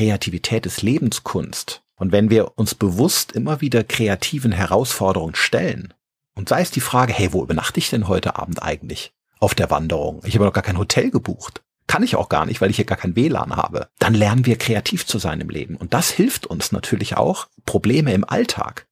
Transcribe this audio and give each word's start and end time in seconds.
Kreativität 0.00 0.64
ist 0.64 0.80
Lebenskunst. 0.80 1.82
Und 1.94 2.10
wenn 2.10 2.30
wir 2.30 2.56
uns 2.56 2.74
bewusst 2.74 3.32
immer 3.32 3.60
wieder 3.60 3.84
kreativen 3.84 4.50
Herausforderungen 4.50 5.34
stellen, 5.34 5.92
und 6.34 6.48
sei 6.48 6.62
es 6.62 6.70
die 6.70 6.80
Frage, 6.80 7.12
hey, 7.12 7.34
wo 7.34 7.42
übernachte 7.42 7.80
ich 7.80 7.90
denn 7.90 8.08
heute 8.08 8.36
Abend 8.36 8.62
eigentlich? 8.62 9.12
Auf 9.40 9.54
der 9.54 9.68
Wanderung. 9.68 10.22
Ich 10.24 10.36
habe 10.36 10.46
noch 10.46 10.54
gar 10.54 10.62
kein 10.62 10.78
Hotel 10.78 11.10
gebucht. 11.10 11.60
Kann 11.86 12.02
ich 12.02 12.16
auch 12.16 12.30
gar 12.30 12.46
nicht, 12.46 12.62
weil 12.62 12.70
ich 12.70 12.76
hier 12.76 12.86
gar 12.86 12.96
kein 12.96 13.14
WLAN 13.14 13.56
habe. 13.56 13.88
Dann 13.98 14.14
lernen 14.14 14.46
wir 14.46 14.56
kreativ 14.56 15.04
zu 15.04 15.18
sein 15.18 15.38
im 15.38 15.50
Leben. 15.50 15.76
Und 15.76 15.92
das 15.92 16.08
hilft 16.08 16.46
uns 16.46 16.72
natürlich 16.72 17.18
auch, 17.18 17.48
Probleme 17.66 18.14
im 18.14 18.26
Alltag 18.26 18.86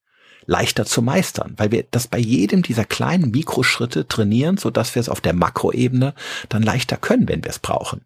leichter 0.45 0.84
zu 0.84 1.00
meistern, 1.00 1.54
weil 1.56 1.72
wir 1.72 1.86
das 1.90 2.06
bei 2.06 2.18
jedem 2.18 2.62
dieser 2.62 2.84
kleinen 2.84 3.30
Mikroschritte 3.30 4.06
trainieren, 4.06 4.59
so 4.59 4.68
dass 4.68 4.95
wir 4.95 5.00
es 5.00 5.09
auf 5.09 5.22
der 5.22 5.32
Makroebene 5.32 6.12
dann 6.50 6.62
leichter 6.62 6.98
können, 6.98 7.29
wenn 7.29 7.45
wir 7.45 7.50
es 7.50 7.61
brauchen. 7.61 8.02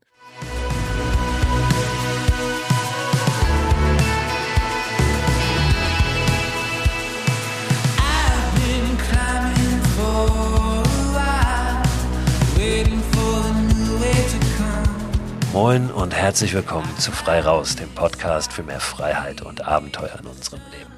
Moin 15.53 15.91
und 15.91 16.15
herzlich 16.15 16.55
willkommen 16.55 16.89
zu 16.99 17.13
Frei 17.13 17.41
Raus, 17.41 17.77
dem 17.77 17.91
Podcast 17.91 18.55
für 18.55 18.63
mehr 18.63 18.81
Freiheit 18.81 19.43
und 19.43 19.63
Abenteuer 19.63 20.19
in 20.19 20.27
unserem 20.27 20.61
Leben. 20.71 20.91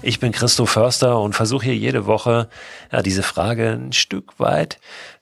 Ich 0.00 0.18
bin 0.18 0.32
Christo 0.32 0.64
Förster 0.64 1.20
und 1.20 1.34
versuche 1.34 1.66
hier 1.66 1.76
jede 1.76 2.06
Woche 2.06 2.48
ja, 2.90 3.02
diese 3.02 3.22
Frage 3.22 3.70
ein 3.70 3.92
Stück 3.92 4.38
weit 4.38 4.78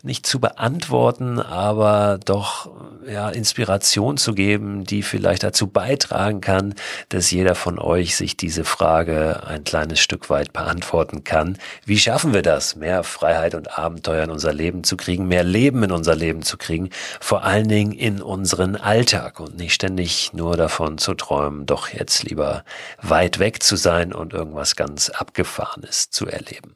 nicht 0.07 0.25
zu 0.25 0.39
beantworten, 0.41 1.41
aber 1.41 2.19
doch 2.25 2.71
ja, 3.07 3.29
Inspiration 3.29 4.17
zu 4.17 4.35
geben, 4.35 4.85
die 4.85 5.03
vielleicht 5.03 5.43
dazu 5.43 5.67
beitragen 5.67 6.41
kann, 6.41 6.75
dass 7.09 7.31
jeder 7.31 7.55
von 7.55 7.79
euch 7.79 8.17
sich 8.17 8.37
diese 8.37 8.65
Frage 8.65 9.43
ein 9.47 9.65
kleines 9.65 9.99
Stück 9.99 10.31
weit 10.31 10.53
beantworten 10.53 11.25
kann. 11.25 11.59
Wie 11.85 11.99
schaffen 11.99 12.33
wir 12.33 12.43
das, 12.43 12.77
mehr 12.77 13.03
Freiheit 13.03 13.55
und 13.55 13.79
Abenteuer 13.79 14.25
in 14.25 14.31
unser 14.31 14.53
Leben 14.53 14.85
zu 14.85 14.97
kriegen, 14.97 15.27
mehr 15.27 15.45
Leben 15.45 15.83
in 15.83 15.91
unser 15.91 16.15
Leben 16.15 16.43
zu 16.43 16.57
kriegen, 16.57 16.91
vor 17.21 17.43
allen 17.43 17.69
Dingen 17.69 17.93
in 17.93 18.23
unseren 18.23 18.77
Alltag 18.77 19.41
und 19.41 19.57
nicht 19.57 19.75
ständig 19.75 20.33
nur 20.33 20.57
davon 20.57 20.99
zu 20.99 21.15
träumen, 21.15 21.67
doch 21.67 21.89
jetzt 21.89 22.23
lieber 22.23 22.65
weit 23.03 23.41
weg 23.41 23.63
zu 23.63 23.77
sein 23.77 24.13
und 24.13 24.33
irgendwas 24.33 24.77
ganz 24.77 25.11
Abgefahrenes 25.11 26.11
zu 26.11 26.27
erleben. 26.27 26.75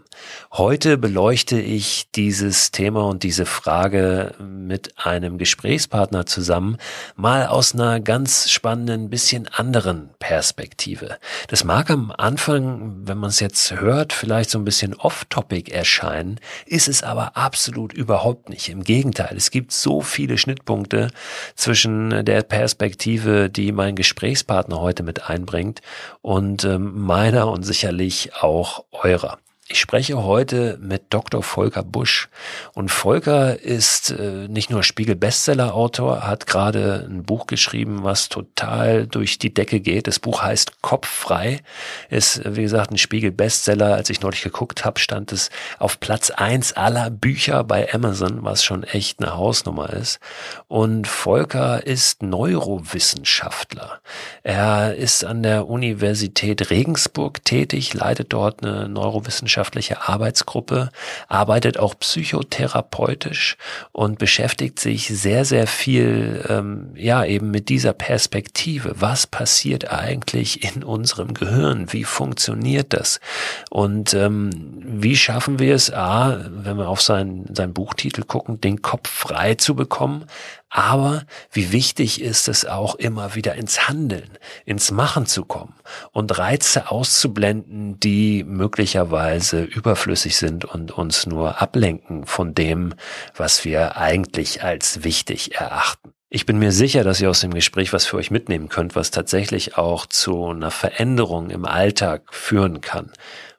Heute 0.52 0.98
beleuchte 0.98 1.60
ich 1.60 2.10
dieses 2.10 2.70
Thema 2.70 3.04
und 3.04 3.22
diese 3.22 3.46
Frage 3.46 4.34
mit 4.40 4.98
einem 4.98 5.38
Gesprächspartner 5.38 6.26
zusammen, 6.26 6.76
mal 7.14 7.46
aus 7.46 7.74
einer 7.74 8.00
ganz 8.00 8.50
spannenden, 8.50 9.10
bisschen 9.10 9.46
anderen 9.48 10.10
Perspektive. 10.18 11.18
Das 11.48 11.64
mag 11.64 11.90
am 11.90 12.10
Anfang, 12.10 13.06
wenn 13.06 13.18
man 13.18 13.30
es 13.30 13.40
jetzt 13.40 13.80
hört, 13.80 14.12
vielleicht 14.12 14.50
so 14.50 14.58
ein 14.58 14.64
bisschen 14.64 14.94
off-topic 14.94 15.70
erscheinen, 15.70 16.40
ist 16.66 16.88
es 16.88 17.02
aber 17.02 17.36
absolut 17.36 17.92
überhaupt 17.92 18.48
nicht. 18.48 18.68
Im 18.68 18.82
Gegenteil, 18.82 19.36
es 19.36 19.50
gibt 19.50 19.72
so 19.72 20.00
viele 20.00 20.36
Schnittpunkte 20.36 21.10
zwischen 21.54 22.24
der 22.24 22.42
Perspektive, 22.42 23.50
die 23.50 23.72
mein 23.72 23.94
Gesprächspartner 23.94 24.80
heute 24.80 25.02
mit 25.02 25.28
einbringt 25.28 25.80
und 26.22 26.64
ähm, 26.64 27.00
meiner 27.00 27.50
und 27.50 27.62
sicherlich 27.62 28.34
auch 28.34 28.84
eurer. 28.92 29.38
Ich 29.72 29.78
spreche 29.78 30.24
heute 30.24 30.78
mit 30.82 31.04
Dr. 31.10 31.44
Volker 31.44 31.84
Busch. 31.84 32.28
Und 32.74 32.90
Volker 32.90 33.60
ist 33.60 34.10
äh, 34.10 34.48
nicht 34.48 34.68
nur 34.68 34.82
Spiegel-Bestseller-Autor, 34.82 36.26
hat 36.26 36.48
gerade 36.48 37.06
ein 37.08 37.22
Buch 37.22 37.46
geschrieben, 37.46 38.02
was 38.02 38.28
total 38.28 39.06
durch 39.06 39.38
die 39.38 39.54
Decke 39.54 39.78
geht. 39.78 40.08
Das 40.08 40.18
Buch 40.18 40.42
heißt 40.42 40.82
Kopffrei, 40.82 41.60
ist, 42.08 42.42
wie 42.44 42.62
gesagt, 42.62 42.90
ein 42.90 42.98
Spiegel-Bestseller. 42.98 43.94
Als 43.94 44.10
ich 44.10 44.20
neulich 44.22 44.42
geguckt 44.42 44.84
habe, 44.84 44.98
stand 44.98 45.30
es 45.30 45.50
auf 45.78 46.00
Platz 46.00 46.30
eins 46.30 46.72
aller 46.72 47.08
Bücher 47.08 47.62
bei 47.62 47.94
Amazon, 47.94 48.42
was 48.42 48.64
schon 48.64 48.82
echt 48.82 49.22
eine 49.22 49.36
Hausnummer 49.36 49.90
ist. 49.90 50.18
Und 50.66 51.06
Volker 51.06 51.86
ist 51.86 52.24
Neurowissenschaftler. 52.24 54.00
Er 54.42 54.96
ist 54.96 55.24
an 55.24 55.44
der 55.44 55.68
Universität 55.68 56.70
Regensburg 56.70 57.44
tätig, 57.44 57.94
leitet 57.94 58.32
dort 58.32 58.66
eine 58.66 58.88
Neurowissenschaft 58.88 59.59
wissenschaftliche 59.60 60.08
Arbeitsgruppe, 60.08 60.90
arbeitet 61.28 61.78
auch 61.78 61.98
psychotherapeutisch 61.98 63.56
und 63.92 64.18
beschäftigt 64.18 64.80
sich 64.80 65.08
sehr, 65.08 65.44
sehr 65.44 65.66
viel, 65.66 66.44
ähm, 66.48 66.92
ja, 66.94 67.24
eben 67.24 67.50
mit 67.50 67.68
dieser 67.68 67.92
Perspektive. 67.92 68.94
Was 68.98 69.26
passiert 69.26 69.90
eigentlich 69.92 70.64
in 70.64 70.82
unserem 70.82 71.34
Gehirn? 71.34 71.92
Wie 71.92 72.04
funktioniert 72.04 72.94
das? 72.94 73.20
Und 73.68 74.14
ähm, 74.14 74.50
wie 74.82 75.16
schaffen 75.16 75.58
wir 75.58 75.74
es, 75.74 75.92
A, 75.92 76.40
wenn 76.48 76.78
wir 76.78 76.88
auf 76.88 77.02
seinen, 77.02 77.54
seinen 77.54 77.74
Buchtitel 77.74 78.22
gucken, 78.22 78.60
den 78.60 78.80
Kopf 78.80 79.10
frei 79.10 79.56
zu 79.56 79.74
bekommen, 79.74 80.24
aber 80.70 81.24
wie 81.50 81.72
wichtig 81.72 82.20
ist 82.20 82.48
es 82.48 82.64
auch 82.64 82.94
immer 82.94 83.34
wieder 83.34 83.56
ins 83.56 83.88
Handeln, 83.88 84.38
ins 84.64 84.92
Machen 84.92 85.26
zu 85.26 85.44
kommen 85.44 85.74
und 86.12 86.38
Reize 86.38 86.92
auszublenden, 86.92 87.98
die 87.98 88.44
möglicherweise 88.44 89.64
überflüssig 89.64 90.36
sind 90.36 90.64
und 90.64 90.92
uns 90.92 91.26
nur 91.26 91.60
ablenken 91.60 92.24
von 92.24 92.54
dem, 92.54 92.94
was 93.34 93.64
wir 93.64 93.96
eigentlich 93.96 94.62
als 94.62 95.02
wichtig 95.02 95.56
erachten. 95.56 96.12
Ich 96.28 96.46
bin 96.46 96.60
mir 96.60 96.70
sicher, 96.70 97.02
dass 97.02 97.20
ihr 97.20 97.28
aus 97.28 97.40
dem 97.40 97.52
Gespräch 97.52 97.92
was 97.92 98.06
für 98.06 98.16
euch 98.16 98.30
mitnehmen 98.30 98.68
könnt, 98.68 98.94
was 98.94 99.10
tatsächlich 99.10 99.76
auch 99.76 100.06
zu 100.06 100.46
einer 100.46 100.70
Veränderung 100.70 101.50
im 101.50 101.64
Alltag 101.64 102.32
führen 102.32 102.80
kann. 102.80 103.10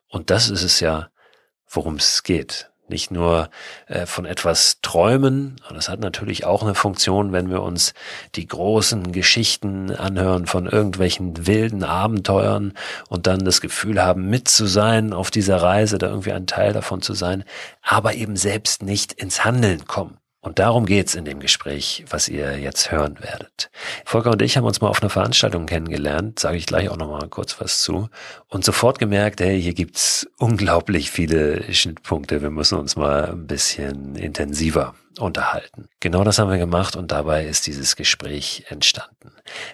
Und 0.07 0.29
das 0.29 0.49
ist 0.49 0.63
es 0.63 0.79
ja, 0.79 1.09
worum 1.67 1.95
es 1.95 2.23
geht 2.23 2.70
nicht 2.91 3.09
nur 3.09 3.49
äh, 3.87 4.05
von 4.05 4.25
etwas 4.25 4.77
träumen, 4.81 5.55
das 5.73 5.89
hat 5.89 5.99
natürlich 5.99 6.45
auch 6.45 6.61
eine 6.61 6.75
Funktion, 6.75 7.31
wenn 7.31 7.49
wir 7.49 7.63
uns 7.63 7.95
die 8.35 8.45
großen 8.45 9.11
Geschichten 9.11 9.89
anhören 9.95 10.45
von 10.45 10.67
irgendwelchen 10.67 11.47
wilden 11.47 11.83
Abenteuern 11.83 12.73
und 13.09 13.25
dann 13.25 13.43
das 13.43 13.61
Gefühl 13.61 14.03
haben, 14.03 14.29
mit 14.29 14.47
zu 14.47 14.67
sein 14.67 15.13
auf 15.13 15.31
dieser 15.31 15.61
Reise, 15.61 15.97
da 15.97 16.07
irgendwie 16.07 16.33
ein 16.33 16.45
Teil 16.45 16.73
davon 16.73 17.01
zu 17.01 17.13
sein, 17.13 17.43
aber 17.81 18.13
eben 18.13 18.35
selbst 18.35 18.83
nicht 18.83 19.13
ins 19.13 19.43
Handeln 19.43 19.87
kommen. 19.87 20.20
Und 20.43 20.57
darum 20.57 20.87
geht's 20.87 21.13
in 21.13 21.23
dem 21.23 21.39
Gespräch, 21.39 22.03
was 22.09 22.27
ihr 22.27 22.57
jetzt 22.57 22.91
hören 22.91 23.19
werdet. 23.21 23.69
Volker 24.05 24.31
und 24.31 24.41
ich 24.41 24.57
haben 24.57 24.65
uns 24.65 24.81
mal 24.81 24.87
auf 24.87 25.01
einer 25.01 25.11
Veranstaltung 25.11 25.67
kennengelernt, 25.67 26.39
sage 26.39 26.57
ich 26.57 26.65
gleich 26.65 26.89
auch 26.89 26.97
noch 26.97 27.09
mal 27.09 27.29
kurz 27.29 27.61
was 27.61 27.81
zu, 27.81 28.09
und 28.47 28.65
sofort 28.65 28.97
gemerkt, 28.97 29.39
hey, 29.39 29.61
hier 29.61 29.75
gibt's 29.75 30.27
unglaublich 30.39 31.11
viele 31.11 31.71
Schnittpunkte. 31.71 32.41
Wir 32.41 32.49
müssen 32.49 32.79
uns 32.79 32.95
mal 32.95 33.25
ein 33.25 33.45
bisschen 33.45 34.15
intensiver 34.15 34.95
unterhalten. 35.19 35.89
Genau 35.99 36.23
das 36.23 36.39
haben 36.39 36.49
wir 36.49 36.57
gemacht 36.57 36.95
und 36.95 37.11
dabei 37.11 37.45
ist 37.45 37.67
dieses 37.67 37.95
Gespräch 37.95 38.65
entstanden. 38.69 39.31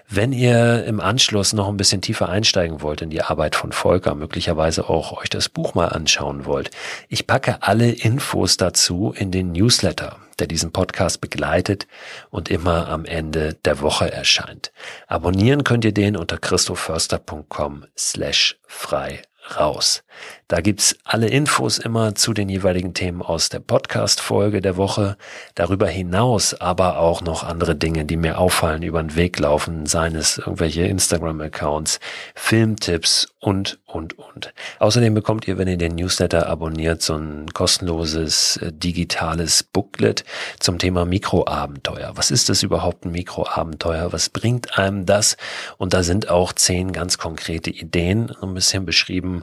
Wenn 0.08 0.32
ihr 0.32 0.84
im 0.84 1.00
Anschluss 1.00 1.52
noch 1.52 1.68
ein 1.68 1.76
bisschen 1.76 2.00
tiefer 2.00 2.28
einsteigen 2.28 2.82
wollt 2.82 3.02
in 3.02 3.10
die 3.10 3.22
Arbeit 3.22 3.56
von 3.56 3.72
Volker, 3.72 4.14
möglicherweise 4.14 4.88
auch 4.88 5.12
euch 5.20 5.30
das 5.30 5.48
Buch 5.48 5.74
mal 5.74 5.88
anschauen 5.88 6.44
wollt, 6.44 6.70
ich 7.08 7.26
packe 7.26 7.62
alle 7.62 7.90
Infos 7.90 8.56
dazu 8.56 9.12
in 9.16 9.30
den 9.30 9.52
Newsletter 9.52 10.16
der 10.38 10.46
diesen 10.46 10.72
Podcast 10.72 11.20
begleitet 11.20 11.86
und 12.30 12.48
immer 12.48 12.88
am 12.88 13.04
Ende 13.04 13.54
der 13.54 13.80
Woche 13.80 14.12
erscheint. 14.12 14.72
Abonnieren 15.06 15.64
könnt 15.64 15.84
ihr 15.84 15.92
den 15.92 16.16
unter 16.16 16.38
christoförster.com 16.38 17.86
slash 17.96 18.58
frei 18.66 19.22
raus. 19.56 20.02
Da 20.48 20.60
gibt's 20.60 20.96
alle 21.04 21.28
Infos 21.28 21.78
immer 21.78 22.14
zu 22.14 22.32
den 22.32 22.48
jeweiligen 22.48 22.94
Themen 22.94 23.22
aus 23.22 23.50
der 23.50 23.60
Podcast-Folge 23.60 24.60
der 24.60 24.76
Woche. 24.76 25.16
Darüber 25.54 25.86
hinaus 25.86 26.54
aber 26.54 26.98
auch 26.98 27.20
noch 27.20 27.44
andere 27.44 27.76
Dinge, 27.76 28.04
die 28.04 28.16
mir 28.16 28.38
auffallen, 28.38 28.82
über 28.82 29.02
den 29.02 29.14
Weg 29.14 29.38
laufen, 29.38 29.86
seien 29.86 30.16
es 30.16 30.38
irgendwelche 30.38 30.82
Instagram-Accounts, 30.84 32.00
Filmtipps 32.34 33.28
und, 33.40 33.78
und, 33.86 34.18
und. 34.18 34.52
Außerdem 34.78 35.14
bekommt 35.14 35.46
ihr, 35.46 35.58
wenn 35.58 35.68
ihr 35.68 35.76
den 35.76 35.94
Newsletter 35.94 36.48
abonniert, 36.48 37.02
so 37.02 37.14
ein 37.14 37.46
kostenloses 37.52 38.56
äh, 38.56 38.72
digitales 38.72 39.62
Booklet 39.62 40.24
zum 40.58 40.78
Thema 40.78 41.04
Mikroabenteuer. 41.04 42.12
Was 42.14 42.30
ist 42.30 42.48
das 42.48 42.62
überhaupt 42.62 43.04
ein 43.04 43.12
Mikroabenteuer? 43.12 44.12
Was 44.12 44.30
bringt 44.30 44.78
einem 44.78 45.06
das? 45.06 45.36
Und 45.76 45.94
da 45.94 46.02
sind 46.02 46.30
auch 46.30 46.52
zehn 46.52 46.92
ganz 46.92 47.18
konkrete 47.18 47.70
Ideen 47.70 48.34
ein 48.42 48.54
bisschen 48.54 48.84
beschrieben, 48.84 49.37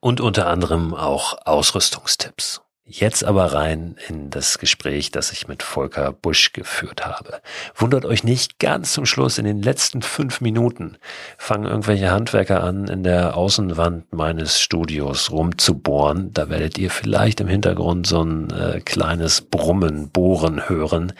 und 0.00 0.20
unter 0.20 0.46
anderem 0.46 0.94
auch 0.94 1.36
Ausrüstungstipps. 1.44 2.62
Jetzt 2.88 3.24
aber 3.24 3.52
rein 3.52 3.96
in 4.08 4.30
das 4.30 4.58
Gespräch, 4.58 5.10
das 5.10 5.32
ich 5.32 5.48
mit 5.48 5.64
Volker 5.64 6.12
Busch 6.12 6.52
geführt 6.52 7.04
habe. 7.04 7.40
Wundert 7.74 8.04
euch 8.04 8.22
nicht, 8.22 8.60
ganz 8.60 8.92
zum 8.92 9.06
Schluss, 9.06 9.38
in 9.38 9.44
den 9.44 9.60
letzten 9.60 10.02
fünf 10.02 10.40
Minuten 10.40 10.96
fangen 11.36 11.64
irgendwelche 11.64 12.12
Handwerker 12.12 12.62
an, 12.62 12.86
in 12.86 13.02
der 13.02 13.36
Außenwand 13.36 14.12
meines 14.12 14.60
Studios 14.60 15.32
rumzubohren. 15.32 16.32
Da 16.32 16.48
werdet 16.48 16.78
ihr 16.78 16.92
vielleicht 16.92 17.40
im 17.40 17.48
Hintergrund 17.48 18.06
so 18.06 18.22
ein 18.22 18.50
äh, 18.52 18.80
kleines 18.80 19.40
Brummen, 19.40 20.10
Bohren 20.10 20.68
hören. 20.68 21.12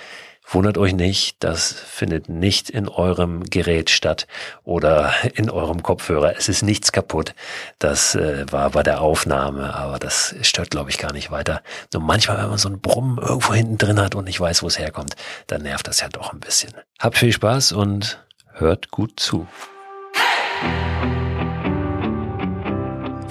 Wundert 0.49 0.79
euch 0.79 0.95
nicht, 0.95 1.37
das 1.41 1.73
findet 1.73 2.29
nicht 2.29 2.71
in 2.71 2.89
eurem 2.89 3.43
Gerät 3.45 3.91
statt 3.91 4.29
oder 4.63 5.13
in 5.35 5.51
eurem 5.51 5.83
Kopfhörer. 5.83 6.37
Es 6.37 6.49
ist 6.49 6.63
nichts 6.63 6.93
kaputt. 6.93 7.35
Das 7.81 8.15
äh, 8.15 8.45
war 8.53 8.71
bei 8.71 8.85
der 8.85 9.01
Aufnahme, 9.01 9.75
aber 9.75 9.99
das 9.99 10.37
stört, 10.43 10.71
glaube 10.71 10.91
ich, 10.91 10.99
gar 10.99 11.13
nicht 11.13 11.33
weiter. 11.33 11.63
Nur 11.93 12.03
manchmal, 12.03 12.39
wenn 12.39 12.49
man 12.49 12.59
so 12.59 12.69
einen 12.69 12.81
Brummen 12.81 13.19
irgendwo 13.19 13.55
hinten 13.55 13.77
drin 13.77 14.01
hat 14.01 14.15
und 14.15 14.25
nicht 14.25 14.41
weiß, 14.41 14.63
wo 14.63 14.69
es 14.69 14.79
herkommt, 14.79 15.17
dann 15.49 15.63
nervt 15.63 15.89
das 15.89 16.01
ja 16.01 16.09
doch 16.09 16.33
ein 16.33 16.39
bisschen. 16.39 16.73
Habt 17.01 17.19
viel 17.19 17.33
Spaß 17.33 17.73
und 17.73 18.25
hört 18.53 18.93
gut 18.93 19.19
zu. 19.19 19.49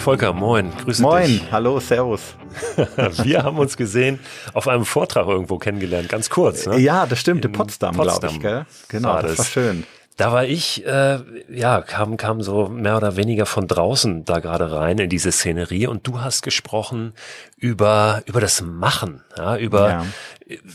Volker, 0.06 0.34
moin, 0.34 0.72
grüße 0.84 1.02
moin, 1.02 1.26
dich. 1.26 1.42
Moin, 1.42 1.52
hallo, 1.52 1.80
servus. 1.80 2.36
Wir 3.24 3.42
haben 3.42 3.58
uns 3.58 3.76
gesehen 3.76 4.20
auf 4.54 4.68
einem 4.68 4.86
Vortrag 4.86 5.28
irgendwo 5.28 5.58
kennengelernt, 5.58 6.10
ganz 6.10 6.30
kurz. 6.30 6.68
Ne? 6.68 6.78
Ja, 6.78 7.08
das 7.08 7.20
stimmt, 7.20 7.44
in, 7.44 7.52
Potsdam, 7.52 7.96
Potsdam 7.96 8.20
glaube 8.20 8.36
ich. 8.36 8.40
Gell? 8.40 8.66
Genau, 8.90 9.10
war 9.10 9.24
das. 9.24 9.32
das 9.32 9.40
war 9.40 9.46
schön. 9.46 9.84
Da 10.16 10.32
war 10.32 10.46
ich, 10.46 10.86
äh, 10.86 11.18
ja, 11.50 11.82
kam, 11.82 12.18
kam 12.18 12.44
so 12.44 12.68
mehr 12.70 12.98
oder 12.98 13.16
weniger 13.16 13.48
von 13.48 13.68
draußen 13.68 14.26
da 14.26 14.38
gerade 14.38 14.72
rein 14.72 15.00
in 15.00 15.10
diese 15.10 15.32
Szenerie 15.32 15.88
und 15.88 16.06
du 16.06 16.22
hast 16.22 16.44
gesprochen 16.44 17.16
über, 17.58 18.22
über 18.28 18.42
das 18.42 18.62
Machen, 18.62 19.24
ja, 19.36 19.58
über, 19.58 19.90
ja, 19.90 20.06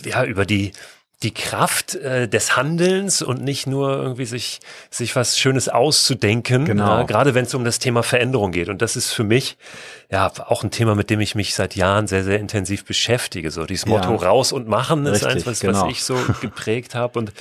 ja 0.05 0.25
über 0.25 0.45
die, 0.45 0.73
die 1.23 1.35
Kraft 1.35 1.97
äh, 1.97 2.29
des 2.29 2.57
Handelns 2.57 3.21
und 3.21 3.43
nicht 3.43 3.67
nur 3.67 3.91
irgendwie 3.91 4.25
sich, 4.25 4.61
sich 4.89 5.15
was 5.17 5.39
Schönes 5.39 5.69
auszudenken, 5.69 6.65
genau. 6.65 6.99
ja, 6.99 7.03
gerade 7.03 7.35
wenn 7.35 7.45
es 7.45 7.55
um 7.55 7.63
das 7.63 7.79
Thema 7.79 8.03
Veränderung 8.03 8.53
geht. 8.53 8.71
Und 8.71 8.81
das 8.81 8.97
ist 8.97 9.13
für 9.13 9.25
mich 9.25 9.59
ja 10.11 10.33
auch 10.47 10.65
ein 10.65 10.71
Thema, 10.71 10.95
mit 10.95 11.11
dem 11.11 11.21
ich 11.21 11.35
mich 11.35 11.55
seit 11.55 11.77
Jahren 11.77 12.07
sehr, 12.07 12.25
sehr 12.25 12.41
intensiv 12.41 12.87
beschäftige. 12.87 13.51
So 13.51 13.67
dieses 13.67 13.85
Motto 13.85 14.13
ja. 14.13 14.29
raus 14.29 14.53
und 14.53 14.67
machen 14.67 15.05
ist 15.05 15.27
Richtig, 15.27 15.29
eins, 15.29 15.47
was, 15.47 15.61
genau. 15.61 15.85
was 15.85 15.91
ich 15.91 16.03
so 16.03 16.17
geprägt 16.41 16.95
habe. 16.95 17.19
Und 17.19 17.33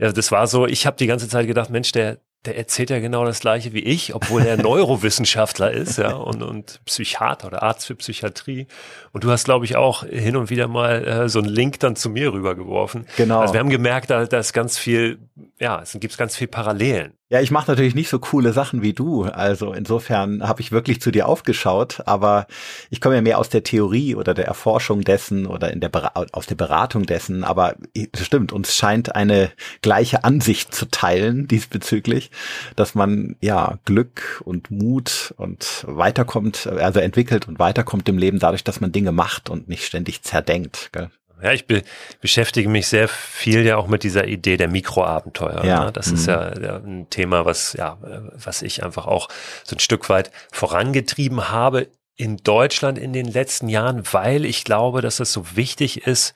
ja, 0.00 0.10
das 0.10 0.32
war 0.32 0.48
so, 0.48 0.66
ich 0.66 0.84
habe 0.84 0.96
die 0.96 1.06
ganze 1.06 1.28
Zeit 1.28 1.46
gedacht, 1.46 1.70
Mensch, 1.70 1.92
der, 1.92 2.18
der 2.44 2.56
erzählt 2.56 2.90
ja 2.90 3.00
genau 3.00 3.24
das 3.24 3.40
gleiche 3.40 3.72
wie 3.72 3.80
ich, 3.80 4.14
obwohl 4.14 4.42
er 4.42 4.56
Neurowissenschaftler 4.62 5.72
ist, 5.72 5.98
ja, 5.98 6.14
und, 6.14 6.42
und 6.42 6.80
Psychiater 6.84 7.48
oder 7.48 7.62
Arzt 7.62 7.86
für 7.86 7.96
Psychiatrie. 7.96 8.66
Und 9.12 9.24
du 9.24 9.30
hast, 9.30 9.44
glaube 9.44 9.64
ich, 9.64 9.76
auch 9.76 10.04
hin 10.04 10.36
und 10.36 10.48
wieder 10.48 10.68
mal 10.68 11.06
äh, 11.06 11.28
so 11.28 11.40
einen 11.40 11.48
Link 11.48 11.80
dann 11.80 11.96
zu 11.96 12.08
mir 12.10 12.32
rübergeworfen. 12.32 13.06
Genau. 13.16 13.40
Also 13.40 13.54
wir 13.54 13.60
haben 13.60 13.70
gemerkt, 13.70 14.10
da, 14.10 14.24
da 14.24 14.38
ist 14.38 14.52
ganz 14.52 14.78
viel, 14.78 15.18
ja, 15.58 15.82
es 15.82 15.96
gibt 15.98 16.16
ganz 16.16 16.36
viel 16.36 16.48
Parallelen. 16.48 17.17
Ja, 17.30 17.42
ich 17.42 17.50
mache 17.50 17.70
natürlich 17.70 17.94
nicht 17.94 18.08
so 18.08 18.18
coole 18.18 18.54
Sachen 18.54 18.80
wie 18.80 18.94
du. 18.94 19.24
Also 19.24 19.74
insofern 19.74 20.48
habe 20.48 20.62
ich 20.62 20.72
wirklich 20.72 21.02
zu 21.02 21.10
dir 21.10 21.28
aufgeschaut, 21.28 22.02
aber 22.06 22.46
ich 22.88 23.02
komme 23.02 23.16
ja 23.16 23.20
mehr 23.20 23.38
aus 23.38 23.50
der 23.50 23.62
Theorie 23.62 24.14
oder 24.14 24.32
der 24.32 24.46
Erforschung 24.46 25.02
dessen 25.02 25.46
oder 25.46 25.70
in 25.70 25.80
der 25.80 25.90
aus 26.32 26.46
der 26.46 26.54
Beratung 26.54 27.04
dessen. 27.04 27.44
Aber 27.44 27.76
es 27.94 28.24
stimmt, 28.24 28.50
uns 28.50 28.74
scheint 28.74 29.14
eine 29.14 29.52
gleiche 29.82 30.24
Ansicht 30.24 30.74
zu 30.74 30.86
teilen 30.90 31.46
diesbezüglich, 31.48 32.30
dass 32.76 32.94
man 32.94 33.36
ja 33.42 33.78
Glück 33.84 34.40
und 34.46 34.70
Mut 34.70 35.34
und 35.36 35.84
weiterkommt, 35.86 36.66
also 36.66 37.00
entwickelt 37.00 37.46
und 37.46 37.58
weiterkommt 37.58 38.08
im 38.08 38.16
Leben 38.16 38.38
dadurch, 38.38 38.64
dass 38.64 38.80
man 38.80 38.90
Dinge 38.90 39.12
macht 39.12 39.50
und 39.50 39.68
nicht 39.68 39.84
ständig 39.84 40.22
zerdenkt. 40.22 40.88
Gell? 40.92 41.10
Ja, 41.42 41.52
ich 41.52 41.66
be 41.66 41.82
beschäftige 42.20 42.68
mich 42.68 42.88
sehr 42.88 43.08
viel 43.08 43.64
ja 43.64 43.76
auch 43.76 43.86
mit 43.86 44.02
dieser 44.02 44.26
Idee 44.26 44.56
der 44.56 44.68
Mikroabenteuer. 44.68 45.64
Ja. 45.64 45.84
Ne? 45.84 45.92
Das 45.92 46.08
mhm. 46.08 46.14
ist 46.14 46.26
ja, 46.26 46.58
ja, 46.60 46.76
ein 46.76 47.08
Thema, 47.10 47.44
was 47.44 47.74
ja, 47.74 47.98
was 48.32 48.62
ich 48.62 48.82
einfach 48.82 49.06
auch 49.06 49.28
so 49.64 49.76
ein 49.76 49.80
Stück 49.80 50.08
weit 50.08 50.30
vorangetrieben 50.50 51.50
habe 51.50 51.88
in 52.16 52.36
Deutschland 52.38 52.98
in 52.98 53.12
den 53.12 53.26
letzten 53.26 53.68
Jahren, 53.68 54.02
weil 54.12 54.44
ich 54.44 54.64
glaube, 54.64 55.02
dass 55.02 55.20
es 55.20 55.32
so 55.32 55.56
wichtig 55.56 56.06
ist, 56.06 56.34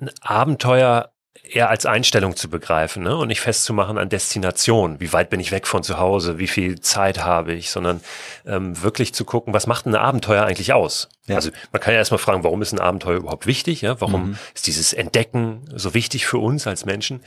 ein 0.00 0.10
Abenteuer 0.20 1.12
eher 1.48 1.70
als 1.70 1.86
Einstellung 1.86 2.36
zu 2.36 2.48
begreifen 2.48 3.02
ne? 3.02 3.16
und 3.16 3.28
nicht 3.28 3.40
festzumachen 3.40 3.98
an 3.98 4.08
Destination. 4.08 5.00
Wie 5.00 5.12
weit 5.12 5.30
bin 5.30 5.40
ich 5.40 5.52
weg 5.52 5.66
von 5.66 5.82
zu 5.82 5.98
Hause? 5.98 6.38
Wie 6.38 6.46
viel 6.46 6.80
Zeit 6.80 7.24
habe 7.24 7.54
ich? 7.54 7.70
Sondern 7.70 8.00
ähm, 8.46 8.82
wirklich 8.82 9.14
zu 9.14 9.24
gucken, 9.24 9.54
was 9.54 9.66
macht 9.66 9.86
ein 9.86 9.94
Abenteuer 9.94 10.44
eigentlich 10.44 10.72
aus? 10.72 11.08
Ja. 11.26 11.36
Also 11.36 11.50
man 11.72 11.80
kann 11.80 11.92
ja 11.92 11.98
erstmal 11.98 12.18
fragen, 12.18 12.44
warum 12.44 12.62
ist 12.62 12.72
ein 12.72 12.80
Abenteuer 12.80 13.16
überhaupt 13.16 13.46
wichtig? 13.46 13.80
Ja? 13.80 14.00
Warum 14.00 14.28
mhm. 14.28 14.38
ist 14.54 14.66
dieses 14.66 14.92
Entdecken 14.92 15.62
so 15.74 15.94
wichtig 15.94 16.26
für 16.26 16.38
uns 16.38 16.66
als 16.66 16.84
Menschen? 16.84 17.20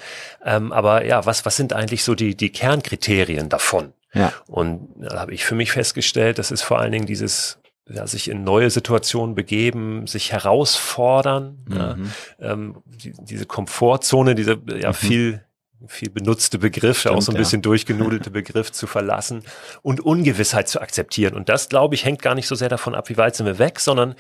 Ähm, 0.44 0.72
aber 0.72 1.06
ja, 1.06 1.26
was, 1.26 1.46
was 1.46 1.56
sind 1.56 1.74
eigentlich 1.74 2.04
so 2.04 2.16
die, 2.16 2.36
die 2.36 2.52
Kernkriterien 2.52 3.50
davon? 3.50 3.94
Ja. 4.14 4.34
Und 4.48 4.90
da 4.98 5.20
habe 5.20 5.34
ich 5.34 5.46
für 5.46 5.56
mich 5.56 5.72
festgestellt, 5.72 6.40
das 6.40 6.52
ist 6.52 6.64
vor 6.64 6.80
allen 6.80 6.92
Dingen 6.92 7.06
dieses 7.06 7.59
ja, 7.90 8.08
sich 8.08 8.30
in 8.30 8.44
neue 8.44 8.70
Situationen 8.70 9.36
begeben, 9.36 10.08
sich 10.08 10.32
herausfordern, 10.32 11.58
mhm. 11.68 11.76
ja, 11.76 11.98
ähm, 12.40 12.84
die, 12.86 13.14
diese 13.20 13.46
Komfortzone, 13.46 14.36
diese 14.36 14.60
ja 14.80 14.90
mhm. 14.90 14.94
viel 14.94 15.46
viel 15.88 16.10
benutzte 16.10 16.60
Begriff, 16.60 17.00
Stimmt, 17.00 17.16
auch 17.16 17.22
so 17.22 17.32
ein 17.32 17.38
bisschen 17.38 17.60
ja. 17.60 17.64
durchgenudelte 17.64 18.32
Begriff 18.32 18.72
zu 18.72 18.86
verlassen 18.86 19.44
und 19.82 20.02
Ungewissheit 20.02 20.68
zu 20.68 20.82
akzeptieren. 20.82 21.36
Und 21.36 21.48
das, 21.48 21.70
glaube 21.70 21.96
ich, 21.96 22.04
hängt 22.04 22.22
gar 22.22 22.36
nicht 22.36 22.48
so 22.48 22.56
sehr 22.56 22.68
davon 22.68 22.96
ab, 22.96 23.08
wie 23.10 23.16
weit 23.16 23.36
sind 23.36 23.46
wir 23.46 23.60
weg, 23.60 23.80
sondern 23.80 24.16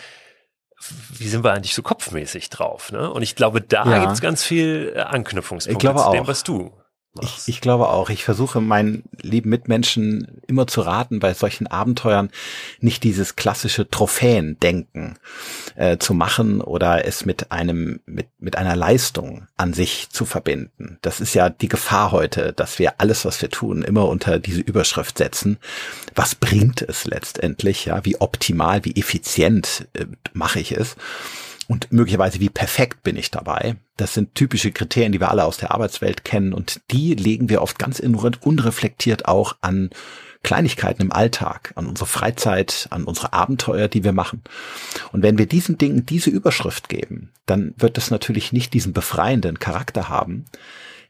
wie 1.17 1.27
sind 1.27 1.43
wir 1.43 1.51
eigentlich 1.51 1.75
so 1.75 1.81
kopfmäßig 1.81 2.49
drauf? 2.49 2.91
Ne? 2.93 3.11
Und 3.11 3.21
ich 3.21 3.35
glaube, 3.35 3.61
da 3.61 3.85
ja. 3.85 3.99
gibt 3.99 4.13
es 4.13 4.21
ganz 4.21 4.43
viel 4.43 4.95
Anknüpfungspunkte 4.97 5.95
zu 5.95 6.11
dem, 6.11 6.27
was 6.27 6.43
du 6.43 6.71
ich, 7.21 7.47
ich 7.47 7.61
glaube 7.61 7.89
auch. 7.89 8.09
Ich 8.09 8.23
versuche 8.23 8.61
meinen 8.61 9.03
lieben 9.21 9.49
Mitmenschen 9.49 10.41
immer 10.47 10.67
zu 10.67 10.81
raten, 10.81 11.19
bei 11.19 11.33
solchen 11.33 11.67
Abenteuern 11.67 12.29
nicht 12.79 13.03
dieses 13.03 13.35
klassische 13.35 13.89
Trophäendenken 13.89 15.17
äh, 15.75 15.97
zu 15.97 16.13
machen 16.13 16.61
oder 16.61 17.05
es 17.05 17.25
mit 17.25 17.51
einem 17.51 17.99
mit 18.05 18.27
mit 18.39 18.55
einer 18.55 18.75
Leistung 18.75 19.47
an 19.57 19.73
sich 19.73 20.09
zu 20.09 20.25
verbinden. 20.25 20.97
Das 21.01 21.19
ist 21.19 21.33
ja 21.33 21.49
die 21.49 21.67
Gefahr 21.67 22.11
heute, 22.11 22.53
dass 22.53 22.79
wir 22.79 22.99
alles, 22.99 23.25
was 23.25 23.41
wir 23.41 23.49
tun, 23.49 23.83
immer 23.83 24.07
unter 24.07 24.39
diese 24.39 24.61
Überschrift 24.61 25.17
setzen. 25.17 25.57
Was 26.15 26.35
bringt 26.35 26.81
es 26.81 27.05
letztendlich? 27.05 27.85
Ja, 27.85 28.05
wie 28.05 28.19
optimal, 28.19 28.85
wie 28.85 28.95
effizient 28.95 29.87
äh, 29.93 30.05
mache 30.33 30.59
ich 30.59 30.71
es? 30.71 30.95
Und 31.69 31.91
möglicherweise 31.91 32.39
wie 32.39 32.49
perfekt 32.49 33.03
bin 33.03 33.15
ich 33.15 33.29
dabei. 33.29 33.75
Das 33.95 34.15
sind 34.15 34.33
typische 34.33 34.71
Kriterien, 34.71 35.11
die 35.11 35.19
wir 35.19 35.29
alle 35.29 35.45
aus 35.45 35.57
der 35.57 35.71
Arbeitswelt 35.71 36.25
kennen 36.25 36.51
und 36.51 36.81
die 36.89 37.13
legen 37.13 37.47
wir 37.47 37.61
oft 37.61 37.77
ganz 37.77 37.99
unreflektiert 37.99 39.27
auch 39.27 39.55
an 39.61 39.91
Kleinigkeiten 40.41 41.03
im 41.03 41.11
Alltag, 41.11 41.73
an 41.75 41.85
unsere 41.85 42.07
Freizeit, 42.07 42.87
an 42.89 43.03
unsere 43.03 43.33
Abenteuer, 43.33 43.87
die 43.87 44.03
wir 44.03 44.13
machen. 44.13 44.41
Und 45.11 45.21
wenn 45.21 45.37
wir 45.37 45.45
diesen 45.45 45.77
Dingen 45.77 46.07
diese 46.07 46.31
Überschrift 46.31 46.89
geben, 46.89 47.33
dann 47.45 47.75
wird 47.77 47.99
es 47.99 48.09
natürlich 48.09 48.51
nicht 48.51 48.73
diesen 48.73 48.91
befreienden 48.91 49.59
Charakter 49.59 50.09
haben, 50.09 50.45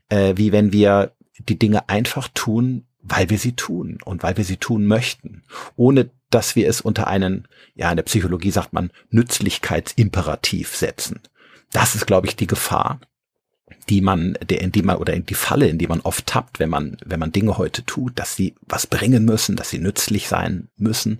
äh, 0.10 0.34
wie 0.36 0.52
wenn 0.52 0.74
wir 0.74 1.14
die 1.38 1.58
Dinge 1.58 1.88
einfach 1.88 2.28
tun, 2.34 2.86
weil 3.02 3.30
wir 3.30 3.38
sie 3.38 3.54
tun 3.54 4.00
und 4.04 4.24
weil 4.24 4.36
wir 4.36 4.44
sie 4.44 4.58
tun 4.58 4.86
möchten, 4.88 5.44
ohne 5.78 6.10
dass 6.30 6.56
wir 6.56 6.68
es 6.68 6.82
unter 6.82 7.08
einen, 7.08 7.48
ja, 7.76 7.90
in 7.90 7.96
der 7.96 8.04
Psychologie 8.04 8.52
sagt 8.52 8.74
man, 8.74 8.92
Nützlichkeitsimperativ 9.10 10.76
setzen. 10.76 11.22
Das 11.72 11.96
ist, 11.96 12.08
glaube 12.08 12.28
ich, 12.28 12.36
die 12.36 12.48
Gefahr, 12.48 13.00
die 13.88 14.02
man, 14.02 14.38
der, 14.44 14.62
in 14.62 14.72
die 14.72 14.82
man, 14.82 14.98
oder 14.98 15.14
in 15.14 15.26
die 15.26 15.34
Falle, 15.36 15.68
in 15.68 15.78
die 15.78 15.88
man 15.88 16.02
oft 16.02 16.26
tappt, 16.26 16.60
wenn 16.60 16.70
man, 16.70 16.98
wenn 17.06 17.20
man 17.20 17.32
Dinge 17.32 17.58
heute 17.58 17.84
tut, 17.86 18.18
dass 18.18 18.36
sie 18.36 18.56
was 18.62 18.88
bringen 18.88 19.26
müssen, 19.26 19.56
dass 19.56 19.70
sie 19.70 19.80
nützlich 19.80 20.28
sein 20.28 20.70
müssen. 20.78 21.20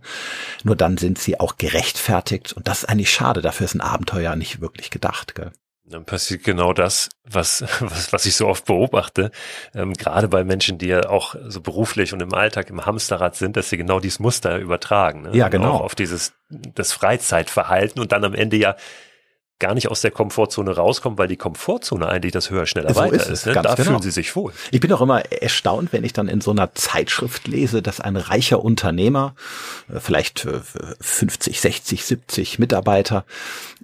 Nur 0.64 0.76
dann 0.76 0.98
sind 0.98 1.20
sie 1.20 1.40
auch 1.40 1.58
gerechtfertigt. 1.58 2.54
Und 2.54 2.68
das 2.68 2.84
ist 2.84 2.90
eigentlich 2.90 3.12
schade. 3.12 3.42
Dafür 3.42 3.66
ist 3.66 3.76
ein 3.76 3.82
Abenteuer 3.82 4.36
nicht 4.36 4.62
wirklich 4.62 4.90
gedacht. 4.90 5.36
Gell? 5.36 5.52
Dann 5.90 6.06
passiert 6.06 6.44
genau 6.44 6.74
das, 6.74 7.10
was, 7.24 7.62
was, 7.80 8.14
was 8.14 8.26
ich 8.26 8.36
so 8.36 8.48
oft 8.48 8.66
beobachte, 8.66 9.32
ähm, 9.74 9.94
gerade 9.94 10.28
bei 10.28 10.44
Menschen, 10.44 10.78
die 10.78 10.88
ja 10.88 11.10
auch 11.10 11.36
so 11.48 11.62
beruflich 11.62 12.14
und 12.14 12.22
im 12.22 12.34
Alltag 12.34 12.70
im 12.70 12.86
Hamsterrad 12.86 13.36
sind, 13.36 13.58
dass 13.58 13.70
sie 13.70 13.78
genau 13.78 14.00
dieses 14.00 14.20
Muster 14.20 14.58
übertragen. 14.58 15.24
Ne? 15.24 15.32
Ja, 15.34 15.50
genau. 15.50 15.78
Auf 15.78 15.96
dieses, 15.96 16.34
das 16.50 16.94
Freizeitverhalten 16.94 18.02
und 18.02 18.12
dann 18.12 18.24
am 18.24 18.36
Ende 18.36 18.58
ja 18.58 18.76
gar 19.60 19.74
nicht 19.74 19.90
aus 19.90 20.02
der 20.02 20.12
Komfortzone 20.12 20.72
rauskommen, 20.72 21.20
weil 21.20 21.28
die 21.28 21.38
Komfortzone 21.38 22.08
eigentlich 22.08 22.32
das 22.32 22.50
höher, 22.50 22.66
schneller, 22.66 22.94
so 22.94 23.00
weiter 23.00 23.16
ist. 23.16 23.30
ist 23.30 23.46
ne? 23.46 23.54
Da 23.54 23.62
genau. 23.76 23.76
fühlen 23.76 24.02
sie 24.02 24.12
sich 24.12 24.36
wohl. 24.36 24.54
Ich 24.72 24.80
bin 24.80 24.92
auch 24.94 25.02
immer 25.02 25.20
erstaunt, 25.32 25.92
wenn 25.92 26.06
ich 26.06 26.14
dann 26.14 26.30
in 26.30 26.40
so 26.40 26.52
einer 26.52 26.74
Zeitschrift 26.74 27.48
lese, 27.48 27.82
dass 27.82 28.00
ein 28.00 28.16
reicher 28.16 28.64
Unternehmer, 28.64 29.36
äh, 29.94 30.00
vielleicht 30.00 30.48
50, 31.02 31.60
60, 31.60 32.06
70 32.06 32.60
Mitarbeiter, 32.60 33.26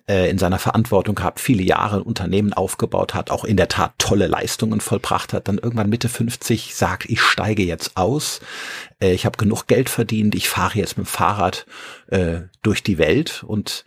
äh, 0.07 0.29
in 0.29 0.37
seiner 0.37 0.59
Verantwortung 0.59 1.15
gehabt, 1.15 1.39
viele 1.41 1.63
Jahre 1.63 1.97
ein 1.97 2.03
Unternehmen 2.03 2.53
aufgebaut 2.53 3.13
hat, 3.13 3.29
auch 3.29 3.43
in 3.43 3.57
der 3.57 3.67
Tat 3.67 3.93
tolle 3.97 4.27
Leistungen 4.27 4.79
vollbracht 4.79 5.33
hat, 5.33 5.47
dann 5.49 5.57
irgendwann 5.57 5.89
Mitte 5.89 6.07
50 6.07 6.73
sagt, 6.73 7.09
ich 7.09 7.21
steige 7.21 7.63
jetzt 7.63 7.97
aus, 7.97 8.39
äh, 9.01 9.11
ich 9.11 9.25
habe 9.25 9.37
genug 9.37 9.67
Geld 9.67 9.89
verdient, 9.89 10.35
ich 10.35 10.47
fahre 10.47 10.79
jetzt 10.79 10.97
mit 10.97 11.05
dem 11.05 11.09
Fahrrad 11.09 11.65
durch 12.61 12.83
die 12.83 12.99
Welt 12.99 13.43
und 13.47 13.83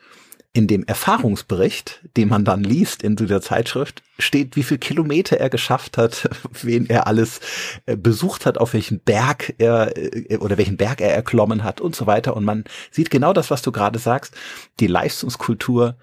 in 0.55 0.67
dem 0.67 0.85
Erfahrungsbericht, 0.85 2.01
den 2.17 2.29
man 2.29 2.45
dann 2.45 2.65
liest 2.65 3.03
in 3.03 3.17
dieser 3.17 3.41
Zeitschrift, 3.41 4.03
steht, 4.19 4.57
wie 4.57 4.63
viel 4.63 4.79
Kilometer 4.79 5.37
er 5.37 5.51
geschafft 5.51 5.99
hat, 5.99 6.29
wen 6.63 6.89
er 6.89 7.07
alles 7.07 7.41
äh, 7.87 7.97
besucht 7.97 8.47
hat, 8.47 8.59
auf 8.59 8.73
welchen 8.73 9.01
Berg 9.01 9.55
er 9.59 9.97
äh, 9.97 10.37
oder 10.39 10.59
welchen 10.59 10.77
Berg 10.77 11.01
er 11.01 11.15
erklommen 11.15 11.65
hat 11.65 11.81
und 11.81 11.95
so 11.95 12.07
weiter. 12.07 12.35
Und 12.35 12.45
man 12.45 12.65
sieht 12.91 13.11
genau 13.11 13.33
das, 13.33 13.51
was 13.51 13.63
du 13.63 13.73
gerade 13.73 13.99
sagst. 13.99 14.35
Die 14.81 14.87
Leistungskultur 14.87 15.97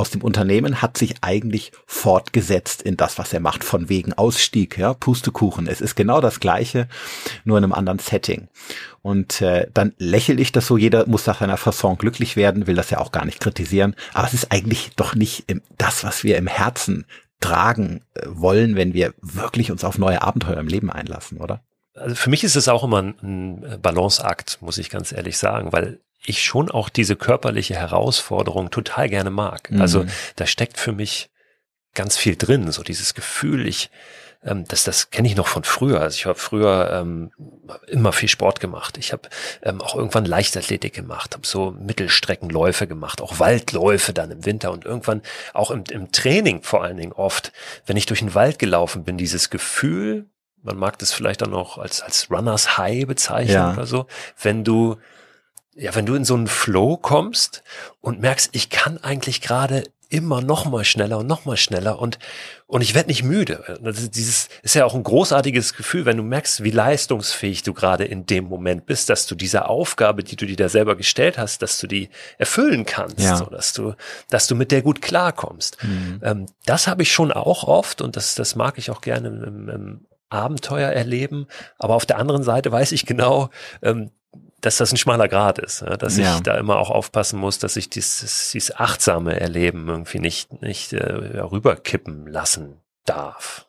aus 0.00 0.10
dem 0.10 0.22
Unternehmen 0.22 0.82
hat 0.82 0.96
sich 0.96 1.16
eigentlich 1.20 1.72
fortgesetzt 1.86 2.82
in 2.82 2.96
das, 2.96 3.18
was 3.18 3.32
er 3.32 3.40
macht, 3.40 3.62
von 3.62 3.88
wegen 3.88 4.14
Ausstieg, 4.14 4.78
ja, 4.78 4.94
Pustekuchen. 4.94 5.66
Es 5.66 5.80
ist 5.80 5.94
genau 5.94 6.20
das 6.20 6.40
Gleiche, 6.40 6.88
nur 7.44 7.58
in 7.58 7.64
einem 7.64 7.74
anderen 7.74 7.98
Setting. 7.98 8.48
Und 9.02 9.40
äh, 9.42 9.68
dann 9.72 9.92
lächel 9.98 10.40
ich 10.40 10.52
das 10.52 10.66
so, 10.66 10.76
jeder 10.76 11.06
muss 11.06 11.26
nach 11.26 11.40
seiner 11.40 11.56
Fasson 11.56 11.98
glücklich 11.98 12.34
werden, 12.36 12.66
will 12.66 12.74
das 12.74 12.90
ja 12.90 12.98
auch 12.98 13.12
gar 13.12 13.24
nicht 13.24 13.40
kritisieren. 13.40 13.94
Aber 14.14 14.26
es 14.26 14.34
ist 14.34 14.50
eigentlich 14.50 14.90
doch 14.96 15.14
nicht 15.14 15.44
das, 15.78 16.02
was 16.02 16.24
wir 16.24 16.38
im 16.38 16.46
Herzen 16.46 17.04
tragen 17.40 18.02
äh, 18.14 18.22
wollen, 18.26 18.76
wenn 18.76 18.94
wir 18.94 19.14
wirklich 19.20 19.70
uns 19.70 19.84
auf 19.84 19.98
neue 19.98 20.22
Abenteuer 20.22 20.58
im 20.58 20.68
Leben 20.68 20.90
einlassen, 20.90 21.38
oder? 21.38 21.62
Also 21.94 22.14
für 22.14 22.30
mich 22.30 22.44
ist 22.44 22.56
es 22.56 22.68
auch 22.68 22.84
immer 22.84 23.00
ein 23.02 23.78
Balanceakt, 23.82 24.62
muss 24.62 24.78
ich 24.78 24.90
ganz 24.90 25.12
ehrlich 25.12 25.36
sagen, 25.36 25.72
weil 25.72 26.00
ich 26.24 26.42
schon 26.42 26.70
auch 26.70 26.88
diese 26.88 27.16
körperliche 27.16 27.74
Herausforderung 27.74 28.70
total 28.70 29.08
gerne 29.08 29.30
mag. 29.30 29.70
Mhm. 29.70 29.80
Also 29.80 30.04
da 30.36 30.46
steckt 30.46 30.78
für 30.78 30.92
mich 30.92 31.30
ganz 31.94 32.16
viel 32.16 32.36
drin, 32.36 32.70
so 32.70 32.82
dieses 32.82 33.14
Gefühl, 33.14 33.66
ich 33.66 33.90
ähm, 34.44 34.64
das, 34.68 34.84
das 34.84 35.10
kenne 35.10 35.28
ich 35.28 35.36
noch 35.36 35.46
von 35.46 35.64
früher. 35.64 36.00
Also 36.00 36.14
ich 36.16 36.26
habe 36.26 36.38
früher 36.38 36.90
ähm, 36.92 37.30
immer 37.86 38.12
viel 38.12 38.28
Sport 38.28 38.60
gemacht. 38.60 38.96
Ich 38.98 39.12
habe 39.12 39.28
ähm, 39.62 39.80
auch 39.80 39.94
irgendwann 39.94 40.24
Leichtathletik 40.24 40.94
gemacht, 40.94 41.34
habe 41.34 41.46
so 41.46 41.72
Mittelstreckenläufe 41.72 42.86
gemacht, 42.86 43.20
auch 43.20 43.38
Waldläufe 43.38 44.12
dann 44.12 44.30
im 44.30 44.44
Winter 44.44 44.72
und 44.72 44.84
irgendwann 44.84 45.22
auch 45.52 45.70
im, 45.70 45.84
im 45.90 46.10
Training 46.12 46.62
vor 46.62 46.82
allen 46.82 46.96
Dingen 46.96 47.12
oft, 47.12 47.52
wenn 47.86 47.96
ich 47.96 48.06
durch 48.06 48.20
den 48.20 48.34
Wald 48.34 48.58
gelaufen 48.58 49.04
bin, 49.04 49.18
dieses 49.18 49.50
Gefühl, 49.50 50.26
man 50.62 50.76
mag 50.76 50.98
das 50.98 51.12
vielleicht 51.12 51.42
dann 51.42 51.54
auch 51.54 51.78
als, 51.78 52.00
als 52.02 52.30
Runners 52.30 52.78
High 52.78 53.06
bezeichnen 53.06 53.54
ja. 53.54 53.72
oder 53.72 53.86
so, 53.86 54.06
wenn 54.40 54.64
du 54.64 54.96
ja, 55.74 55.94
wenn 55.94 56.06
du 56.06 56.14
in 56.14 56.24
so 56.24 56.34
einen 56.34 56.48
Flow 56.48 56.96
kommst 56.96 57.62
und 58.00 58.20
merkst, 58.20 58.50
ich 58.52 58.70
kann 58.70 58.98
eigentlich 58.98 59.40
gerade 59.40 59.84
immer 60.10 60.40
noch 60.42 60.64
mal 60.64 60.84
schneller 60.84 61.18
und 61.18 61.28
noch 61.28 61.44
mal 61.44 61.56
schneller 61.56 62.00
und 62.00 62.18
und 62.66 62.82
ich 62.82 62.94
werde 62.94 63.08
nicht 63.08 63.22
müde. 63.22 63.78
Das 63.80 64.10
dieses 64.10 64.48
ist 64.62 64.74
ja 64.74 64.84
auch 64.84 64.94
ein 64.94 65.04
großartiges 65.04 65.74
Gefühl, 65.74 66.04
wenn 66.04 66.16
du 66.16 66.24
merkst, 66.24 66.64
wie 66.64 66.72
leistungsfähig 66.72 67.62
du 67.62 67.72
gerade 67.74 68.04
in 68.04 68.26
dem 68.26 68.44
Moment 68.44 68.86
bist, 68.86 69.08
dass 69.08 69.26
du 69.26 69.36
diese 69.36 69.68
Aufgabe, 69.68 70.24
die 70.24 70.36
du 70.36 70.46
dir 70.46 70.56
da 70.56 70.68
selber 70.68 70.96
gestellt 70.96 71.38
hast, 71.38 71.62
dass 71.62 71.78
du 71.78 71.86
die 71.86 72.10
erfüllen 72.38 72.84
kannst, 72.86 73.20
ja. 73.20 73.36
so, 73.36 73.44
dass 73.46 73.72
du 73.72 73.94
dass 74.28 74.48
du 74.48 74.56
mit 74.56 74.72
der 74.72 74.82
gut 74.82 75.00
klarkommst. 75.00 75.78
Mhm. 75.82 76.20
Ähm, 76.24 76.46
das 76.66 76.88
habe 76.88 77.02
ich 77.02 77.12
schon 77.12 77.30
auch 77.30 77.64
oft 77.64 78.02
und 78.02 78.16
das 78.16 78.34
das 78.34 78.56
mag 78.56 78.78
ich 78.78 78.90
auch 78.90 79.00
gerne 79.00 79.28
im, 79.28 79.68
im 79.68 80.06
Abenteuer 80.28 80.90
erleben. 80.90 81.46
Aber 81.78 81.94
auf 81.94 82.06
der 82.06 82.18
anderen 82.18 82.42
Seite 82.42 82.72
weiß 82.72 82.92
ich 82.92 83.06
genau, 83.06 83.50
ähm, 83.82 84.10
dass 84.60 84.76
das 84.76 84.92
ein 84.92 84.96
schmaler 84.96 85.28
Grad 85.28 85.58
ist, 85.58 85.82
dass 85.98 86.16
ja. 86.16 86.36
ich 86.36 86.42
da 86.42 86.56
immer 86.58 86.78
auch 86.78 86.90
aufpassen 86.90 87.38
muss, 87.38 87.58
dass 87.58 87.76
ich 87.76 87.90
dieses, 87.90 88.50
dieses 88.52 88.76
achtsame 88.76 89.38
Erleben 89.40 89.88
irgendwie 89.88 90.18
nicht, 90.18 90.62
nicht 90.62 90.92
äh, 90.92 91.40
rüberkippen 91.40 92.26
lassen 92.26 92.80
darf. 93.04 93.66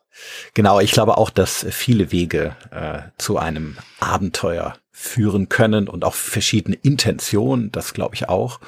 Genau, 0.54 0.80
ich 0.80 0.92
glaube 0.92 1.16
auch, 1.16 1.30
dass 1.30 1.66
viele 1.70 2.12
Wege 2.12 2.54
äh, 2.70 3.00
zu 3.18 3.38
einem 3.38 3.76
Abenteuer 3.98 4.76
führen 4.90 5.48
können 5.48 5.88
und 5.88 6.04
auch 6.04 6.14
verschiedene 6.14 6.76
Intentionen, 6.76 7.72
das 7.72 7.94
glaube 7.94 8.14
ich 8.14 8.28
auch. 8.28 8.60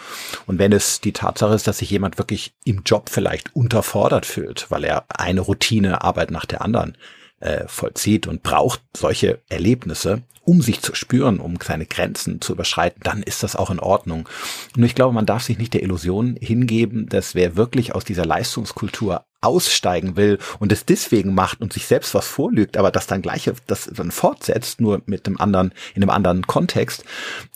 Und 0.47 0.59
wenn 0.59 0.73
es 0.73 1.00
die 1.00 1.12
Tatsache 1.12 1.54
ist, 1.54 1.66
dass 1.66 1.78
sich 1.78 1.90
jemand 1.90 2.19
wirklich 2.19 2.54
im 2.64 2.83
Job 2.85 3.11
vielleicht 3.11 3.54
unterfordert 3.54 4.26
fühlt, 4.26 4.71
weil 4.71 4.85
er 4.85 5.04
eine 5.09 5.43
Routinearbeit 5.43 6.31
nach 6.31 6.47
der 6.47 6.62
anderen 6.62 6.97
äh, 7.44 7.68
vollzieht 7.68 8.26
und 8.26 8.42
braucht 8.42 8.82
solche 8.96 9.40
Erlebnisse, 9.48 10.22
um 10.44 10.60
sich 10.60 10.80
zu 10.80 10.94
spüren, 10.94 11.40
um 11.40 11.56
seine 11.62 11.86
Grenzen 11.86 12.40
zu 12.40 12.52
überschreiten, 12.52 13.00
dann 13.02 13.22
ist 13.22 13.42
das 13.42 13.56
auch 13.56 13.70
in 13.70 13.80
Ordnung. 13.80 14.28
Und 14.76 14.82
ich 14.82 14.94
glaube, 14.94 15.14
man 15.14 15.26
darf 15.26 15.42
sich 15.42 15.58
nicht 15.58 15.74
der 15.74 15.82
Illusion 15.82 16.36
hingeben, 16.40 17.08
dass 17.08 17.34
wer 17.34 17.56
wirklich 17.56 17.94
aus 17.94 18.04
dieser 18.04 18.26
Leistungskultur 18.26 19.24
aussteigen 19.40 20.16
will 20.16 20.38
und 20.58 20.72
es 20.72 20.86
deswegen 20.86 21.34
macht 21.34 21.60
und 21.60 21.72
sich 21.72 21.86
selbst 21.86 22.14
was 22.14 22.26
vorlügt, 22.26 22.76
aber 22.76 22.90
das 22.90 23.06
dann 23.06 23.22
gleich 23.22 23.50
das 23.66 23.90
dann 23.92 24.10
fortsetzt, 24.10 24.80
nur 24.80 25.02
mit 25.06 25.26
einem 25.26 25.38
anderen, 25.38 25.72
in 25.94 26.02
einem 26.02 26.10
anderen 26.10 26.46
Kontext, 26.46 27.04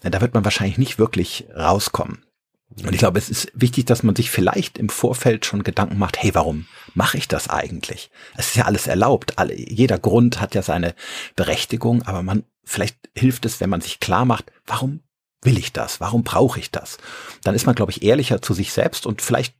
da 0.02 0.20
wird 0.20 0.34
man 0.34 0.44
wahrscheinlich 0.44 0.78
nicht 0.78 0.98
wirklich 0.98 1.46
rauskommen. 1.56 2.27
Und 2.76 2.92
ich 2.92 2.98
glaube, 2.98 3.18
es 3.18 3.30
ist 3.30 3.50
wichtig, 3.54 3.86
dass 3.86 4.02
man 4.02 4.14
sich 4.14 4.30
vielleicht 4.30 4.78
im 4.78 4.88
Vorfeld 4.88 5.46
schon 5.46 5.64
Gedanken 5.64 5.98
macht, 5.98 6.22
hey, 6.22 6.34
warum 6.34 6.66
mache 6.94 7.16
ich 7.16 7.26
das 7.26 7.48
eigentlich? 7.48 8.10
Es 8.36 8.48
ist 8.48 8.56
ja 8.56 8.66
alles 8.66 8.86
erlaubt. 8.86 9.38
Alle, 9.38 9.58
jeder 9.58 9.98
Grund 9.98 10.40
hat 10.40 10.54
ja 10.54 10.62
seine 10.62 10.94
Berechtigung, 11.34 12.02
aber 12.02 12.22
man, 12.22 12.44
vielleicht 12.64 12.96
hilft 13.16 13.46
es, 13.46 13.60
wenn 13.60 13.70
man 13.70 13.80
sich 13.80 14.00
klar 14.00 14.24
macht, 14.24 14.52
warum 14.66 15.00
will 15.42 15.56
ich 15.56 15.72
das? 15.72 16.00
Warum 16.00 16.24
brauche 16.24 16.58
ich 16.58 16.70
das? 16.70 16.98
Dann 17.42 17.54
ist 17.54 17.66
man, 17.66 17.74
glaube 17.74 17.92
ich, 17.92 18.02
ehrlicher 18.02 18.42
zu 18.42 18.54
sich 18.54 18.72
selbst 18.72 19.06
und 19.06 19.22
vielleicht 19.22 19.54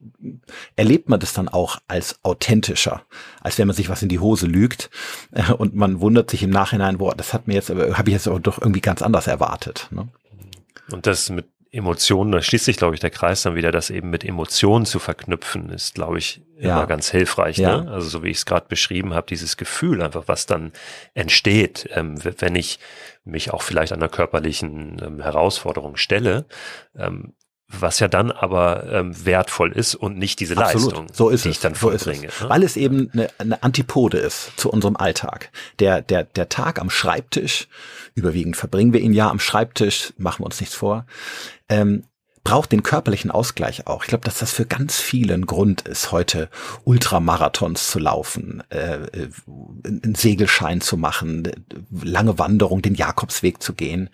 erlebt 0.77 1.09
man 1.09 1.21
das 1.21 1.33
dann 1.33 1.49
auch 1.49 1.79
als 1.87 2.19
authentischer, 2.25 3.03
als 3.41 3.59
wenn 3.59 3.69
man 3.69 3.77
sich 3.77 3.89
was 3.89 4.03
in 4.03 4.09
die 4.09 4.19
Hose 4.19 4.47
lügt 4.47 4.91
äh, 5.33 5.53
und 5.53 5.75
man 5.75 6.01
wundert 6.01 6.31
sich 6.31 6.43
im 6.43 6.51
Nachhinein, 6.51 6.99
boah, 6.99 7.15
das 7.15 7.33
hat 7.33 7.47
mir 7.47 7.55
jetzt, 7.55 7.71
habe 7.71 8.11
ich 8.11 8.15
jetzt 8.15 8.29
aber 8.29 8.41
doch 8.41 8.61
irgendwie 8.61 8.81
ganz 8.81 9.03
anders 9.03 9.29
erwartet. 9.29 9.89
Ne? 9.91 10.09
Und 10.91 11.07
das 11.07 11.31
mit 11.31 11.47
Emotionen, 11.71 12.33
da 12.33 12.41
schließt 12.41 12.65
sich, 12.65 12.77
glaube 12.77 12.95
ich, 12.95 13.01
der 13.01 13.11
Kreis 13.11 13.43
dann 13.43 13.55
wieder, 13.55 13.71
das 13.71 13.91
eben 13.91 14.11
mit 14.11 14.25
Emotionen 14.25 14.87
zu 14.87 14.99
verknüpfen, 14.99 15.69
ist, 15.69 15.95
glaube 15.95 16.19
ich, 16.19 16.41
immer 16.57 16.69
ja. 16.69 16.85
ganz 16.87 17.11
hilfreich. 17.11 17.59
Ja. 17.59 17.83
Ne? 17.83 17.91
Also 17.91 18.09
so 18.09 18.23
wie 18.23 18.31
ich 18.31 18.39
es 18.39 18.47
gerade 18.47 18.67
beschrieben 18.69 19.15
habe, 19.15 19.27
dieses 19.27 19.57
Gefühl 19.57 20.03
einfach, 20.03 20.25
was 20.27 20.47
dann 20.47 20.73
entsteht, 21.15 21.89
ähm, 21.93 22.19
wenn 22.39 22.57
ich 22.57 22.79
mich 23.25 23.53
auch 23.53 23.63
vielleicht 23.63 23.93
einer 23.93 24.09
körperlichen 24.09 25.01
ähm, 25.05 25.21
Herausforderung 25.21 25.97
stelle, 25.97 26.47
ähm, 26.97 27.35
was 27.71 28.01
ja 28.01 28.09
dann 28.09 28.33
aber 28.33 28.91
ähm, 28.91 29.27
wertvoll 29.27 29.73
ist 29.73 29.95
und 29.95 30.17
nicht 30.17 30.41
diese 30.41 30.57
Absolut. 30.57 30.93
Leistung, 30.93 31.07
so 31.13 31.29
ist 31.29 31.45
die 31.45 31.51
es. 31.51 31.57
ich 31.57 31.61
dann 31.61 31.75
so 31.75 31.91
vollbringe. 31.91 32.29
Ne? 32.29 32.33
Weil 32.49 32.63
es 32.63 32.79
eben 32.79 33.11
eine, 33.13 33.29
eine 33.37 33.63
Antipode 33.63 34.17
ist 34.17 34.53
zu 34.57 34.71
unserem 34.71 34.97
Alltag. 34.97 35.51
Der, 35.79 36.01
der, 36.01 36.25
der 36.25 36.49
Tag 36.49 36.81
am 36.81 36.89
Schreibtisch, 36.89 37.69
überwiegend 38.15 38.57
verbringen 38.57 38.95
wir 38.95 39.01
ihn 39.01 39.13
ja 39.13 39.29
am 39.29 39.39
Schreibtisch, 39.39 40.15
machen 40.17 40.41
wir 40.41 40.47
uns 40.47 40.61
nichts 40.61 40.75
vor, 40.75 41.05
ähm, 41.69 42.05
braucht 42.49 42.73
den 42.73 42.83
körperlichen 42.83 43.31
Ausgleich 43.31 43.87
auch. 43.87 44.05
Ich 44.05 44.09
glaube, 44.09 44.25
dass 44.25 44.39
das 44.39 44.53
für 44.53 44.65
ganz 44.65 44.99
vielen 44.99 45.45
Grund 45.45 45.83
ist, 45.83 46.13
heute 46.13 46.49
Ultramarathons 46.85 47.91
zu 47.91 47.99
laufen, 47.99 48.63
äh, 48.71 49.01
einen 49.85 50.15
Segelschein 50.15 50.81
zu 50.81 50.97
machen, 50.97 51.51
lange 51.91 52.39
Wanderung, 52.39 52.81
den 52.81 52.95
Jakobsweg 52.95 53.63
zu 53.63 53.75
gehen. 53.75 54.09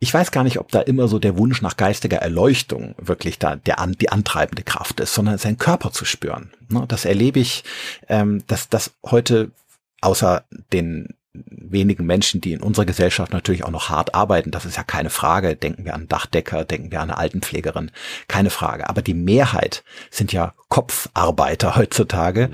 Ich 0.00 0.12
weiß 0.12 0.32
gar 0.32 0.42
nicht, 0.42 0.58
ob 0.58 0.72
da 0.72 0.80
immer 0.80 1.06
so 1.06 1.20
der 1.20 1.38
Wunsch 1.38 1.62
nach 1.62 1.76
geistiger 1.76 2.18
Erleuchtung 2.18 2.96
wirklich 2.98 3.38
da 3.38 3.54
der 3.54 3.78
an, 3.78 3.92
die 3.92 4.08
antreibende 4.08 4.64
Kraft 4.64 4.98
ist, 4.98 5.14
sondern 5.14 5.38
seinen 5.38 5.58
Körper 5.58 5.92
zu 5.92 6.04
spüren. 6.04 6.50
Ne, 6.68 6.84
das 6.88 7.04
erlebe 7.04 7.38
ich, 7.38 7.62
ähm, 8.08 8.42
dass 8.48 8.68
das 8.68 8.92
heute 9.04 9.52
außer 10.00 10.42
den 10.72 11.14
wenigen 11.34 12.04
Menschen, 12.04 12.40
die 12.40 12.52
in 12.52 12.62
unserer 12.62 12.84
Gesellschaft 12.84 13.32
natürlich 13.32 13.64
auch 13.64 13.70
noch 13.70 13.88
hart 13.88 14.14
arbeiten. 14.14 14.50
Das 14.50 14.66
ist 14.66 14.76
ja 14.76 14.82
keine 14.82 15.08
Frage. 15.08 15.56
Denken 15.56 15.84
wir 15.84 15.94
an 15.94 16.08
Dachdecker, 16.08 16.64
denken 16.64 16.90
wir 16.90 17.00
an 17.00 17.10
eine 17.10 17.18
Altenpflegerin. 17.18 17.90
Keine 18.28 18.50
Frage. 18.50 18.88
Aber 18.88 19.00
die 19.00 19.14
Mehrheit 19.14 19.82
sind 20.10 20.32
ja 20.32 20.54
Kopfarbeiter 20.72 21.76
heutzutage. 21.76 22.48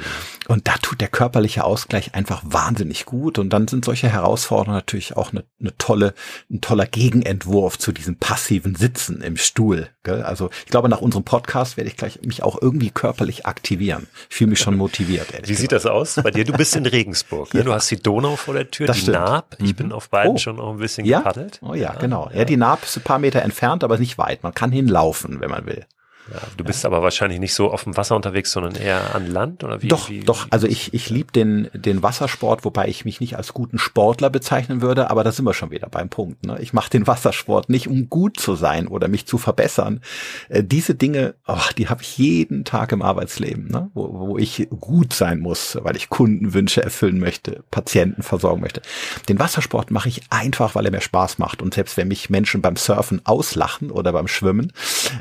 Und 0.49 0.67
da 0.67 0.73
tut 0.83 1.01
der 1.01 1.07
körperliche 1.07 1.63
Ausgleich 1.63 2.17
einfach 2.17 2.43
wahnsinnig 2.45 3.05
gut. 3.05 3.39
Und 3.39 3.51
dann 3.51 3.69
sind 3.69 3.85
solche 3.85 4.09
Herausforderungen 4.09 4.75
natürlich 4.75 5.17
auch 5.17 5.31
eine, 5.31 5.45
eine 5.61 5.79
tolle, 5.79 6.15
ein 6.51 6.61
toller 6.61 6.87
Gegenentwurf 6.87 7.79
zu 7.79 7.93
diesem 7.93 8.17
passiven 8.17 8.75
Sitzen 8.75 9.21
im 9.21 9.37
Stuhl. 9.37 9.89
Gell? 10.03 10.25
Also 10.25 10.51
ich 10.65 10.73
glaube, 10.73 10.89
nach 10.89 11.01
unserem 11.01 11.23
Podcast 11.23 11.77
werde 11.77 11.91
ich 11.91 11.97
gleich 11.97 12.21
mich 12.23 12.43
auch 12.43 12.61
irgendwie 12.61 12.91
körperlich 12.91 13.47
aktivieren. 13.47 14.09
Ich 14.31 14.35
fühle 14.35 14.51
mich 14.51 14.59
schon 14.59 14.77
motiviert. 14.77 15.29
Wie 15.29 15.43
gesagt. 15.43 15.59
sieht 15.61 15.71
das 15.71 15.87
aus 15.87 16.17
bei 16.17 16.33
dir? 16.33 16.45
Du 16.45 16.55
bist 16.55 16.75
in 16.75 16.87
Regensburg. 16.87 17.55
Ne? 17.55 17.61
Ja. 17.61 17.65
Du 17.65 17.73
hast 17.73 17.89
die 17.89 18.03
Donau 18.03 18.35
vor 18.35 18.55
der 18.55 18.69
Tür, 18.69 18.89
das 18.89 18.97
die 18.97 19.03
stimmt. 19.03 19.19
Naab. 19.19 19.55
Ich 19.61 19.75
mhm. 19.75 19.77
bin 19.77 19.93
auf 19.93 20.09
beiden 20.09 20.33
oh. 20.33 20.39
schon 20.39 20.57
noch 20.57 20.73
ein 20.73 20.79
bisschen 20.79 21.07
ja? 21.07 21.19
gepaddelt. 21.19 21.61
Oh 21.63 21.75
ja, 21.75 21.93
ja 21.93 22.01
genau. 22.01 22.33
Ja, 22.35 22.45
die 22.45 22.57
Naab 22.57 22.83
ist 22.83 22.97
ein 22.97 23.05
paar 23.05 23.21
Meter 23.21 23.43
entfernt, 23.43 23.85
aber 23.85 23.97
nicht 23.97 24.19
weit. 24.19 24.43
Man 24.43 24.55
kann 24.55 24.73
hinlaufen, 24.73 25.39
wenn 25.39 25.51
man 25.51 25.67
will. 25.67 25.87
Ja, 26.33 26.41
du 26.57 26.65
bist 26.65 26.85
ja. 26.85 26.91
aber 26.91 27.03
wahrscheinlich 27.03 27.41
nicht 27.41 27.55
so 27.55 27.71
auf 27.71 27.85
dem 27.85 27.97
Wasser 27.97 28.17
unterwegs, 28.17 28.53
sondern 28.53 28.75
eher 28.75 29.15
an 29.15 29.27
Land 29.27 29.65
oder 29.65 29.83
wie? 29.83 29.89
Doch, 29.89 30.11
wie, 30.11 30.21
doch. 30.21 30.47
Also 30.51 30.67
ich, 30.67 30.93
ich 30.93 31.11
liebe 31.11 31.33
den, 31.33 31.71
den 31.73 32.03
Wassersport, 32.03 32.65
wobei 32.65 32.89
ich 32.89 33.05
mich 33.05 33.21
nicht 33.21 33.37
als 33.37 33.55
guten 33.55 33.79
Sportler 33.79 34.31
bezeichnen 34.31 34.83
würde, 34.83 35.11
aber 35.11 35.25
da 35.25 35.33
sind 35.33 35.45
wir 35.45 35.55
schon 35.55 35.71
wieder 35.71 35.89
beim 35.89 36.09
Punkt. 36.09 36.45
Ne? 36.45 36.59
Ich 36.61 36.73
mache 36.73 36.91
den 36.91 37.07
Wassersport 37.07 37.69
nicht, 37.71 37.89
um 37.89 38.11
gut 38.11 38.39
zu 38.39 38.57
sein 38.57 38.89
oder 38.89 39.09
mich 39.09 39.27
zu 39.27 39.39
verbessern. 39.39 40.01
Äh, 40.49 40.63
diese 40.65 40.95
Dinge, 40.95 41.35
oh, 41.47 41.57
die 41.77 41.89
habe 41.89 42.03
ich 42.03 42.19
jeden 42.19 42.65
Tag 42.65 42.93
im 42.93 43.03
Arbeitsleben, 43.03 43.69
ne? 43.69 43.91
wo, 43.95 44.29
wo 44.29 44.39
ich 44.39 44.69
gut 44.81 45.13
sein 45.13 45.41
muss, 45.41 45.79
weil 45.83 45.97
ich 45.97 46.11
Kundenwünsche 46.11 46.83
erfüllen 46.83 47.19
möchte, 47.19 47.65
Patienten 47.71 48.23
versorgen 48.23 48.61
möchte. 48.61 48.83
Den 49.29 49.39
Wassersport 49.39 49.91
mache 49.91 50.09
ich 50.09 50.23
einfach, 50.31 50.75
weil 50.75 50.85
er 50.85 50.93
mir 50.93 51.01
Spaß 51.01 51.39
macht. 51.39 51.63
Und 51.63 51.75
selbst 51.75 51.97
wenn 51.97 52.09
mich 52.09 52.31
Menschen 52.31 52.61
beim 52.61 52.77
Surfen 52.77 53.21
auslachen 53.25 53.91
oder 53.91 54.13
beim 54.13 54.29
Schwimmen, 54.29 54.73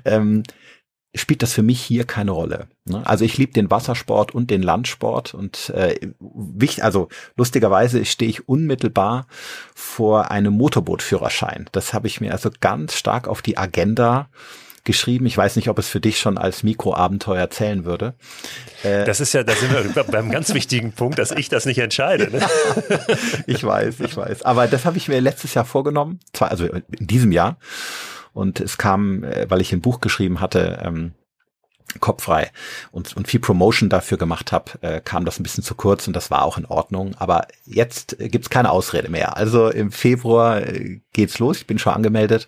ähm, 0.06 0.44
spielt 1.17 1.43
das 1.43 1.53
für 1.53 1.63
mich 1.63 1.81
hier 1.81 2.05
keine 2.05 2.31
Rolle. 2.31 2.67
Ne? 2.86 3.01
Also 3.05 3.25
ich 3.25 3.38
liebe 3.38 3.53
den 3.53 3.69
Wassersport 3.69 4.33
und 4.33 4.50
den 4.50 4.62
Landsport 4.62 5.33
und 5.33 5.69
äh, 5.69 5.95
wichtig, 6.19 6.83
also 6.83 7.09
lustigerweise 7.36 8.05
stehe 8.05 8.29
ich 8.29 8.47
unmittelbar 8.47 9.27
vor 9.75 10.31
einem 10.31 10.53
Motorbootführerschein. 10.53 11.69
Das 11.71 11.93
habe 11.93 12.07
ich 12.07 12.21
mir 12.21 12.31
also 12.31 12.50
ganz 12.59 12.95
stark 12.95 13.27
auf 13.27 13.41
die 13.41 13.57
Agenda 13.57 14.29
geschrieben. 14.88 15.27
Ich 15.27 15.38
weiß 15.38 15.57
nicht, 15.57 15.69
ob 15.69 15.77
es 15.77 15.88
für 15.88 16.00
dich 16.00 16.17
schon 16.19 16.39
als 16.39 16.63
Mikroabenteuer 16.63 17.51
zählen 17.51 17.86
würde. 17.86 18.15
Äh, 18.83 19.05
das 19.05 19.19
ist 19.19 19.33
ja, 19.33 19.43
da 19.43 19.53
sind 19.53 19.71
wir 19.71 20.03
beim 20.12 20.31
ganz 20.31 20.53
wichtigen 20.55 20.93
Punkt, 20.93 21.19
dass 21.19 21.31
ich 21.31 21.50
das 21.50 21.65
nicht 21.65 21.77
entscheide. 21.77 22.31
Ne? 22.31 22.47
ich 23.47 23.63
weiß, 23.63 24.00
ich 24.00 24.17
weiß. 24.17 24.41
Aber 24.43 24.65
das 24.65 24.86
habe 24.86 24.97
ich 24.97 25.09
mir 25.09 25.19
letztes 25.19 25.53
Jahr 25.53 25.65
vorgenommen, 25.65 26.19
zwar 26.33 26.50
also 26.50 26.65
in 26.65 27.05
diesem 27.05 27.31
Jahr. 27.31 27.57
Und 28.38 28.60
es 28.60 28.77
kam, 28.77 29.24
äh, 29.24 29.50
weil 29.50 29.62
ich 29.62 29.74
ein 29.74 29.82
Buch 29.82 30.00
geschrieben 30.00 30.39
hatte, 30.39 30.79
ähm, 30.86 31.13
kopffrei 32.00 32.51
und, 32.91 33.17
und 33.17 33.27
viel 33.27 33.39
Promotion 33.39 33.89
dafür 33.89 34.20
gemacht 34.20 34.51
habe, 34.51 34.74
äh, 34.82 35.01
kam 35.01 35.25
das 35.25 35.39
ein 35.39 35.44
bisschen 35.44 35.63
zu 35.63 35.74
kurz 35.74 36.06
und 36.06 36.15
das 36.15 36.29
war 36.29 36.44
auch 36.44 36.60
in 36.60 36.67
Ordnung. 36.67 37.15
Aber 37.17 37.48
jetzt 37.65 38.20
äh, 38.20 38.29
gibt's 38.29 38.51
keine 38.51 38.70
Ausrede 38.70 39.10
mehr. 39.10 39.38
Also 39.38 39.70
im 39.70 39.91
Februar 39.91 40.62
äh, 40.62 41.00
geht's 41.13 41.39
los, 41.39 41.58
ich 41.58 41.65
bin 41.65 41.79
schon 41.79 41.94
angemeldet 41.94 42.48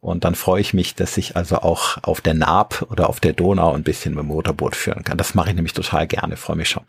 und 0.00 0.24
dann 0.24 0.34
freue 0.34 0.62
ich 0.62 0.74
mich, 0.74 0.96
dass 0.96 1.16
ich 1.16 1.36
also 1.36 1.58
auch 1.58 1.98
auf 2.02 2.20
der 2.20 2.34
Naab 2.34 2.84
oder 2.90 3.08
auf 3.08 3.20
der 3.20 3.32
Donau 3.32 3.72
ein 3.72 3.84
bisschen 3.84 4.14
mit 4.14 4.24
dem 4.24 4.28
Motorboot 4.28 4.74
führen 4.74 5.04
kann. 5.04 5.16
Das 5.16 5.36
mache 5.36 5.50
ich 5.50 5.54
nämlich 5.54 5.74
total 5.74 6.08
gerne, 6.08 6.36
freue 6.36 6.56
mich 6.56 6.70
schon. 6.70 6.86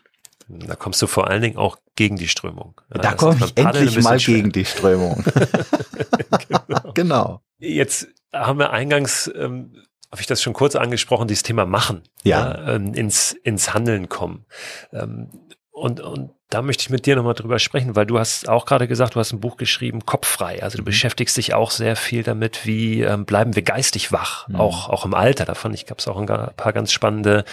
Da 0.48 0.76
kommst 0.76 1.00
du 1.00 1.06
vor 1.06 1.28
allen 1.28 1.44
Dingen 1.44 1.58
auch 1.58 1.78
gegen 1.96 2.16
die 2.16 2.28
Strömung. 2.28 2.82
Da 2.90 3.14
komme 3.14 3.38
ich 3.46 3.56
endlich 3.56 4.02
mal 4.02 4.20
schwer. 4.20 4.38
gegen 4.38 4.52
die 4.52 4.66
Strömung. 4.66 5.24
genau. 6.50 6.92
genau. 6.96 7.42
Jetzt 7.62 8.10
haben 8.34 8.60
wir 8.60 8.72
eingangs 8.72 9.32
ähm, 9.36 9.76
habe 10.12 10.22
ich 10.22 10.28
das 10.28 10.42
schon 10.42 10.54
kurz 10.54 10.76
angesprochen, 10.76 11.28
dieses 11.28 11.44
Thema 11.44 11.66
Machen, 11.66 12.04
ja. 12.24 12.40
ja 12.40 12.76
ähm, 12.76 12.94
ins, 12.94 13.32
ins 13.32 13.74
Handeln 13.74 14.10
kommen. 14.10 14.46
Ähm, 14.92 15.30
und, 15.72 16.02
und 16.02 16.32
da 16.50 16.62
möchte 16.62 16.82
ich 16.82 16.90
mit 16.90 17.06
dir 17.06 17.16
nochmal 17.16 17.34
drüber 17.34 17.58
sprechen, 17.58 17.96
weil 17.96 18.06
du 18.06 18.20
hast 18.20 18.50
auch 18.50 18.66
gerade 18.66 18.90
gesagt, 18.90 19.16
du 19.16 19.20
hast 19.22 19.32
ein 19.32 19.40
Buch 19.40 19.56
geschrieben, 19.56 20.06
Kopffrei. 20.06 20.62
Also 20.62 20.76
du 20.76 20.84
mhm. 20.84 20.88
beschäftigst 20.88 21.38
dich 21.38 21.54
auch 21.54 21.72
sehr 21.72 21.96
viel 21.96 22.24
damit, 22.24 22.66
wie 22.66 23.02
ähm, 23.02 23.26
bleiben 23.26 23.56
wir 23.56 23.64
geistig 23.64 24.12
wach, 24.12 24.50
mhm. 24.50 24.58
auch, 24.58 24.90
auch 24.90 25.06
im 25.06 25.14
Alter. 25.14 25.46
Davon 25.46 25.74
ich 25.74 25.86
gab 25.86 26.00
es 26.00 26.10
auch 26.10 26.18
ein 26.18 26.26
paar 26.26 26.74
ganz 26.74 26.92
spannende 26.92 27.46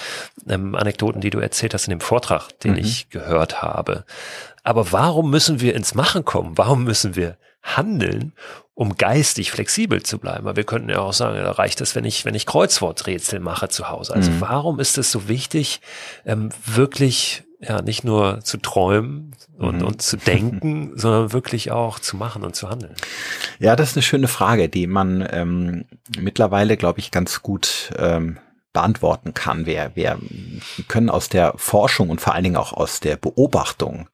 ähm, 0.48 0.74
Anekdoten, 0.74 1.20
die 1.20 1.30
du 1.30 1.38
erzählt 1.38 1.74
hast 1.74 1.86
in 1.86 1.90
dem 1.90 2.00
Vortrag, 2.00 2.48
den 2.58 2.72
mhm. 2.72 2.78
ich 2.78 3.08
gehört 3.08 3.62
habe. 3.62 4.04
Aber 4.64 4.90
warum 4.90 5.30
müssen 5.30 5.60
wir 5.60 5.76
ins 5.76 5.94
Machen 5.94 6.24
kommen? 6.24 6.58
Warum 6.58 6.82
müssen 6.82 7.14
wir 7.14 7.38
handeln, 7.62 8.32
um 8.78 8.96
geistig 8.96 9.50
flexibel 9.50 10.04
zu 10.04 10.18
bleiben. 10.18 10.46
Aber 10.46 10.54
wir 10.54 10.62
könnten 10.62 10.88
ja 10.88 11.00
auch 11.00 11.12
sagen, 11.12 11.36
da 11.36 11.50
reicht 11.50 11.80
es, 11.80 11.96
wenn 11.96 12.04
ich, 12.04 12.24
wenn 12.24 12.36
ich 12.36 12.46
Kreuzworträtsel 12.46 13.40
mache 13.40 13.68
zu 13.68 13.88
Hause. 13.90 14.14
Also 14.14 14.30
mhm. 14.30 14.40
warum 14.40 14.78
ist 14.78 14.98
es 14.98 15.10
so 15.10 15.26
wichtig, 15.26 15.80
ähm, 16.24 16.50
wirklich 16.64 17.42
ja 17.58 17.82
nicht 17.82 18.04
nur 18.04 18.38
zu 18.42 18.56
träumen 18.56 19.34
und, 19.56 19.78
mhm. 19.78 19.84
und 19.84 20.00
zu 20.00 20.16
denken, 20.16 20.92
sondern 20.94 21.32
wirklich 21.32 21.72
auch 21.72 21.98
zu 21.98 22.16
machen 22.16 22.44
und 22.44 22.54
zu 22.54 22.70
handeln? 22.70 22.94
Ja, 23.58 23.74
das 23.74 23.90
ist 23.90 23.96
eine 23.96 24.04
schöne 24.04 24.28
Frage, 24.28 24.68
die 24.68 24.86
man 24.86 25.28
ähm, 25.28 25.86
mittlerweile, 26.16 26.76
glaube 26.76 27.00
ich, 27.00 27.10
ganz 27.10 27.42
gut 27.42 27.90
ähm, 27.98 28.38
beantworten 28.72 29.34
kann. 29.34 29.66
Wir, 29.66 29.90
wir 29.94 30.20
können 30.86 31.10
aus 31.10 31.28
der 31.28 31.54
Forschung 31.56 32.10
und 32.10 32.20
vor 32.20 32.32
allen 32.32 32.44
Dingen 32.44 32.56
auch 32.56 32.72
aus 32.72 33.00
der 33.00 33.16
Beobachtung 33.16 34.08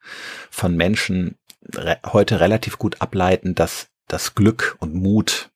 von 0.50 0.74
Menschen 0.74 1.36
re 1.74 1.98
heute 2.06 2.40
relativ 2.40 2.78
gut 2.78 3.02
ableiten, 3.02 3.54
dass 3.54 3.88
das 4.08 4.34
Glück 4.34 4.76
und 4.80 4.94
Mut 4.94 5.50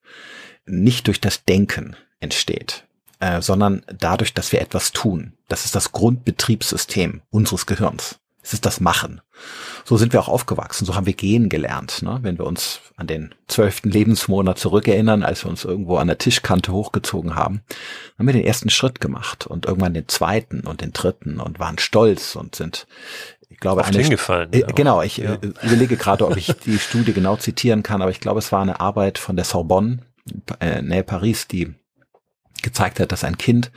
nicht 0.66 1.06
durch 1.06 1.20
das 1.20 1.44
Denken 1.44 1.96
entsteht, 2.20 2.84
äh, 3.20 3.40
sondern 3.40 3.84
dadurch, 3.86 4.34
dass 4.34 4.52
wir 4.52 4.60
etwas 4.60 4.92
tun. 4.92 5.32
Das 5.48 5.64
ist 5.64 5.74
das 5.74 5.92
Grundbetriebssystem 5.92 7.22
unseres 7.30 7.66
Gehirns. 7.66 8.18
Es 8.42 8.54
ist 8.54 8.64
das 8.64 8.80
Machen. 8.80 9.20
So 9.84 9.98
sind 9.98 10.14
wir 10.14 10.20
auch 10.20 10.28
aufgewachsen, 10.28 10.86
so 10.86 10.94
haben 10.94 11.04
wir 11.04 11.12
gehen 11.12 11.50
gelernt. 11.50 12.02
Ne? 12.02 12.20
Wenn 12.22 12.38
wir 12.38 12.46
uns 12.46 12.80
an 12.96 13.06
den 13.06 13.34
zwölften 13.46 13.90
Lebensmonat 13.90 14.58
zurückerinnern, 14.58 15.22
als 15.22 15.44
wir 15.44 15.50
uns 15.50 15.64
irgendwo 15.64 15.96
an 15.96 16.06
der 16.06 16.16
Tischkante 16.16 16.72
hochgezogen 16.72 17.34
haben, 17.34 17.60
haben 18.18 18.26
wir 18.26 18.32
den 18.32 18.46
ersten 18.46 18.70
Schritt 18.70 19.02
gemacht 19.02 19.46
und 19.46 19.66
irgendwann 19.66 19.92
den 19.92 20.08
zweiten 20.08 20.60
und 20.60 20.80
den 20.80 20.92
dritten 20.92 21.40
und 21.40 21.58
waren 21.58 21.78
stolz 21.78 22.36
und 22.36 22.54
sind 22.54 22.86
glaube, 23.60 23.82
Oft 23.82 23.90
eine, 23.90 24.02
hingefallen. 24.02 24.52
Äh, 24.52 24.62
genau, 24.74 25.02
ich 25.02 25.18
ja. 25.18 25.34
äh, 25.34 25.52
überlege 25.62 25.96
gerade, 25.96 26.26
ob 26.26 26.36
ich 26.36 26.52
die 26.64 26.78
Studie 26.78 27.12
genau 27.12 27.36
zitieren 27.36 27.82
kann, 27.82 28.02
aber 28.02 28.10
ich 28.10 28.20
glaube, 28.20 28.38
es 28.38 28.52
war 28.52 28.62
eine 28.62 28.80
Arbeit 28.80 29.18
von 29.18 29.36
der 29.36 29.44
Sorbonne, 29.44 29.98
äh, 30.60 30.82
nähe 30.82 31.04
Paris, 31.04 31.48
die 31.48 31.74
gezeigt 32.62 33.00
hat, 33.00 33.12
dass 33.12 33.24
ein 33.24 33.38
Kind, 33.38 33.70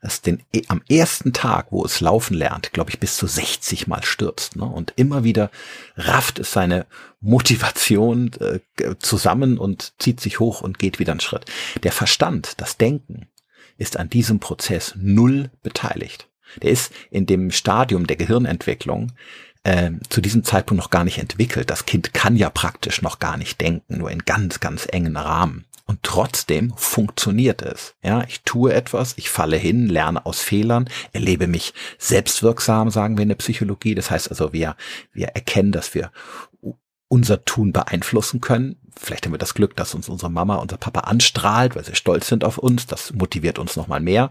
das 0.00 0.20
den 0.20 0.42
e, 0.52 0.62
am 0.68 0.82
ersten 0.88 1.32
Tag, 1.32 1.68
wo 1.70 1.84
es 1.84 2.00
laufen 2.00 2.34
lernt, 2.34 2.72
glaube 2.72 2.90
ich, 2.90 3.00
bis 3.00 3.16
zu 3.16 3.26
60 3.26 3.86
Mal 3.86 4.04
stürzt. 4.04 4.56
Ne? 4.56 4.64
Und 4.64 4.92
immer 4.96 5.24
wieder 5.24 5.50
rafft 5.96 6.38
es 6.38 6.52
seine 6.52 6.86
Motivation 7.20 8.30
äh, 8.40 8.60
zusammen 8.98 9.58
und 9.58 9.94
zieht 9.98 10.20
sich 10.20 10.40
hoch 10.40 10.60
und 10.60 10.78
geht 10.78 10.98
wieder 10.98 11.12
einen 11.12 11.20
Schritt. 11.20 11.46
Der 11.82 11.92
Verstand, 11.92 12.60
das 12.60 12.76
Denken, 12.76 13.28
ist 13.76 13.96
an 13.96 14.10
diesem 14.10 14.40
Prozess 14.40 14.94
null 14.96 15.50
beteiligt. 15.62 16.28
Der 16.62 16.70
ist 16.70 16.92
in 17.10 17.26
dem 17.26 17.50
Stadium 17.50 18.06
der 18.06 18.16
Gehirnentwicklung 18.16 19.12
äh, 19.64 19.92
zu 20.08 20.20
diesem 20.20 20.44
Zeitpunkt 20.44 20.82
noch 20.82 20.90
gar 20.90 21.04
nicht 21.04 21.18
entwickelt. 21.18 21.70
Das 21.70 21.86
Kind 21.86 22.14
kann 22.14 22.36
ja 22.36 22.50
praktisch 22.50 23.02
noch 23.02 23.18
gar 23.18 23.36
nicht 23.36 23.60
denken, 23.60 23.98
nur 23.98 24.10
in 24.10 24.20
ganz, 24.20 24.60
ganz 24.60 24.86
engen 24.90 25.16
Rahmen. 25.16 25.64
Und 25.88 26.02
trotzdem 26.02 26.74
funktioniert 26.76 27.62
es. 27.62 27.94
Ja, 28.02 28.22
ich 28.28 28.42
tue 28.42 28.74
etwas, 28.74 29.14
ich 29.16 29.30
falle 29.30 29.56
hin, 29.56 29.88
lerne 29.88 30.26
aus 30.26 30.40
Fehlern, 30.40 30.90
erlebe 31.12 31.46
mich 31.46 31.72
selbstwirksam, 31.98 32.90
sagen 32.90 33.16
wir 33.16 33.22
in 33.22 33.30
der 33.30 33.36
Psychologie. 33.36 33.94
Das 33.94 34.10
heißt 34.10 34.28
also, 34.30 34.52
wir, 34.52 34.76
wir 35.14 35.28
erkennen, 35.28 35.72
dass 35.72 35.94
wir 35.94 36.12
unser 37.08 37.44
Tun 37.46 37.72
beeinflussen 37.72 38.42
können. 38.42 38.76
Vielleicht 38.94 39.24
haben 39.24 39.32
wir 39.32 39.38
das 39.38 39.54
Glück, 39.54 39.76
dass 39.76 39.94
uns 39.94 40.10
unsere 40.10 40.30
Mama, 40.30 40.56
unser 40.56 40.76
Papa 40.76 41.00
anstrahlt, 41.00 41.74
weil 41.74 41.84
sie 41.84 41.94
stolz 41.94 42.28
sind 42.28 42.44
auf 42.44 42.58
uns. 42.58 42.86
Das 42.86 43.14
motiviert 43.14 43.58
uns 43.58 43.74
nochmal 43.74 44.00
mehr. 44.00 44.30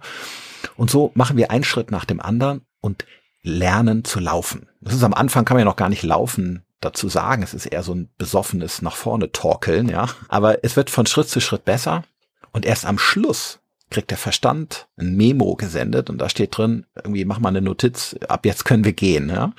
Und 0.75 0.89
so 0.89 1.11
machen 1.13 1.37
wir 1.37 1.51
einen 1.51 1.63
Schritt 1.63 1.91
nach 1.91 2.05
dem 2.05 2.19
anderen 2.19 2.61
und 2.81 3.05
lernen 3.43 4.03
zu 4.03 4.19
laufen. 4.19 4.67
Das 4.81 4.93
ist 4.93 5.03
am 5.03 5.13
Anfang 5.13 5.45
kann 5.45 5.55
man 5.55 5.61
ja 5.61 5.65
noch 5.65 5.75
gar 5.75 5.89
nicht 5.89 6.03
laufen 6.03 6.63
dazu 6.79 7.09
sagen. 7.09 7.43
Es 7.43 7.53
ist 7.53 7.65
eher 7.65 7.83
so 7.83 7.93
ein 7.93 8.09
besoffenes 8.17 8.81
nach 8.81 8.95
vorne 8.95 9.31
torkeln, 9.31 9.89
ja. 9.89 10.07
Aber 10.27 10.63
es 10.63 10.75
wird 10.75 10.89
von 10.89 11.05
Schritt 11.05 11.29
zu 11.29 11.39
Schritt 11.39 11.65
besser. 11.65 12.03
Und 12.51 12.65
erst 12.65 12.85
am 12.85 12.99
Schluss 12.99 13.59
kriegt 13.89 14.11
der 14.11 14.17
Verstand 14.17 14.87
ein 14.97 15.15
Memo 15.15 15.55
gesendet 15.55 16.09
und 16.09 16.17
da 16.17 16.29
steht 16.29 16.57
drin, 16.57 16.85
irgendwie 16.95 17.25
mach 17.25 17.39
mal 17.39 17.49
eine 17.49 17.61
Notiz, 17.61 18.15
ab 18.27 18.45
jetzt 18.45 18.65
können 18.65 18.83
wir 18.83 18.93
gehen, 18.93 19.29
ja. 19.29 19.53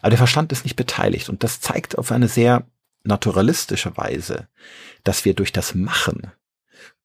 Aber 0.00 0.10
der 0.10 0.18
Verstand 0.18 0.52
ist 0.52 0.64
nicht 0.64 0.76
beteiligt 0.76 1.28
und 1.28 1.44
das 1.44 1.60
zeigt 1.60 1.96
auf 1.96 2.10
eine 2.10 2.28
sehr 2.28 2.64
naturalistische 3.04 3.96
Weise, 3.96 4.48
dass 5.04 5.24
wir 5.24 5.34
durch 5.34 5.52
das 5.52 5.74
Machen 5.74 6.32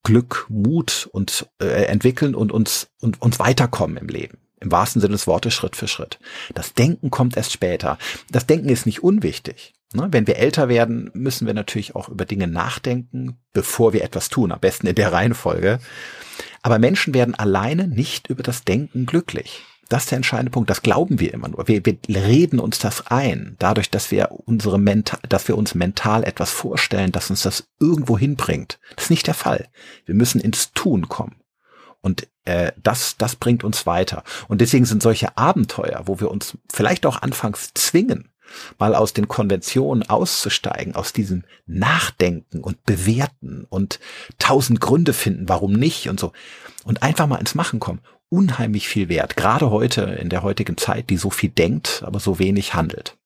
Glück, 0.04 0.46
Mut 0.50 1.10
und 1.12 1.48
äh, 1.62 1.86
entwickeln 1.86 2.36
und 2.36 2.52
uns 2.52 2.90
und 3.00 3.22
uns 3.22 3.40
weiterkommen 3.40 3.98
im 3.98 4.08
Leben. 4.08 4.40
Im 4.62 4.72
wahrsten 4.72 5.02
Sinne 5.02 5.14
des 5.14 5.28
Wortes 5.28 5.54
Schritt 5.54 5.76
für 5.76 5.88
Schritt. 5.88 6.20
Das 6.54 6.74
Denken 6.74 7.10
kommt 7.10 7.38
erst 7.38 7.54
später. 7.54 7.98
Das 8.30 8.46
Denken 8.46 8.70
ist 8.70 8.86
nicht 8.86 9.02
unwichtig. 9.04 9.74
Ne? 9.94 10.10
Wenn 10.12 10.28
wir 10.28 10.38
älter 10.38 10.68
werden, 10.68 11.10
müssen 11.14 11.48
wir 11.48 11.54
natürlich 11.54 11.96
auch 11.96 12.10
über 12.10 12.26
Dinge 12.26 12.48
nachdenken, 12.48 13.38
bevor 13.54 13.94
wir 13.94 14.04
etwas 14.04 14.30
tun. 14.30 14.52
Am 14.52 14.60
besten 14.60 14.88
in 14.88 14.96
der 14.96 15.14
Reihenfolge. 15.14 15.80
Aber 16.62 16.78
Menschen 16.78 17.14
werden 17.14 17.36
alleine 17.36 17.88
nicht 17.88 18.30
über 18.30 18.44
das 18.44 18.64
Denken 18.64 19.06
glücklich. 19.06 19.64
Das 19.90 20.04
ist 20.04 20.12
der 20.12 20.18
entscheidende 20.18 20.52
Punkt. 20.52 20.70
Das 20.70 20.84
glauben 20.84 21.20
wir 21.20 21.34
immer 21.34 21.48
nur. 21.48 21.68
Wir, 21.68 21.84
wir 21.84 21.98
reden 22.08 22.60
uns 22.60 22.78
das 22.78 23.08
ein, 23.08 23.56
dadurch, 23.58 23.90
dass 23.90 24.12
wir 24.12 24.30
unsere 24.46 24.78
mental, 24.78 25.20
dass 25.28 25.48
wir 25.48 25.58
uns 25.58 25.74
mental 25.74 26.24
etwas 26.24 26.52
vorstellen, 26.52 27.12
dass 27.12 27.32
uns 27.32 27.42
das 27.42 27.68
irgendwo 27.80 28.18
hinbringt. 28.18 28.80
Das 28.96 29.06
ist 29.06 29.10
nicht 29.10 29.26
der 29.26 29.34
Fall. 29.34 29.68
Wir 30.06 30.14
müssen 30.14 30.40
ins 30.40 30.74
Tun 30.74 31.10
kommen. 31.10 31.38
Und 32.02 32.28
äh, 32.46 32.72
das, 32.82 33.18
das 33.18 33.36
bringt 33.36 33.64
uns 33.64 33.88
weiter. 33.88 34.24
Und 34.48 34.62
deswegen 34.62 34.86
sind 34.86 35.02
solche 35.02 35.36
Abenteuer, 35.38 36.04
wo 36.06 36.20
wir 36.20 36.30
uns 36.30 36.56
vielleicht 36.72 37.08
auch 37.08 37.24
anfangs 37.24 37.72
zwingen, 37.74 38.30
mal 38.78 38.94
aus 38.94 39.14
den 39.14 39.28
Konventionen 39.28 40.08
auszusteigen, 40.08 40.96
aus 40.96 41.14
diesem 41.14 41.44
Nachdenken 41.66 42.62
und 42.62 42.84
Bewerten 42.84 43.66
und 43.70 44.00
tausend 44.38 44.82
Gründe 44.82 45.14
finden, 45.14 45.50
warum 45.50 45.74
nicht 45.74 46.10
und 46.10 46.20
so. 46.20 46.32
Und 46.84 47.02
einfach 47.02 47.28
mal 47.28 47.38
ins 47.38 47.56
Machen 47.56 47.80
kommen 47.80 48.02
unheimlich 48.30 48.88
viel 48.88 49.10
wert. 49.10 49.36
Gerade 49.36 49.72
heute, 49.72 50.02
in 50.02 50.30
der 50.30 50.44
heutigen 50.44 50.78
Zeit, 50.78 51.10
die 51.10 51.18
so 51.18 51.30
viel 51.30 51.50
denkt, 51.50 52.04
aber 52.06 52.20
so 52.20 52.40
wenig 52.40 52.74
handelt. 52.74 53.18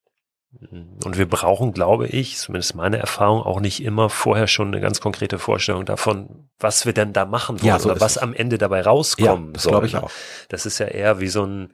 Und 1.03 1.17
wir 1.17 1.27
brauchen, 1.27 1.73
glaube 1.73 2.07
ich, 2.07 2.37
zumindest 2.37 2.75
meine 2.75 2.97
Erfahrung, 2.97 3.41
auch 3.41 3.59
nicht 3.59 3.83
immer 3.83 4.09
vorher 4.09 4.47
schon 4.47 4.67
eine 4.67 4.79
ganz 4.79 5.01
konkrete 5.01 5.39
Vorstellung 5.39 5.85
davon, 5.85 6.47
was 6.59 6.85
wir 6.85 6.93
denn 6.93 7.11
da 7.11 7.25
machen 7.25 7.59
wollen 7.59 7.67
ja, 7.67 7.79
so 7.79 7.89
oder 7.89 7.99
was 7.99 8.13
es. 8.13 8.17
am 8.19 8.33
Ende 8.33 8.57
dabei 8.57 8.81
rauskommen 8.81 9.47
ja, 9.47 9.53
das 9.53 9.63
soll. 9.63 9.71
Glaube 9.71 9.87
ich 9.87 9.97
auch. 9.97 10.11
Das 10.49 10.65
ist 10.65 10.77
ja 10.77 10.85
eher 10.85 11.19
wie 11.19 11.27
so 11.27 11.43
ein 11.43 11.73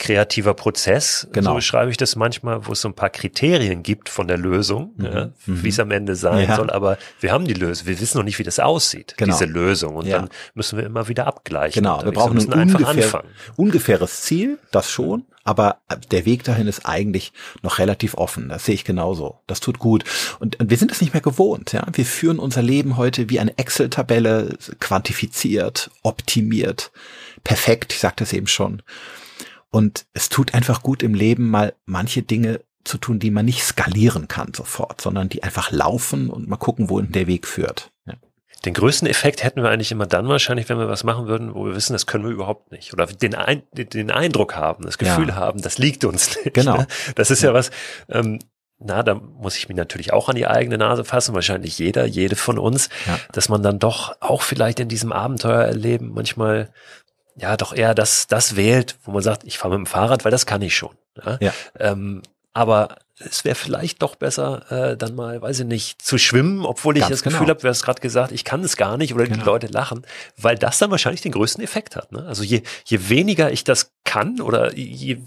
kreativer 0.00 0.54
Prozess. 0.54 1.28
Genau. 1.32 1.50
So 1.50 1.54
beschreibe 1.56 1.90
ich 1.92 1.96
das 1.96 2.16
manchmal, 2.16 2.66
wo 2.66 2.72
es 2.72 2.80
so 2.80 2.88
ein 2.88 2.94
paar 2.94 3.10
Kriterien 3.10 3.84
gibt 3.84 4.08
von 4.08 4.26
der 4.26 4.38
Lösung, 4.38 4.94
Mhm. 4.96 5.04
ja, 5.04 5.24
Mhm. 5.46 5.62
wie 5.62 5.68
es 5.68 5.78
am 5.78 5.90
Ende 5.92 6.16
sein 6.16 6.48
Ja. 6.48 6.56
soll. 6.56 6.70
Aber 6.70 6.98
wir 7.20 7.30
haben 7.30 7.44
die 7.44 7.54
Lösung. 7.54 7.86
Wir 7.86 8.00
wissen 8.00 8.16
noch 8.18 8.24
nicht, 8.24 8.38
wie 8.40 8.42
das 8.42 8.58
aussieht, 8.58 9.14
Genau. 9.16 9.32
diese 9.32 9.44
Lösung. 9.44 9.94
Und 9.94 10.06
Ja. 10.06 10.18
dann 10.18 10.30
müssen 10.54 10.78
wir 10.78 10.86
immer 10.86 11.06
wieder 11.06 11.26
abgleichen. 11.28 11.82
Genau, 11.82 11.98
wir 12.00 12.06
so 12.06 12.12
brauchen 12.12 12.34
müssen 12.34 12.52
ein 12.52 12.60
einfach 12.60 12.80
ungefähr, 12.80 13.04
anfangen. 13.04 13.28
ungefähres 13.56 14.22
Ziel, 14.22 14.58
das 14.72 14.90
schon, 14.90 15.26
aber 15.44 15.76
der 16.10 16.24
Weg 16.24 16.44
dahin 16.44 16.66
ist 16.66 16.86
eigentlich 16.86 17.32
noch 17.62 17.78
relativ 17.78 18.14
offen. 18.14 18.48
Das 18.48 18.64
sehe 18.64 18.74
ich 18.74 18.84
genauso. 18.84 19.40
Das 19.46 19.60
tut 19.60 19.78
gut. 19.78 20.04
Und, 20.38 20.58
und 20.60 20.70
wir 20.70 20.76
sind 20.78 20.90
es 20.90 21.00
nicht 21.02 21.12
mehr 21.12 21.20
gewohnt. 21.22 21.72
Ja, 21.72 21.86
wir 21.92 22.06
führen 22.06 22.38
unser 22.38 22.62
Leben 22.62 22.96
heute 22.96 23.28
wie 23.30 23.38
eine 23.38 23.56
Excel-Tabelle, 23.58 24.56
quantifiziert, 24.80 25.90
optimiert, 26.02 26.90
perfekt. 27.44 27.92
Ich 27.92 27.98
sagte 28.00 28.24
es 28.24 28.32
eben 28.32 28.46
schon. 28.46 28.82
Und 29.70 30.06
es 30.12 30.28
tut 30.28 30.54
einfach 30.54 30.82
gut 30.82 31.02
im 31.02 31.14
Leben 31.14 31.48
mal 31.48 31.74
manche 31.86 32.22
Dinge 32.22 32.60
zu 32.84 32.98
tun, 32.98 33.18
die 33.18 33.30
man 33.30 33.44
nicht 33.44 33.62
skalieren 33.62 34.26
kann 34.26 34.52
sofort, 34.54 35.00
sondern 35.00 35.28
die 35.28 35.42
einfach 35.42 35.70
laufen 35.70 36.30
und 36.30 36.48
mal 36.48 36.56
gucken, 36.56 36.88
wohin 36.90 37.12
der 37.12 37.26
Weg 37.26 37.46
führt. 37.46 37.90
Ja. 38.06 38.14
Den 38.64 38.74
größten 38.74 39.06
Effekt 39.08 39.42
hätten 39.44 39.62
wir 39.62 39.70
eigentlich 39.70 39.92
immer 39.92 40.06
dann 40.06 40.28
wahrscheinlich, 40.28 40.68
wenn 40.68 40.78
wir 40.78 40.88
was 40.88 41.04
machen 41.04 41.26
würden, 41.26 41.54
wo 41.54 41.64
wir 41.66 41.74
wissen, 41.74 41.92
das 41.92 42.06
können 42.06 42.24
wir 42.24 42.30
überhaupt 42.30 42.72
nicht. 42.72 42.92
Oder 42.92 43.06
den, 43.06 43.34
Ein 43.34 43.62
den 43.74 44.10
Eindruck 44.10 44.56
haben, 44.56 44.84
das 44.84 44.98
Gefühl 44.98 45.28
Ja. 45.28 45.36
haben, 45.36 45.62
das 45.62 45.78
liegt 45.78 46.04
uns 46.04 46.36
nicht. 46.36 46.54
Genau. 46.54 46.78
Ne? 46.78 46.86
Das 47.14 47.30
ist 47.30 47.42
ja, 47.42 47.54
was, 47.54 47.70
ähm, 48.08 48.38
na, 48.82 49.02
da 49.02 49.14
muss 49.14 49.56
ich 49.58 49.68
mich 49.68 49.76
natürlich 49.76 50.12
auch 50.14 50.30
an 50.30 50.36
die 50.36 50.46
eigene 50.46 50.78
Nase 50.78 51.04
fassen, 51.04 51.34
wahrscheinlich 51.34 51.78
jeder, 51.78 52.06
jede 52.06 52.34
von 52.34 52.58
uns, 52.58 52.88
Ja. 53.06 53.18
dass 53.32 53.50
man 53.50 53.62
dann 53.62 53.78
doch 53.78 54.16
auch 54.20 54.40
vielleicht 54.42 54.80
in 54.80 54.88
diesem 54.88 55.12
Abenteuererleben 55.12 56.10
manchmal 56.12 56.72
ja 57.40 57.56
doch 57.56 57.72
eher 57.74 57.94
das, 57.94 58.26
das 58.26 58.56
wählt, 58.56 58.96
wo 59.04 59.12
man 59.12 59.22
sagt, 59.22 59.44
ich 59.44 59.58
fahre 59.58 59.78
mit 59.78 59.86
dem 59.86 59.90
Fahrrad, 59.90 60.24
weil 60.24 60.30
das 60.30 60.46
kann 60.46 60.62
ich 60.62 60.76
schon. 60.76 60.94
Ja? 61.24 61.38
Ja. 61.40 61.52
Ähm, 61.78 62.22
aber 62.52 62.96
es 63.18 63.44
wäre 63.44 63.54
vielleicht 63.54 64.02
doch 64.02 64.16
besser, 64.16 64.92
äh, 64.92 64.96
dann 64.96 65.14
mal, 65.14 65.40
weiß 65.40 65.60
ich 65.60 65.66
nicht, 65.66 66.02
zu 66.02 66.18
schwimmen, 66.18 66.64
obwohl 66.64 66.96
ich 66.96 67.02
Ganz 67.02 67.10
das 67.10 67.22
Gefühl 67.22 67.40
genau. 67.40 67.50
habe, 67.50 67.60
du 67.60 67.68
hast 67.68 67.82
gerade 67.82 68.00
gesagt, 68.00 68.32
ich 68.32 68.44
kann 68.44 68.64
es 68.64 68.76
gar 68.76 68.96
nicht 68.96 69.14
oder 69.14 69.24
die 69.24 69.32
Genau. 69.32 69.44
Leute 69.44 69.66
lachen, 69.68 70.06
weil 70.36 70.56
das 70.56 70.78
dann 70.78 70.90
wahrscheinlich 70.90 71.20
den 71.20 71.32
größten 71.32 71.62
Effekt 71.62 71.96
hat. 71.96 72.12
Ne? 72.12 72.24
Also 72.26 72.42
je, 72.42 72.62
je 72.84 73.08
weniger 73.08 73.52
ich 73.52 73.64
das 73.64 73.92
kann 74.04 74.40
oder 74.40 74.74
je, 74.76 75.18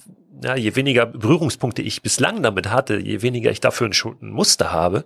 ja, 0.43 0.55
je 0.55 0.75
weniger 0.75 1.05
Berührungspunkte 1.05 1.81
ich 1.81 2.01
bislang 2.01 2.43
damit 2.43 2.69
hatte, 2.69 2.97
je 2.97 3.21
weniger 3.21 3.51
ich 3.51 3.61
dafür 3.61 3.87
ein, 3.87 3.93
ein 4.21 4.31
Muster 4.31 4.71
habe, 4.71 5.05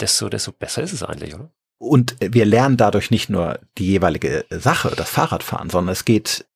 desto, 0.00 0.28
desto 0.28 0.52
besser 0.52 0.82
ist 0.82 0.92
es 0.92 1.02
eigentlich, 1.02 1.34
oder? 1.34 1.50
Und 1.82 2.14
wir 2.20 2.44
lernen 2.44 2.76
dadurch 2.76 3.10
nicht 3.10 3.28
nur 3.28 3.58
die 3.76 3.86
jeweilige 3.86 4.44
Sache, 4.50 4.94
das 4.94 5.10
Fahrradfahren, 5.10 5.68
sondern 5.68 5.92
es 5.92 6.04
geht, 6.04 6.46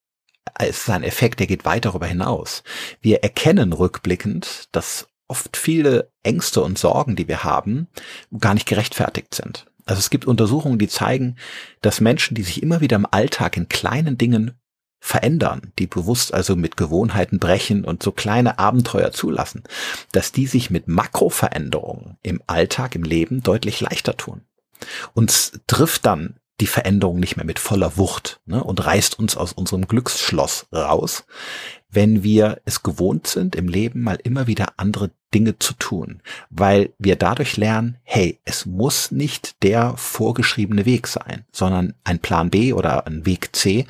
es 0.57 0.77
ist 0.77 0.89
ein 0.89 1.03
Effekt, 1.03 1.41
der 1.41 1.47
geht 1.47 1.65
weit 1.65 1.83
darüber 1.83 2.05
hinaus. 2.05 2.63
Wir 3.01 3.23
erkennen 3.23 3.73
rückblickend, 3.73 4.69
dass 4.71 5.09
oft 5.27 5.57
viele 5.57 6.13
Ängste 6.23 6.61
und 6.61 6.77
Sorgen, 6.77 7.17
die 7.17 7.27
wir 7.27 7.43
haben, 7.43 7.89
gar 8.39 8.53
nicht 8.53 8.67
gerechtfertigt 8.69 9.33
sind. 9.35 9.65
Also 9.85 9.99
es 9.99 10.09
gibt 10.09 10.23
Untersuchungen, 10.23 10.79
die 10.79 10.87
zeigen, 10.87 11.35
dass 11.81 11.99
Menschen, 11.99 12.33
die 12.33 12.43
sich 12.43 12.63
immer 12.63 12.79
wieder 12.79 12.95
im 12.95 13.07
Alltag 13.11 13.57
in 13.57 13.67
kleinen 13.67 14.17
Dingen 14.17 14.53
verändern, 15.01 15.73
die 15.77 15.87
bewusst 15.87 16.33
also 16.33 16.55
mit 16.55 16.77
Gewohnheiten 16.77 17.39
brechen 17.39 17.83
und 17.83 18.01
so 18.01 18.13
kleine 18.13 18.59
Abenteuer 18.59 19.11
zulassen, 19.11 19.63
dass 20.13 20.31
die 20.31 20.47
sich 20.47 20.69
mit 20.69 20.87
Makroveränderungen 20.87 22.17
im 22.23 22.41
Alltag, 22.47 22.95
im 22.95 23.03
Leben 23.03 23.43
deutlich 23.43 23.81
leichter 23.81 24.15
tun. 24.15 24.43
Uns 25.13 25.59
trifft 25.67 26.05
dann 26.05 26.35
die 26.59 26.67
Veränderung 26.67 27.19
nicht 27.19 27.37
mehr 27.37 27.45
mit 27.45 27.59
voller 27.59 27.97
Wucht 27.97 28.39
ne, 28.45 28.63
und 28.63 28.83
reißt 28.83 29.19
uns 29.19 29.37
aus 29.37 29.53
unserem 29.53 29.87
Glücksschloss 29.87 30.67
raus, 30.73 31.25
wenn 31.89 32.23
wir 32.23 32.61
es 32.65 32.83
gewohnt 32.83 33.27
sind, 33.27 33.55
im 33.55 33.67
Leben 33.67 34.01
mal 34.01 34.17
immer 34.23 34.47
wieder 34.47 34.73
andere 34.77 35.11
Dinge 35.33 35.59
zu 35.59 35.73
tun, 35.73 36.21
weil 36.49 36.93
wir 36.97 37.15
dadurch 37.15 37.57
lernen, 37.57 37.97
hey, 38.03 38.39
es 38.43 38.65
muss 38.65 39.11
nicht 39.11 39.61
der 39.63 39.95
vorgeschriebene 39.97 40.85
Weg 40.85 41.07
sein, 41.07 41.45
sondern 41.51 41.93
ein 42.03 42.19
Plan 42.19 42.49
B 42.49 42.73
oder 42.73 43.05
ein 43.07 43.25
Weg 43.25 43.55
C 43.55 43.85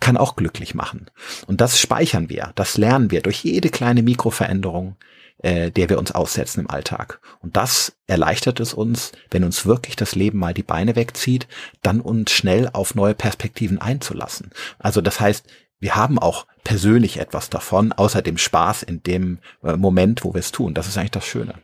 kann 0.00 0.16
auch 0.16 0.36
glücklich 0.36 0.74
machen. 0.74 1.10
Und 1.46 1.60
das 1.60 1.80
speichern 1.80 2.28
wir, 2.28 2.52
das 2.54 2.76
lernen 2.76 3.10
wir 3.10 3.20
durch 3.20 3.42
jede 3.42 3.68
kleine 3.70 4.02
Mikroveränderung, 4.02 4.96
äh, 5.38 5.70
der 5.70 5.88
wir 5.88 5.98
uns 5.98 6.12
aussetzen 6.12 6.60
im 6.60 6.70
Alltag. 6.70 7.20
Und 7.40 7.56
das 7.56 7.96
erleichtert 8.06 8.60
es 8.60 8.74
uns, 8.74 9.12
wenn 9.30 9.44
uns 9.44 9.66
wirklich 9.66 9.96
das 9.96 10.14
Leben 10.14 10.38
mal 10.38 10.54
die 10.54 10.62
Beine 10.62 10.96
wegzieht, 10.96 11.46
dann 11.82 12.00
uns 12.00 12.30
schnell 12.30 12.68
auf 12.72 12.94
neue 12.94 13.14
Perspektiven 13.14 13.78
einzulassen. 13.80 14.50
Also 14.78 15.00
das 15.00 15.20
heißt, 15.20 15.46
wir 15.80 15.94
haben 15.94 16.18
auch 16.18 16.46
persönlich 16.64 17.18
etwas 17.18 17.50
davon, 17.50 17.92
außer 17.92 18.20
dem 18.20 18.36
Spaß 18.36 18.82
in 18.82 19.02
dem 19.02 19.38
äh, 19.62 19.76
Moment, 19.76 20.24
wo 20.24 20.34
wir 20.34 20.40
es 20.40 20.52
tun. 20.52 20.74
Das 20.74 20.88
ist 20.88 20.98
eigentlich 20.98 21.12
das 21.12 21.26
Schöne. 21.26 21.54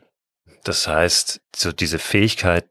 Das 0.62 0.86
heißt, 0.86 1.40
so 1.54 1.72
diese 1.72 1.98
Fähigkeit, 1.98 2.66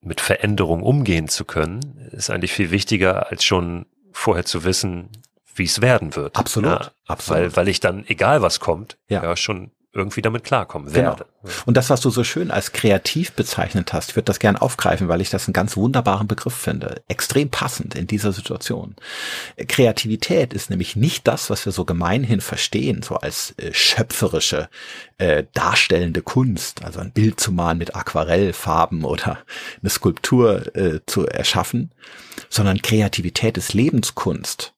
mit 0.00 0.20
Veränderung 0.20 0.82
umgehen 0.82 1.28
zu 1.28 1.44
können, 1.44 2.08
ist 2.12 2.30
eigentlich 2.30 2.52
viel 2.52 2.70
wichtiger, 2.70 3.30
als 3.30 3.44
schon 3.44 3.86
vorher 4.12 4.44
zu 4.44 4.62
wissen, 4.62 5.10
wie 5.56 5.64
es 5.64 5.80
werden 5.80 6.14
wird. 6.14 6.36
Absolut, 6.36 6.70
Ja, 6.70 6.90
absolut. 7.06 7.42
Weil, 7.42 7.56
weil 7.56 7.68
ich 7.68 7.80
dann, 7.80 8.04
egal 8.06 8.40
was 8.40 8.60
kommt, 8.60 8.96
Ja. 9.08 9.24
ja, 9.24 9.36
schon 9.36 9.72
irgendwie 9.98 10.22
damit 10.22 10.44
klarkommen 10.44 10.92
Genau. 10.92 11.10
werde. 11.10 11.26
Und 11.66 11.76
das, 11.76 11.90
was 11.90 12.00
du 12.00 12.10
so 12.10 12.24
schön 12.24 12.50
als 12.50 12.72
kreativ 12.72 13.32
bezeichnet 13.32 13.92
hast, 13.92 14.10
ich 14.10 14.16
würde 14.16 14.24
das 14.24 14.38
gern 14.38 14.56
aufgreifen, 14.56 15.08
weil 15.08 15.20
ich 15.20 15.30
das 15.30 15.46
einen 15.46 15.52
ganz 15.52 15.76
wunderbaren 15.76 16.26
Begriff 16.26 16.54
finde. 16.54 17.02
Extrem 17.08 17.50
passend 17.50 17.94
in 17.94 18.06
dieser 18.06 18.32
Situation. 18.32 18.96
Kreativität 19.66 20.52
ist 20.52 20.70
nämlich 20.70 20.96
nicht 20.96 21.26
das, 21.26 21.50
was 21.50 21.64
wir 21.64 21.72
so 21.72 21.84
gemeinhin 21.84 22.40
verstehen, 22.40 23.02
so 23.02 23.16
als 23.16 23.54
äh, 23.58 23.72
schöpferische, 23.72 24.68
äh, 25.18 25.44
darstellende 25.54 26.22
Kunst, 26.22 26.84
also 26.84 27.00
ein 27.00 27.12
Bild 27.12 27.40
zu 27.40 27.52
malen 27.52 27.78
mit 27.78 27.94
Aquarellfarben 27.94 29.04
oder 29.04 29.38
eine 29.80 29.90
Skulptur 29.90 30.74
äh, 30.76 31.00
zu 31.06 31.26
erschaffen, 31.26 31.92
sondern 32.48 32.82
Kreativität 32.82 33.56
ist 33.58 33.74
Lebenskunst. 33.74 34.74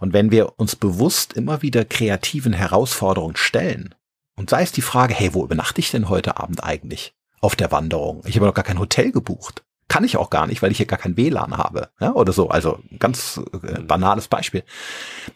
Und 0.00 0.12
wenn 0.12 0.30
wir 0.30 0.58
uns 0.58 0.76
bewusst 0.76 1.32
immer 1.32 1.62
wieder 1.62 1.84
kreativen 1.84 2.52
Herausforderungen 2.52 3.36
stellen, 3.36 3.94
und 4.36 4.50
sei 4.50 4.62
es 4.62 4.72
die 4.72 4.82
Frage, 4.82 5.14
hey, 5.14 5.34
wo 5.34 5.44
übernachte 5.44 5.80
ich 5.80 5.90
denn 5.90 6.08
heute 6.08 6.38
Abend 6.38 6.64
eigentlich? 6.64 7.14
Auf 7.40 7.56
der 7.56 7.72
Wanderung. 7.72 8.22
Ich 8.26 8.36
habe 8.36 8.46
noch 8.46 8.54
gar 8.54 8.64
kein 8.64 8.78
Hotel 8.78 9.10
gebucht. 9.10 9.64
Kann 9.88 10.04
ich 10.04 10.16
auch 10.16 10.30
gar 10.30 10.46
nicht, 10.46 10.62
weil 10.62 10.70
ich 10.70 10.78
hier 10.78 10.86
gar 10.86 10.98
kein 10.98 11.16
WLAN 11.16 11.56
habe. 11.58 11.90
Ja, 12.00 12.12
oder 12.14 12.32
so. 12.32 12.48
Also 12.48 12.78
ganz 12.98 13.40
äh, 13.62 13.82
banales 13.82 14.28
Beispiel. 14.28 14.62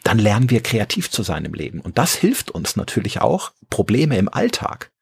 Dann 0.03 0.19
lernen 0.19 0.49
wir 0.51 0.63
kreativ 0.63 1.11
zu 1.11 1.23
sein 1.23 1.45
im 1.45 1.53
Leben. 1.53 1.81
Und 1.81 1.99
das 1.99 2.15
hilft 2.15 2.51
uns 2.51 2.77
natürlich 2.77 3.21
auch, 3.21 3.53
Probleme 3.69 4.17
im 4.17 4.33
Alltag 4.33 4.93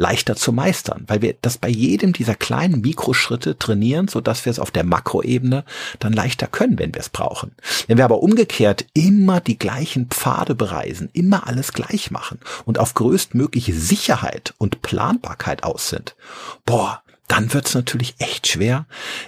leichter 0.00 0.34
zu 0.34 0.50
meistern, 0.52 1.04
weil 1.08 1.20
wir 1.20 1.34
das 1.42 1.58
bei 1.58 1.68
jedem 1.68 2.14
dieser 2.14 2.34
kleinen 2.34 2.80
Mikroschritte 2.80 3.58
trainieren, 3.58 4.08
so 4.08 4.22
dass 4.22 4.46
wir 4.46 4.50
es 4.50 4.58
auf 4.58 4.70
der 4.70 4.82
Makroebene 4.82 5.62
dann 5.98 6.14
leichter 6.14 6.46
können, 6.46 6.78
wenn 6.78 6.94
wir 6.94 7.02
es 7.02 7.10
brauchen. 7.10 7.52
Wenn 7.86 7.98
wir 7.98 8.06
aber 8.06 8.22
umgekehrt 8.22 8.86
immer 8.94 9.40
die 9.40 9.58
gleichen 9.58 10.06
Pfade 10.06 10.54
bereisen, 10.54 11.10
immer 11.12 11.46
alles 11.46 11.74
gleich 11.74 12.10
machen 12.10 12.38
und 12.64 12.78
auf 12.78 12.94
größtmögliche 12.94 13.74
Sicherheit 13.74 14.54
und 14.56 14.80
Planbarkeit 14.80 15.64
aus 15.64 15.90
sind, 15.90 16.16
boah, 16.64 17.02
dann 17.28 17.52
wird 17.52 17.68
es 17.68 17.74
natürlich 17.74 18.14
echt 18.18 18.48
schwer, 18.48 18.86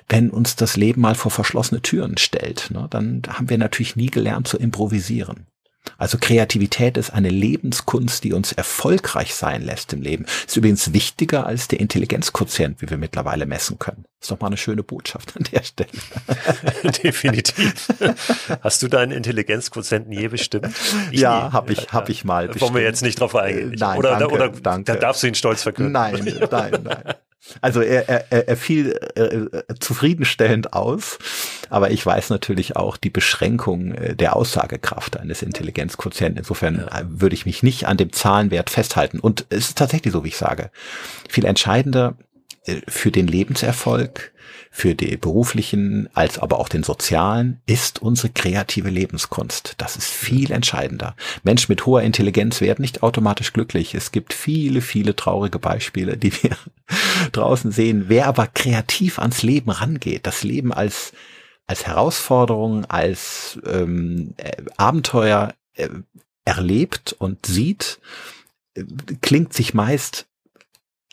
wenn 0.09 0.31
uns 0.31 0.57
das 0.57 0.77
Leben 0.77 1.03
mal 1.03 1.15
vor 1.15 1.31
verschlossene 1.31 1.83
Türen 1.83 2.17
stellt. 2.17 2.71
Ne? 2.71 2.87
Dann 2.89 3.21
haben 3.29 3.51
wir 3.51 3.59
natürlich 3.59 3.95
nie 3.95 4.11
gelernt 4.11 4.49
zu 4.49 4.57
improvisieren. 4.57 5.47
Also 5.99 6.19
Kreativität 6.21 6.97
ist 6.97 7.11
eine 7.11 7.29
Lebenskunst, 7.29 8.25
die 8.25 8.33
uns 8.33 8.53
erfolgreich 8.53 9.35
sein 9.35 9.63
lässt 9.63 9.93
im 9.93 10.03
Leben. 10.03 10.27
Ist 10.47 10.57
übrigens 10.57 10.93
wichtiger 10.93 11.47
als 11.47 11.69
der 11.69 11.81
Intelligenzquotient, 11.81 12.81
wie 12.81 12.91
wir 12.91 12.99
mittlerweile 12.99 13.47
messen 13.47 13.79
können. 13.79 14.05
Ist 14.21 14.31
doch 14.31 14.39
mal 14.41 14.47
eine 14.47 14.57
schöne 14.57 14.83
Botschaft 14.83 15.37
an 15.37 15.45
der 15.53 15.63
Stelle. 15.65 15.91
Definitiv. 17.03 17.89
Hast 18.61 18.83
du 18.83 18.89
deinen 18.89 19.11
Intelligenzquotienten 19.13 20.13
je 20.13 20.29
bestimmt? 20.29 20.69
Ja, 21.11 21.49
nie. 21.49 21.53
habe 21.53 21.73
ich, 21.73 21.93
hab 21.93 22.09
ich 22.09 22.25
mal. 22.25 22.49
Da 22.49 22.61
Wollen 22.61 22.75
wir 22.75 22.83
jetzt 22.83 23.03
nicht 23.03 23.19
drauf 23.19 23.35
eingehen. 23.35 23.73
Äh, 23.73 23.77
nein, 23.77 23.99
oder, 23.99 24.19
danke, 24.19 24.35
oder 24.35 24.49
danke. 24.49 24.93
da 24.93 24.99
darfst 24.99 25.23
du 25.23 25.27
ihn 25.27 25.35
stolz 25.35 25.63
verkünden. 25.63 25.93
Nein, 25.93 26.39
nein, 26.51 26.81
nein. 26.85 27.15
Also 27.61 27.81
er, 27.81 28.09
er, 28.09 28.49
er 28.49 28.57
fiel 28.57 28.99
äh, 29.15 29.75
zufriedenstellend 29.81 30.73
aus, 30.73 31.19
aber 31.71 31.91
ich 31.91 32.05
weiß 32.05 32.31
natürlich 32.31 32.77
auch 32.77 32.97
die 32.97 33.11
Beschränkung 33.11 33.93
äh, 33.95 34.15
der 34.15 34.37
Aussagekraft 34.37 35.19
eines 35.19 35.43
Intelligenzquotienten. 35.43 36.39
Insofern 36.39 36.77
Ja. 36.91 37.01
äh, 37.01 37.05
würde 37.09 37.35
ich 37.35 37.47
mich 37.47 37.63
nicht 37.63 37.87
an 37.87 37.97
dem 37.97 38.13
Zahlenwert 38.13 38.71
festhalten. 38.71 39.19
Und 39.19 39.47
es 39.51 39.69
ist 39.71 39.79
tatsächlich 39.79 40.13
so, 40.13 40.25
wie 40.25 40.29
ich 40.29 40.37
sage. 40.37 40.71
Viel 41.29 41.45
entscheidender 41.45 42.15
äh, 42.19 42.32
für 42.87 43.11
den 43.11 43.27
Lebenserfolg, 43.27 44.33
für 44.71 44.95
die 44.95 45.17
beruflichen, 45.17 46.09
als 46.15 46.39
aber 46.39 46.59
auch 46.59 46.69
den 46.69 46.83
sozialen, 46.83 47.61
ist 47.67 48.01
unsere 48.01 48.31
kreative 48.31 48.89
Lebenskunst. 48.89 49.75
Das 49.79 49.97
ist 49.97 50.09
viel 50.09 50.53
entscheidender. 50.53 51.17
Menschen 51.43 51.73
mit 51.73 51.85
hoher 51.87 52.03
Intelligenz 52.03 52.61
werden 52.61 52.83
nicht 52.83 53.03
automatisch 53.03 53.53
glücklich. 53.53 53.95
Es 53.95 54.13
gibt 54.13 54.33
viele, 54.33 54.81
viele 54.81 55.17
traurige 55.17 55.59
Beispiele, 55.59 56.17
die 56.17 56.33
wir 56.43 56.57
draußen 57.33 57.73
sehen. 57.73 58.05
Wer 58.09 58.27
aber 58.29 58.47
kreativ 58.47 59.19
ans 59.19 59.43
Leben 59.43 59.71
rangeht, 59.71 60.27
das 60.27 60.43
Leben 60.45 60.73
als 60.73 61.13
als 61.67 61.87
Herausforderung, 61.87 62.85
als 62.87 63.59
ähm, 63.65 64.35
äh, 64.37 64.63
Abenteuer 64.77 65.55
äh, 65.75 65.89
erlebt 66.45 67.15
und 67.19 67.47
sieht, 67.47 68.01
äh, 68.75 68.85
klingt 69.21 69.53
sich 69.53 69.73
meist 69.73 70.27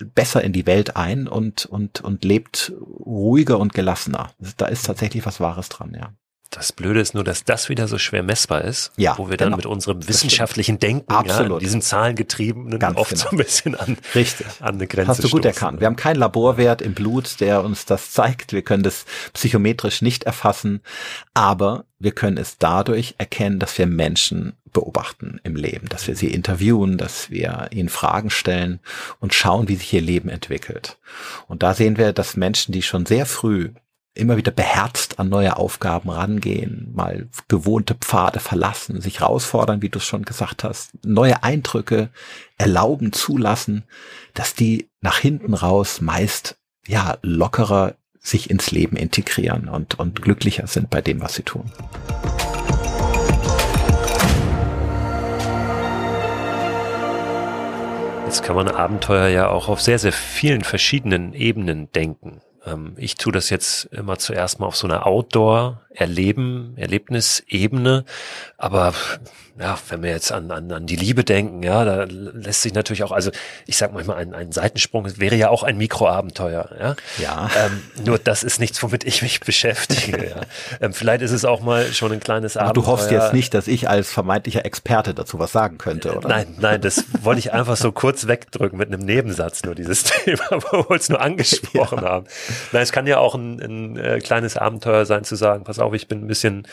besser 0.05 0.43
in 0.43 0.53
die 0.53 0.65
Welt 0.65 0.95
ein 0.95 1.27
und, 1.27 1.65
und, 1.65 2.01
und 2.01 2.23
lebt 2.23 2.73
ruhiger 2.81 3.59
und 3.59 3.73
gelassener. 3.73 4.31
Da 4.57 4.67
ist 4.67 4.85
tatsächlich 4.85 5.25
was 5.25 5.39
Wahres 5.39 5.69
dran, 5.69 5.93
ja. 5.93 6.13
Das 6.51 6.71
Blöde 6.71 6.99
ist 6.99 7.13
nur, 7.13 7.23
dass 7.23 7.43
das 7.43 7.69
wieder 7.69 7.87
so 7.87 7.99
schwer 7.99 8.23
messbar 8.23 8.63
ist, 8.63 8.91
ja, 8.97 9.15
wo 9.19 9.29
wir 9.29 9.37
dann 9.37 9.47
genau. 9.47 9.57
mit 9.57 9.65
unserem 9.67 10.07
wissenschaftlichen 10.07 10.79
Denken, 10.79 11.13
Absolut. 11.13 11.61
Ja, 11.61 11.67
diesen 11.67 11.83
Zahlengetriebenen 11.83 12.79
Ganz 12.79 12.97
oft 12.97 13.11
genau. 13.11 13.23
so 13.23 13.29
ein 13.29 13.37
bisschen 13.37 13.75
an, 13.75 13.97
Richtig. 14.15 14.47
an 14.59 14.75
eine 14.75 14.87
Grenze 14.87 15.09
Hast 15.09 15.19
du 15.19 15.29
gut 15.29 15.43
stoßen. 15.43 15.45
erkannt. 15.45 15.79
Wir 15.79 15.85
haben 15.85 15.95
keinen 15.95 16.15
Laborwert 16.15 16.81
im 16.81 16.95
Blut, 16.95 17.39
der 17.39 17.63
uns 17.63 17.85
das 17.85 18.11
zeigt. 18.11 18.51
Wir 18.51 18.63
können 18.63 18.81
das 18.81 19.05
psychometrisch 19.33 20.01
nicht 20.01 20.23
erfassen, 20.23 20.81
aber 21.35 21.85
wir 21.99 22.13
können 22.13 22.37
es 22.37 22.57
dadurch 22.57 23.13
erkennen, 23.19 23.59
dass 23.59 23.77
wir 23.77 23.85
Menschen 23.85 24.53
beobachten 24.73 25.39
im 25.43 25.55
Leben, 25.55 25.87
dass 25.89 26.07
wir 26.07 26.15
sie 26.15 26.31
interviewen, 26.33 26.97
dass 26.97 27.29
wir 27.29 27.67
ihnen 27.71 27.89
Fragen 27.89 28.31
stellen 28.31 28.79
und 29.19 29.35
schauen, 29.35 29.67
wie 29.67 29.75
sich 29.75 29.93
ihr 29.93 30.01
Leben 30.01 30.29
entwickelt. 30.29 30.97
Und 31.47 31.61
da 31.61 31.75
sehen 31.75 31.97
wir, 31.97 32.11
dass 32.13 32.37
Menschen, 32.37 32.71
die 32.71 32.81
schon 32.81 33.05
sehr 33.05 33.25
früh 33.25 33.69
immer 34.19 34.37
wieder 34.37 34.51
beherzt 34.51 35.19
an 35.19 35.29
neue 35.29 35.57
Aufgaben 35.57 36.09
rangehen, 36.09 36.91
mal 36.93 37.27
gewohnte 37.47 37.95
Pfade 37.95 38.39
verlassen, 38.39 39.01
sich 39.01 39.21
herausfordern, 39.21 39.81
wie 39.81 39.89
du 39.89 39.97
es 39.99 40.05
schon 40.05 40.25
gesagt 40.25 40.63
hast, 40.63 40.91
neue 41.05 41.43
Eindrücke 41.43 42.09
erlauben, 42.57 43.13
zulassen, 43.13 43.83
dass 44.33 44.53
die 44.53 44.89
nach 45.01 45.17
hinten 45.17 45.53
raus 45.53 46.01
meist 46.01 46.57
ja 46.87 47.17
lockerer 47.21 47.95
sich 48.19 48.49
ins 48.49 48.71
Leben 48.71 48.97
integrieren 48.97 49.69
und, 49.69 49.97
und 49.97 50.21
glücklicher 50.21 50.67
sind 50.67 50.89
bei 50.89 51.01
dem, 51.01 51.21
was 51.21 51.35
sie 51.35 51.43
tun. 51.43 51.71
Jetzt 58.25 58.43
kann 58.43 58.55
man 58.55 58.67
Abenteuer 58.67 59.27
ja 59.29 59.49
auch 59.49 59.69
auf 59.69 59.81
sehr, 59.81 59.97
sehr 59.97 60.11
vielen 60.11 60.61
verschiedenen 60.61 61.33
Ebenen 61.33 61.91
denken. 61.93 62.41
Ähm, 62.65 62.93
ich 62.97 63.15
tue 63.15 63.31
das 63.33 63.49
jetzt 63.49 63.85
immer 63.85 64.17
zuerst 64.17 64.59
mal 64.59 64.67
auf 64.67 64.75
so 64.75 64.87
einer 64.87 65.05
Outdoor-Erleben, 65.05 66.73
Erlebnisebene. 66.77 68.05
Aber 68.57 68.93
ja, 69.59 69.77
wenn 69.89 70.03
wir 70.03 70.11
jetzt 70.11 70.31
an, 70.31 70.51
an, 70.51 70.71
an 70.71 70.85
die 70.85 70.95
Liebe 70.95 71.25
denken, 71.25 71.63
ja, 71.63 71.83
da 71.83 72.05
lässt 72.05 72.61
sich 72.61 72.73
natürlich 72.73 73.03
auch, 73.03 73.11
also 73.11 73.29
ich 73.65 73.75
sag 73.75 73.91
manchmal, 73.91 74.15
ein, 74.15 74.33
ein 74.33 74.53
Seitensprung 74.53 75.19
wäre 75.19 75.35
ja 75.35 75.49
auch 75.49 75.63
ein 75.63 75.77
Mikroabenteuer, 75.77 76.69
ja. 76.79 76.95
Ja. 77.17 77.49
Ähm, 77.57 77.83
nur 78.05 78.19
das 78.19 78.43
ist 78.43 78.61
nichts, 78.61 78.81
womit 78.81 79.03
ich 79.03 79.21
mich 79.21 79.41
beschäftige. 79.41 80.29
ja. 80.29 80.41
Ähm, 80.79 80.93
vielleicht 80.93 81.21
ist 81.21 81.31
es 81.31 81.43
auch 81.43 81.59
mal 81.59 81.91
schon 81.91 82.13
ein 82.13 82.21
kleines 82.21 82.55
Aber 82.55 82.69
Abenteuer. 82.69 82.83
Du 82.83 82.89
hoffst 82.89 83.11
jetzt 83.11 83.33
nicht, 83.33 83.53
dass 83.53 83.67
ich 83.67 83.89
als 83.89 84.09
vermeintlicher 84.09 84.63
Experte 84.63 85.13
dazu 85.13 85.39
was 85.39 85.51
sagen 85.51 85.77
könnte, 85.77 86.15
oder? 86.15 86.29
Nein, 86.29 86.55
nein, 86.57 86.79
das 86.79 87.03
wollte 87.21 87.39
ich 87.39 87.51
einfach 87.51 87.75
so 87.75 87.91
kurz 87.91 88.27
wegdrücken 88.27 88.79
mit 88.79 88.87
einem 88.87 89.01
Nebensatz, 89.01 89.63
nur 89.63 89.75
dieses 89.75 90.03
Thema, 90.03 90.45
wo 90.71 90.89
wir 90.89 90.95
es 90.95 91.09
nur 91.09 91.19
angesprochen 91.19 91.99
ja. 92.01 92.09
haben. 92.09 92.27
Nein, 92.71 92.83
es 92.83 92.91
kann 92.91 93.07
ja 93.07 93.17
auch 93.17 93.35
ein, 93.35 93.59
ein, 93.61 93.97
äh, 93.97 94.19
kleines 94.19 94.57
Abenteuer 94.57 95.05
sein, 95.05 95.23
zu 95.23 95.35
sagen, 95.35 95.63
pass 95.63 95.79
auf, 95.79 95.93
ich 95.93 96.07
bin 96.07 96.23
ein 96.23 96.27
bisschen 96.27 96.67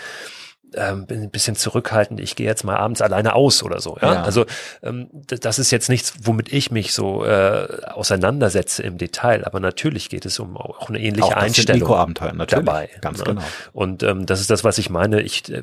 ähm, 0.75 1.07
bin 1.07 1.23
ein 1.23 1.31
bisschen 1.31 1.57
zurückhaltend, 1.57 2.21
ich 2.21 2.37
gehe 2.37 2.47
jetzt 2.47 2.65
mal 2.65 2.77
abends 2.77 3.01
alleine 3.01 3.35
aus 3.35 3.63
oder 3.63 3.81
so. 3.81 3.97
Ja? 4.01 4.15
ja. 4.15 4.23
Also 4.23 4.47
ähm, 4.83 5.09
das 5.27 5.59
ist 5.59 5.71
jetzt 5.71 5.89
nichts, 5.89 6.15
womit 6.23 6.53
ich 6.53 6.71
mich 6.71 6.93
so 6.93 7.25
äh, 7.25 7.69
auseinandersetze 7.87 8.83
im 8.83 8.99
Detail, 8.99 9.45
aber 9.45 9.61
natürlich 9.61 10.09
geht 10.09 10.27
es 10.27 10.39
um 10.39 10.57
auch 10.57 10.89
eine 10.89 10.99
ähnliche 10.99 11.25
auch 11.25 11.35
das 11.35 11.45
Einstellung 11.45 11.81
Mikroabenteuer, 11.81 12.33
natürlich. 12.33 12.65
dabei. 12.65 12.91
Ganz 13.01 13.19
ne? 13.19 13.25
genau. 13.25 13.43
Und 13.73 14.03
ähm, 14.03 14.27
das 14.27 14.41
ist 14.41 14.51
das, 14.51 14.65
was 14.65 14.79
ich 14.79 14.91
meine. 14.91 15.23
Ich 15.23 15.51
äh, 15.51 15.63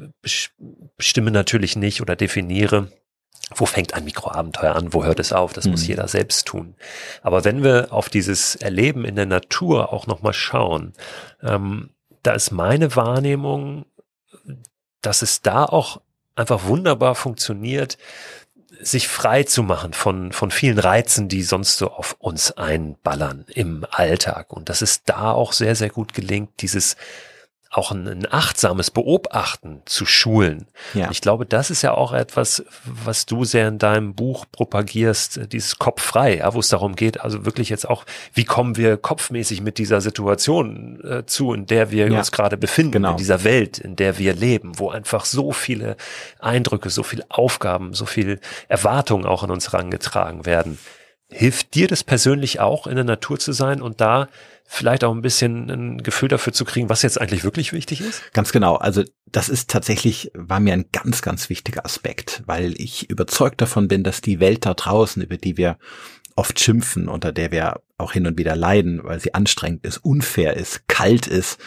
bestimme 0.97 1.31
natürlich 1.31 1.75
nicht 1.75 2.01
oder 2.01 2.15
definiere, 2.15 2.87
wo 3.55 3.65
fängt 3.65 3.93
ein 3.93 4.05
Mikroabenteuer 4.05 4.75
an, 4.75 4.93
wo 4.93 5.03
hört 5.03 5.19
es 5.19 5.33
auf? 5.33 5.53
Das 5.53 5.65
mhm. 5.65 5.71
muss 5.71 5.87
jeder 5.87 6.07
selbst 6.07 6.47
tun. 6.47 6.75
Aber 7.21 7.43
wenn 7.45 7.63
wir 7.63 7.87
auf 7.91 8.09
dieses 8.09 8.55
Erleben 8.55 9.05
in 9.05 9.15
der 9.15 9.25
Natur 9.25 9.91
auch 9.93 10.07
nochmal 10.07 10.33
schauen, 10.33 10.93
ähm, 11.41 11.89
da 12.23 12.33
ist 12.33 12.51
meine 12.51 12.95
Wahrnehmung, 12.95 13.85
dass 15.01 15.21
es 15.21 15.41
da 15.41 15.65
auch 15.65 16.01
einfach 16.35 16.65
wunderbar 16.65 17.15
funktioniert, 17.15 17.97
sich 18.79 19.07
frei 19.07 19.43
zu 19.43 19.63
machen 19.63 19.93
von, 19.93 20.31
von 20.31 20.51
vielen 20.51 20.79
Reizen, 20.79 21.29
die 21.29 21.43
sonst 21.43 21.77
so 21.77 21.91
auf 21.91 22.15
uns 22.19 22.51
einballern 22.51 23.45
im 23.47 23.85
Alltag. 23.89 24.51
Und 24.51 24.69
dass 24.69 24.81
es 24.81 25.03
da 25.03 25.31
auch 25.31 25.53
sehr, 25.53 25.75
sehr 25.75 25.89
gut 25.89 26.13
gelingt, 26.13 26.61
dieses 26.61 26.97
auch 27.73 27.91
ein, 27.91 28.27
achtsames 28.31 28.91
Beobachten 28.91 29.81
zu 29.85 30.05
schulen. 30.05 30.67
Ja. 30.93 31.09
Ich 31.11 31.21
glaube, 31.21 31.45
das 31.45 31.69
ist 31.69 31.81
ja 31.81 31.93
auch 31.93 32.13
etwas, 32.13 32.63
was 32.85 33.25
du 33.25 33.43
sehr 33.45 33.67
in 33.67 33.79
deinem 33.79 34.13
Buch 34.13 34.45
propagierst, 34.51 35.37
äh, 35.37 35.47
dieses 35.47 35.79
Kopf 35.79 36.01
frei, 36.01 36.37
ja, 36.37 36.53
wo 36.53 36.59
es 36.59 36.69
darum 36.69 36.95
geht, 36.95 37.21
also 37.21 37.45
wirklich 37.45 37.69
jetzt 37.69 37.89
auch, 37.89 38.05
wie 38.33 38.45
kommen 38.45 38.77
wir 38.77 38.97
kopfmäßig 38.97 39.61
mit 39.61 39.77
dieser 39.77 40.01
Situation 40.01 41.03
äh, 41.03 41.25
zu, 41.25 41.53
in 41.53 41.65
der 41.65 41.91
wir 41.91 42.09
ja. 42.09 42.17
uns 42.17 42.31
gerade 42.31 42.57
befinden, 42.57 42.93
genau. 42.93 43.11
in 43.11 43.17
dieser 43.17 43.43
Welt, 43.43 43.79
in 43.79 43.95
der 43.95 44.17
wir 44.17 44.33
leben, 44.33 44.77
wo 44.77 44.89
einfach 44.89 45.25
so 45.25 45.51
viele 45.51 45.97
Eindrücke, 46.39 46.89
so 46.89 47.03
viele 47.03 47.25
Aufgaben, 47.29 47.93
so 47.93 48.05
viel 48.05 48.39
Erwartungen 48.67 49.25
auch 49.25 49.43
an 49.43 49.51
uns 49.51 49.71
herangetragen 49.71 50.45
werden. 50.45 50.77
Hilft 51.33 51.75
dir 51.75 51.87
das 51.87 52.03
persönlich 52.03 52.59
auch, 52.59 52.87
in 52.87 52.95
der 52.95 53.03
Natur 53.03 53.39
zu 53.39 53.51
sein 53.51 53.81
und 53.81 54.01
da 54.01 54.29
vielleicht 54.65 55.03
auch 55.03 55.13
ein 55.13 55.21
bisschen 55.21 55.69
ein 55.69 56.03
Gefühl 56.03 56.29
dafür 56.29 56.53
zu 56.53 56.65
kriegen, 56.65 56.89
was 56.89 57.01
jetzt 57.01 57.19
eigentlich 57.19 57.43
wirklich 57.43 57.73
wichtig 57.73 58.01
ist? 58.01 58.33
Ganz 58.33 58.51
genau. 58.51 58.75
Also 58.75 59.03
das 59.25 59.49
ist 59.49 59.69
tatsächlich, 59.69 60.31
war 60.33 60.59
mir 60.59 60.73
ein 60.73 60.85
ganz, 60.91 61.21
ganz 61.21 61.49
wichtiger 61.49 61.85
Aspekt, 61.85 62.43
weil 62.45 62.73
ich 62.79 63.09
überzeugt 63.09 63.61
davon 63.61 63.87
bin, 63.87 64.03
dass 64.03 64.21
die 64.21 64.39
Welt 64.39 64.65
da 64.65 64.73
draußen, 64.73 65.21
über 65.21 65.37
die 65.37 65.57
wir 65.57 65.77
oft 66.35 66.59
schimpfen, 66.59 67.07
unter 67.07 67.31
der 67.31 67.51
wir 67.51 67.81
auch 67.97 68.13
hin 68.13 68.25
und 68.25 68.37
wieder 68.37 68.55
leiden, 68.55 69.03
weil 69.03 69.19
sie 69.19 69.33
anstrengend 69.33 69.85
ist, 69.85 69.97
unfair 69.97 70.57
ist, 70.57 70.87
kalt 70.87 71.27
ist, 71.27 71.59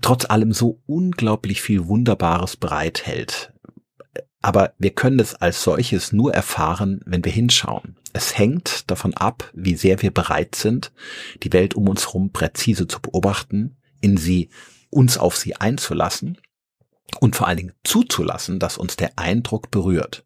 trotz 0.00 0.24
allem 0.24 0.52
so 0.52 0.80
unglaublich 0.86 1.62
viel 1.62 1.86
Wunderbares 1.86 2.56
bereithält. 2.56 3.52
Aber 4.46 4.74
wir 4.78 4.90
können 4.90 5.18
es 5.18 5.34
als 5.34 5.64
solches 5.64 6.12
nur 6.12 6.32
erfahren, 6.32 7.00
wenn 7.04 7.24
wir 7.24 7.32
hinschauen. 7.32 7.96
Es 8.12 8.38
hängt 8.38 8.88
davon 8.88 9.12
ab, 9.12 9.50
wie 9.54 9.74
sehr 9.74 10.02
wir 10.02 10.14
bereit 10.14 10.54
sind, 10.54 10.92
die 11.42 11.52
Welt 11.52 11.74
um 11.74 11.88
uns 11.88 12.06
herum 12.06 12.30
präzise 12.30 12.86
zu 12.86 13.00
beobachten, 13.00 13.76
in 14.00 14.16
sie, 14.16 14.50
uns 14.88 15.18
auf 15.18 15.36
sie 15.36 15.56
einzulassen 15.56 16.38
und 17.18 17.34
vor 17.34 17.48
allen 17.48 17.56
Dingen 17.56 17.72
zuzulassen, 17.82 18.60
dass 18.60 18.78
uns 18.78 18.94
der 18.94 19.18
Eindruck 19.18 19.72
berührt. 19.72 20.24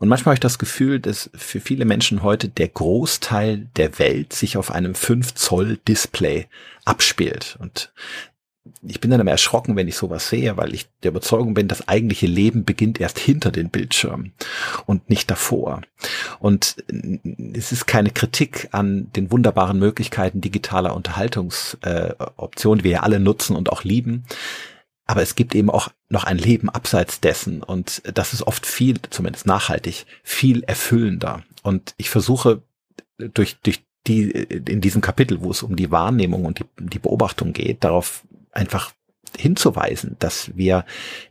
Und 0.00 0.08
manchmal 0.08 0.32
habe 0.32 0.38
ich 0.38 0.40
das 0.40 0.58
Gefühl, 0.58 0.98
dass 0.98 1.30
für 1.32 1.60
viele 1.60 1.84
Menschen 1.84 2.24
heute 2.24 2.48
der 2.48 2.68
Großteil 2.68 3.68
der 3.76 4.00
Welt 4.00 4.32
sich 4.32 4.56
auf 4.56 4.72
einem 4.72 4.96
5 4.96 5.34
Zoll 5.34 5.76
Display 5.86 6.48
abspielt. 6.84 7.56
Und 7.60 7.92
ich 8.82 9.00
bin 9.00 9.10
dann 9.10 9.20
immer 9.20 9.30
erschrocken, 9.30 9.76
wenn 9.76 9.88
ich 9.88 9.96
sowas 9.96 10.28
sehe, 10.28 10.56
weil 10.56 10.74
ich 10.74 10.88
der 11.02 11.10
Überzeugung 11.10 11.54
bin, 11.54 11.68
das 11.68 11.86
eigentliche 11.88 12.26
Leben 12.26 12.64
beginnt 12.64 13.00
erst 13.00 13.18
hinter 13.18 13.50
den 13.50 13.68
Bildschirmen 13.68 14.32
und 14.86 15.10
nicht 15.10 15.30
davor. 15.30 15.82
Und 16.38 16.76
es 17.52 17.72
ist 17.72 17.86
keine 17.86 18.10
Kritik 18.10 18.68
an 18.72 19.10
den 19.14 19.30
wunderbaren 19.30 19.78
Möglichkeiten 19.78 20.40
digitaler 20.40 20.94
Unterhaltungsoptionen, 20.94 22.78
äh, 22.78 22.82
die 22.82 22.84
wir 22.84 22.92
ja 22.92 23.00
alle 23.00 23.20
nutzen 23.20 23.54
und 23.54 23.70
auch 23.70 23.84
lieben. 23.84 24.24
Aber 25.06 25.22
es 25.22 25.34
gibt 25.34 25.54
eben 25.54 25.70
auch 25.70 25.88
noch 26.08 26.24
ein 26.24 26.38
Leben 26.38 26.70
abseits 26.70 27.20
dessen 27.20 27.62
und 27.62 28.00
das 28.14 28.32
ist 28.32 28.46
oft 28.46 28.64
viel, 28.64 28.96
zumindest 29.10 29.44
nachhaltig, 29.44 30.06
viel 30.22 30.62
erfüllender. 30.62 31.42
Und 31.62 31.94
ich 31.98 32.08
versuche 32.08 32.62
durch, 33.18 33.58
durch 33.62 33.82
die, 34.06 34.30
in 34.30 34.80
diesem 34.80 35.02
Kapitel, 35.02 35.42
wo 35.42 35.50
es 35.50 35.62
um 35.62 35.76
die 35.76 35.90
Wahrnehmung 35.90 36.44
und 36.44 36.60
die, 36.60 36.64
die 36.78 36.98
Beobachtung 36.98 37.52
geht, 37.52 37.84
darauf 37.84 38.22
einfach 38.52 38.92
hinzuweisen, 39.36 40.16
dass 40.18 40.56
wir 40.56 40.84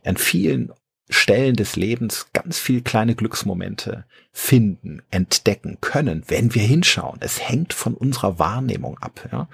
an 0.04 0.16
vielen 0.16 0.72
Stellen 1.10 1.56
des 1.56 1.74
Lebens 1.74 2.28
ganz 2.32 2.58
viel 2.58 2.82
kleine 2.82 3.16
Glücksmomente 3.16 4.04
finden, 4.32 5.02
entdecken 5.10 5.78
können, 5.80 6.22
wenn 6.28 6.54
wir 6.54 6.62
hinschauen. 6.62 7.18
Es 7.20 7.40
hängt 7.40 7.72
von 7.72 7.94
unserer 7.94 8.38
Wahrnehmung 8.38 8.98
ab. 8.98 9.28
Ja? 9.32 9.48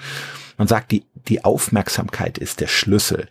Man 0.58 0.68
sagt, 0.68 0.92
die, 0.92 1.04
die 1.28 1.44
Aufmerksamkeit 1.44 2.36
ist 2.36 2.60
der 2.60 2.66
Schlüssel 2.66 3.28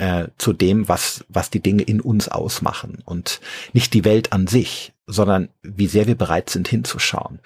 äh, 0.00 0.28
zu 0.38 0.54
dem, 0.54 0.88
was, 0.88 1.26
was 1.28 1.50
die 1.50 1.60
Dinge 1.60 1.82
in 1.82 2.00
uns 2.00 2.30
ausmachen 2.30 3.02
und 3.04 3.40
nicht 3.74 3.92
die 3.92 4.06
Welt 4.06 4.32
an 4.32 4.46
sich, 4.46 4.94
sondern 5.06 5.50
wie 5.62 5.88
sehr 5.88 6.06
wir 6.06 6.14
bereit 6.14 6.48
sind 6.48 6.68
hinzuschauen. 6.68 7.40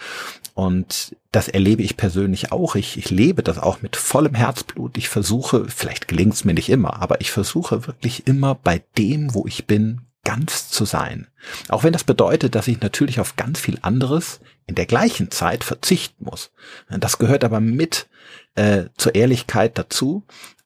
Und 0.54 1.16
das 1.32 1.48
erlebe 1.48 1.82
ich 1.82 1.96
persönlich 1.96 2.52
auch. 2.52 2.76
Ich, 2.76 2.96
ich 2.96 3.10
lebe 3.10 3.42
das 3.42 3.58
auch 3.58 3.82
mit 3.82 3.96
vollem 3.96 4.36
Herzblut. 4.36 4.96
Ich 4.96 5.08
versuche, 5.08 5.66
vielleicht 5.68 6.06
gelingt 6.06 6.34
es 6.34 6.44
mir 6.44 6.54
nicht 6.54 6.68
immer, 6.68 7.02
aber 7.02 7.20
ich 7.20 7.32
versuche 7.32 7.88
wirklich 7.88 8.28
immer 8.28 8.54
bei 8.54 8.84
dem, 8.96 9.34
wo 9.34 9.46
ich 9.48 9.66
bin, 9.66 10.02
ganz 10.22 10.68
zu 10.70 10.84
sein. 10.84 11.26
Auch 11.68 11.82
wenn 11.82 11.92
das 11.92 12.04
bedeutet, 12.04 12.54
dass 12.54 12.68
ich 12.68 12.80
natürlich 12.80 13.18
auf 13.18 13.34
ganz 13.34 13.58
viel 13.58 13.78
anderes 13.82 14.40
in 14.66 14.76
der 14.76 14.86
gleichen 14.86 15.32
Zeit 15.32 15.64
verzichten 15.64 16.24
muss. 16.24 16.52
Das 16.88 17.18
gehört 17.18 17.42
aber 17.42 17.58
mit 17.58 18.06
äh, 18.54 18.84
zur 18.96 19.16
Ehrlichkeit 19.16 19.76
dazu, 19.76 20.22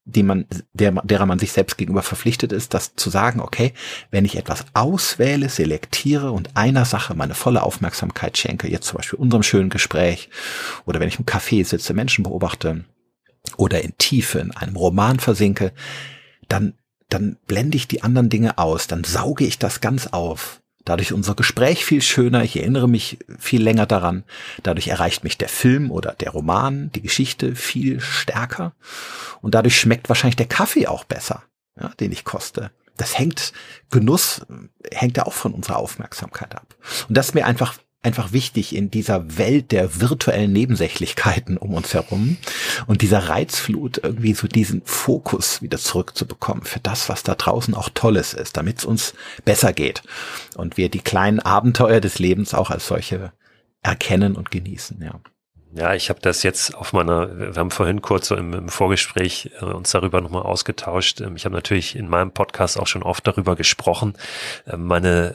die 0.09 0.23
man, 0.23 0.47
der, 0.73 0.93
derer 1.05 1.27
man 1.27 1.39
sich 1.39 1.53
selbst 1.53 1.77
gegenüber 1.77 2.03
verpflichtet 2.03 2.53
ist, 2.53 2.73
das 2.73 2.97
zu 2.97 3.11
sagen, 3.11 3.41
okay, 3.41 3.75
wenn 4.11 4.25
ich 4.25 4.37
etwas 4.37 4.65
auswähle, 4.73 5.51
selektiere 5.51 6.33
und 6.33 6.57
einer 6.57 6.87
Sache 6.87 7.15
meine 7.15 7.35
volle 7.35 7.63
Aufmerksamkeit 7.63 8.39
schenke, 8.39 8.71
jetzt 8.71 8.87
zum 8.87 8.97
Beispiel 8.97 9.19
unserem 9.19 9.43
schönen 9.43 9.69
Gespräch 9.69 10.31
oder 10.87 10.99
wenn 10.99 11.09
ich 11.09 11.19
im 11.19 11.27
Café 11.27 11.65
sitze, 11.65 11.93
Menschen 11.93 12.23
beobachte 12.23 12.85
oder 13.59 13.83
in 13.83 13.97
Tiefe 13.99 14.39
in 14.39 14.51
einem 14.53 14.77
Roman 14.77 15.21
versinke, 15.21 15.73
dann, 16.49 16.73
dann 17.11 17.37
blende 17.47 17.77
ich 17.77 17.87
die 17.87 18.03
anderen 18.03 18.31
Dinge 18.31 18.57
aus, 18.57 18.87
dann 18.87 19.05
sauge 19.05 19.45
ich 19.45 19.59
das 19.59 19.83
ganz 19.83 20.07
auf 20.07 20.63
Dadurch 20.89 21.13
unser 21.13 21.35
Gespräch 21.35 21.85
viel 21.85 22.01
schöner, 22.01 22.45
ich 22.45 22.57
erinnere 22.57 22.89
mich 22.89 23.19
viel 23.39 23.63
länger 23.63 23.85
daran. 23.85 24.25
Dadurch 24.63 24.89
erreicht 24.89 25.23
mich 25.23 25.37
der 25.37 25.51
Film 25.51 25.91
oder 25.91 26.13
der 26.13 26.31
Roman, 26.31 26.91
die 26.93 27.03
Geschichte 27.03 27.55
viel 27.55 28.01
stärker. 28.01 28.73
Und 29.43 29.55
dadurch 29.55 29.79
schmeckt 29.79 30.09
wahrscheinlich 30.09 30.37
der 30.37 30.47
Kaffee 30.47 30.87
auch 30.87 31.05
besser, 31.05 31.43
ja, 31.79 31.89
den 32.01 32.11
ich 32.11 32.25
koste. 32.25 32.71
Das 32.97 33.19
hängt, 33.19 33.53
Genuss 33.91 34.47
hängt 34.91 35.19
ja 35.19 35.27
auch 35.27 35.35
von 35.35 35.53
unserer 35.53 35.77
Aufmerksamkeit 35.77 36.55
ab. 36.55 36.75
Und 37.07 37.19
das 37.19 37.29
ist 37.29 37.35
mir 37.35 37.45
einfach 37.45 37.75
einfach 38.03 38.33
wichtig 38.33 38.75
in 38.77 38.91
dieser 38.91 39.39
Welt 39.39 39.73
der 39.73 40.01
virtuellen 40.01 40.53
Nebensächlichkeiten 40.53 41.57
um 41.57 41.75
uns 41.75 41.95
herum 41.95 42.37
und 42.87 43.03
dieser 43.03 43.29
Reizflut 43.29 43.99
irgendwie 44.03 44.35
so 44.35 44.47
diesen 44.47 44.83
Fokus 44.85 45.63
wieder 45.63 45.79
zurückzubekommen 45.79 46.65
für 46.65 46.79
das, 46.81 47.09
was 47.09 47.25
da 47.25 47.35
draußen 47.35 47.75
auch 47.75 47.89
Tolles 47.89 48.35
ist, 48.35 48.57
damit 48.57 48.79
es 48.79 48.85
uns 48.85 49.15
besser 49.45 49.73
geht 49.73 50.03
und 50.57 50.77
wir 50.77 50.89
die 50.91 51.01
kleinen 51.01 51.41
Abenteuer 51.41 52.01
des 52.01 52.19
Lebens 52.21 52.55
auch 52.55 52.71
als 52.71 52.87
solche 52.87 53.33
erkennen 53.83 54.37
und 54.37 54.51
genießen, 54.51 55.03
ja. 55.03 55.21
Ja, 55.75 55.93
ich 55.93 56.09
habe 56.09 56.21
das 56.21 56.43
jetzt 56.43 56.75
auf 56.75 56.95
meiner, 56.95 57.39
wir 57.39 57.55
haben 57.55 57.71
vorhin 57.71 58.01
kurz 58.01 58.29
so 58.29 58.37
im, 58.37 58.55
im 58.55 58.69
Vorgespräch 58.69 59.51
äh, 59.61 59.67
uns 59.67 59.91
darüber 59.91 60.23
nochmal 60.23 60.43
ausgetauscht. 60.43 61.21
Ähm, 61.21 61.37
ich 61.37 61.45
habe 61.45 61.55
natürlich 61.55 61.95
in 61.95 62.09
meinem 62.09 62.31
Podcast 62.31 62.81
auch 62.81 62.87
schon 62.87 63.03
oft 63.03 63.27
darüber 63.27 63.55
gesprochen. 63.55 64.15
Äh, 64.67 64.79
meine 64.79 65.35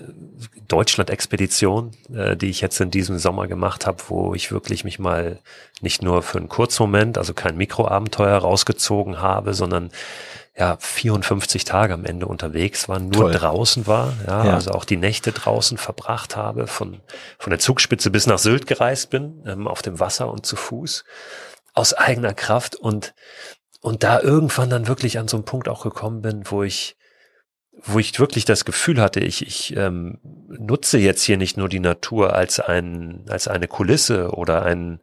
Deutschland-Expedition, 0.67 1.91
äh, 2.13 2.35
die 2.35 2.49
ich 2.49 2.61
jetzt 2.61 2.81
in 2.81 2.89
diesem 2.89 3.19
Sommer 3.19 3.47
gemacht 3.47 3.85
habe, 3.85 4.01
wo 4.07 4.33
ich 4.33 4.51
wirklich 4.51 4.83
mich 4.83 4.97
mal 4.97 5.39
nicht 5.81 6.01
nur 6.01 6.23
für 6.23 6.39
einen 6.39 6.49
Kurzmoment, 6.49 7.19
also 7.19 7.35
kein 7.35 7.55
Mikroabenteuer 7.55 8.39
rausgezogen 8.39 9.21
habe, 9.21 9.53
sondern 9.53 9.91
ja 10.55 10.77
54 10.79 11.65
Tage 11.65 11.93
am 11.93 12.05
Ende 12.05 12.27
unterwegs 12.27 12.87
war, 12.87 12.99
nur 12.99 13.11
Toll. 13.11 13.31
draußen 13.31 13.87
war, 13.87 14.13
ja, 14.27 14.45
ja, 14.45 14.53
also 14.53 14.71
auch 14.71 14.85
die 14.85 14.97
Nächte 14.97 15.31
draußen 15.31 15.77
verbracht 15.77 16.35
habe, 16.35 16.67
von 16.67 17.01
von 17.39 17.49
der 17.49 17.59
Zugspitze 17.59 18.11
bis 18.11 18.27
nach 18.27 18.37
Sylt 18.37 18.67
gereist 18.67 19.09
bin, 19.09 19.43
ähm, 19.47 19.67
auf 19.67 19.81
dem 19.81 19.99
Wasser 19.99 20.31
und 20.31 20.45
zu 20.45 20.55
Fuß 20.55 21.03
aus 21.73 21.93
eigener 21.93 22.33
Kraft 22.33 22.75
und 22.75 23.13
und 23.81 24.03
da 24.03 24.21
irgendwann 24.21 24.69
dann 24.69 24.87
wirklich 24.87 25.19
an 25.19 25.27
so 25.27 25.37
einen 25.37 25.45
Punkt 25.45 25.67
auch 25.67 25.83
gekommen 25.83 26.21
bin, 26.21 26.43
wo 26.45 26.63
ich 26.63 26.95
wo 27.85 27.99
ich 27.99 28.17
wirklich 28.19 28.45
das 28.45 28.65
Gefühl 28.65 29.01
hatte, 29.01 29.19
ich, 29.19 29.45
ich 29.45 29.75
ähm, 29.75 30.19
nutze 30.47 30.99
jetzt 30.99 31.23
hier 31.23 31.37
nicht 31.37 31.57
nur 31.57 31.67
die 31.67 31.79
Natur 31.79 32.33
als 32.33 32.59
ein 32.59 33.25
als 33.27 33.47
eine 33.47 33.67
Kulisse 33.67 34.31
oder 34.31 34.63
ein 34.63 35.01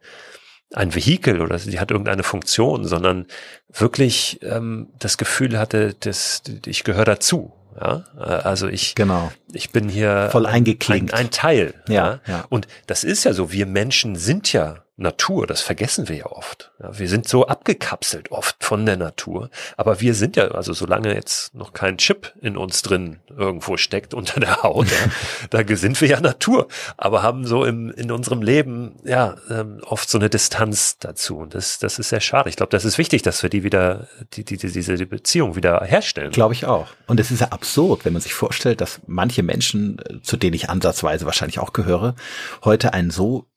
ein 0.73 0.95
Vehikel 0.95 1.41
oder 1.41 1.59
sie 1.59 1.79
hat 1.79 1.91
irgendeine 1.91 2.23
Funktion, 2.23 2.85
sondern 2.85 3.25
wirklich 3.71 4.39
ähm, 4.41 4.89
das 4.99 5.17
Gefühl 5.17 5.57
hatte, 5.57 5.95
dass 5.99 6.43
ich 6.65 6.83
gehöre 6.83 7.05
dazu. 7.05 7.53
Ja, 7.79 8.03
äh, 8.17 8.23
also 8.23 8.67
ich, 8.67 8.95
genau. 8.95 9.31
ich 9.53 9.71
bin 9.71 9.89
hier 9.89 10.29
voll 10.31 10.45
eingeklinkt. 10.45 11.13
Ein, 11.13 11.27
ein 11.27 11.31
Teil. 11.31 11.73
Ja, 11.87 11.93
ja, 11.93 12.19
ja. 12.27 12.45
Und 12.49 12.67
das 12.87 13.03
ist 13.03 13.23
ja 13.23 13.33
so. 13.33 13.51
Wir 13.51 13.65
Menschen 13.65 14.15
sind 14.15 14.51
ja 14.51 14.83
Natur, 15.01 15.47
das 15.47 15.61
vergessen 15.61 16.07
wir 16.07 16.15
ja 16.15 16.25
oft. 16.27 16.71
Ja, 16.81 16.97
wir 16.97 17.09
sind 17.09 17.27
so 17.27 17.47
abgekapselt 17.47 18.31
oft 18.31 18.63
von 18.63 18.85
der 18.85 18.97
Natur, 18.97 19.49
aber 19.77 19.99
wir 19.99 20.13
sind 20.13 20.35
ja, 20.35 20.49
also 20.49 20.73
solange 20.73 21.13
jetzt 21.13 21.53
noch 21.53 21.73
kein 21.73 21.97
Chip 21.97 22.33
in 22.41 22.57
uns 22.57 22.81
drin 22.81 23.19
irgendwo 23.29 23.77
steckt 23.77 24.13
unter 24.13 24.39
der 24.39 24.63
Haut, 24.63 24.87
ja, 24.87 25.11
da 25.63 25.75
sind 25.75 25.99
wir 26.01 26.07
ja 26.07 26.21
Natur, 26.21 26.67
aber 26.97 27.23
haben 27.23 27.45
so 27.45 27.65
im, 27.65 27.91
in 27.91 28.11
unserem 28.11 28.41
Leben 28.41 28.95
ja 29.03 29.35
ähm, 29.49 29.81
oft 29.85 30.09
so 30.09 30.17
eine 30.17 30.29
Distanz 30.29 30.97
dazu 30.99 31.39
und 31.39 31.55
das, 31.55 31.79
das 31.79 31.99
ist 31.99 32.09
sehr 32.09 32.21
schade. 32.21 32.49
Ich 32.49 32.55
glaube, 32.55 32.71
das 32.71 32.85
ist 32.85 32.97
wichtig, 32.97 33.21
dass 33.21 33.43
wir 33.43 33.49
die 33.49 33.63
wieder, 33.63 34.07
die, 34.33 34.43
die, 34.43 34.57
diese 34.57 35.05
Beziehung 35.05 35.55
wieder 35.55 35.83
herstellen. 35.83 36.31
Glaube 36.31 36.53
ich 36.53 36.65
auch. 36.65 36.87
Und 37.07 37.19
es 37.19 37.31
ist 37.31 37.41
ja 37.41 37.47
absurd, 37.47 38.05
wenn 38.05 38.13
man 38.13 38.21
sich 38.21 38.33
vorstellt, 38.33 38.81
dass 38.81 39.01
manche 39.07 39.43
Menschen, 39.43 39.99
äh, 39.99 40.21
zu 40.21 40.37
denen 40.37 40.53
ich 40.53 40.69
ansatzweise 40.69 41.25
wahrscheinlich 41.25 41.59
auch 41.59 41.73
gehöre, 41.73 42.15
heute 42.63 42.93
einen 42.93 43.11
so 43.11 43.47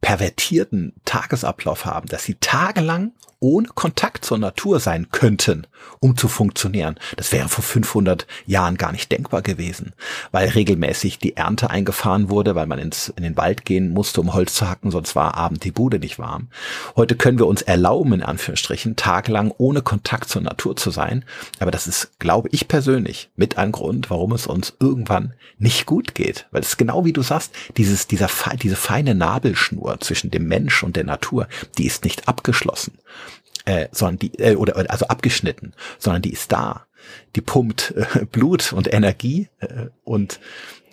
pervertierten 0.00 0.94
Tagesablauf 1.04 1.84
haben, 1.84 2.08
dass 2.08 2.24
sie 2.24 2.34
tagelang 2.34 3.12
ohne 3.40 3.68
Kontakt 3.68 4.24
zur 4.24 4.38
Natur 4.38 4.78
sein 4.78 5.08
könnten, 5.10 5.66
um 6.00 6.16
zu 6.16 6.28
funktionieren. 6.28 6.96
Das 7.16 7.32
wäre 7.32 7.48
vor 7.48 7.62
500 7.62 8.26
Jahren 8.46 8.76
gar 8.76 8.92
nicht 8.92 9.12
denkbar 9.12 9.42
gewesen, 9.42 9.92
weil 10.32 10.48
regelmäßig 10.48 11.18
die 11.18 11.36
Ernte 11.36 11.70
eingefahren 11.70 12.28
wurde, 12.28 12.54
weil 12.54 12.66
man 12.66 12.78
ins, 12.78 13.08
in 13.08 13.22
den 13.22 13.36
Wald 13.36 13.64
gehen 13.64 13.90
musste, 13.90 14.20
um 14.20 14.34
Holz 14.34 14.54
zu 14.54 14.68
hacken, 14.68 14.90
sonst 14.90 15.14
war 15.14 15.34
abend 15.34 15.64
die 15.64 15.70
Bude 15.70 15.98
nicht 15.98 16.18
warm. 16.18 16.48
Heute 16.96 17.16
können 17.16 17.38
wir 17.38 17.46
uns 17.46 17.62
erlauben, 17.62 18.12
in 18.14 18.22
Anführungsstrichen, 18.22 18.96
tagelang 18.96 19.52
ohne 19.58 19.82
Kontakt 19.82 20.28
zur 20.28 20.42
Natur 20.42 20.76
zu 20.76 20.90
sein. 20.90 21.24
Aber 21.60 21.70
das 21.70 21.86
ist, 21.86 22.18
glaube 22.18 22.48
ich 22.52 22.68
persönlich, 22.68 23.30
mit 23.36 23.58
ein 23.58 23.72
Grund, 23.72 24.10
warum 24.10 24.32
es 24.32 24.46
uns 24.46 24.74
irgendwann 24.80 25.34
nicht 25.58 25.86
gut 25.86 26.14
geht. 26.14 26.46
Weil 26.50 26.62
es 26.62 26.76
genau 26.76 27.04
wie 27.04 27.12
du 27.12 27.22
sagst, 27.22 27.52
dieses, 27.76 28.08
dieser, 28.08 28.28
diese 28.60 28.76
feine 28.76 29.14
Nabelschnur 29.14 30.00
zwischen 30.00 30.30
dem 30.30 30.48
Mensch 30.48 30.82
und 30.82 30.96
der 30.96 31.04
Natur, 31.04 31.48
die 31.78 31.86
ist 31.86 32.04
nicht 32.04 32.28
abgeschlossen 32.28 32.98
äh, 33.64 33.88
sondern 33.92 34.18
die, 34.18 34.38
äh, 34.38 34.56
oder 34.56 34.76
also 34.90 35.06
abgeschnitten, 35.06 35.74
sondern 35.98 36.22
die 36.22 36.32
ist 36.32 36.52
da. 36.52 36.86
Die 37.36 37.40
pumpt 37.40 37.94
äh, 37.96 38.24
Blut 38.24 38.72
und 38.72 38.92
Energie 38.92 39.48
äh, 39.60 39.86
und 40.04 40.40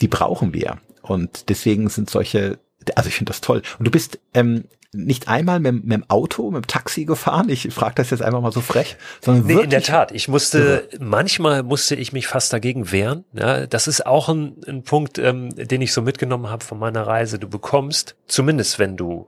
die 0.02 0.08
brauchen 0.08 0.54
wir. 0.54 0.78
Und 1.02 1.50
deswegen 1.50 1.90
sind 1.90 2.10
solche, 2.10 2.60
also 2.96 3.10
ich 3.10 3.16
finde 3.16 3.32
das 3.32 3.42
toll. 3.42 3.62
Und 3.78 3.86
du 3.86 3.92
bist 3.92 4.20
ähm, 4.34 4.66
nicht 4.92 5.28
einmal 5.28 5.60
mit, 5.60 5.84
mit 5.84 5.94
dem 5.94 6.10
Auto, 6.10 6.50
mit 6.50 6.64
dem 6.64 6.68
Taxi 6.68 7.06
gefahren. 7.06 7.50
Ich 7.50 7.72
frage 7.72 7.96
das 7.96 8.10
jetzt 8.10 8.22
einfach 8.22 8.42
mal 8.42 8.52
so 8.52 8.62
frech, 8.62 8.98
sondern 9.22 9.46
nee, 9.46 9.62
in 9.62 9.70
der 9.70 9.84
Tat. 9.84 10.12
Ich 10.12 10.28
musste 10.28 10.88
ja. 10.92 10.98
manchmal 11.00 11.64
musste 11.64 11.96
ich 11.96 12.12
mich 12.12 12.28
fast 12.28 12.52
dagegen 12.54 12.92
wehren. 12.92 13.24
Ja, 13.34 13.68
das 13.68 13.88
ist 13.88 14.06
auch 14.06 14.30
ein, 14.30 14.56
ein 14.68 14.84
Punkt, 14.84 15.20
ähm, 15.20 15.50
den 15.56 15.82
ich 15.82 15.94
so 15.94 16.02
mitgenommen 16.02 16.50
habe 16.50 16.64
von 16.64 16.80
meiner 16.80 17.06
Reise. 17.06 17.38
Du 17.38 17.48
bekommst, 17.48 18.16
zumindest 18.28 18.80
wenn 18.80 18.98
du 18.98 19.28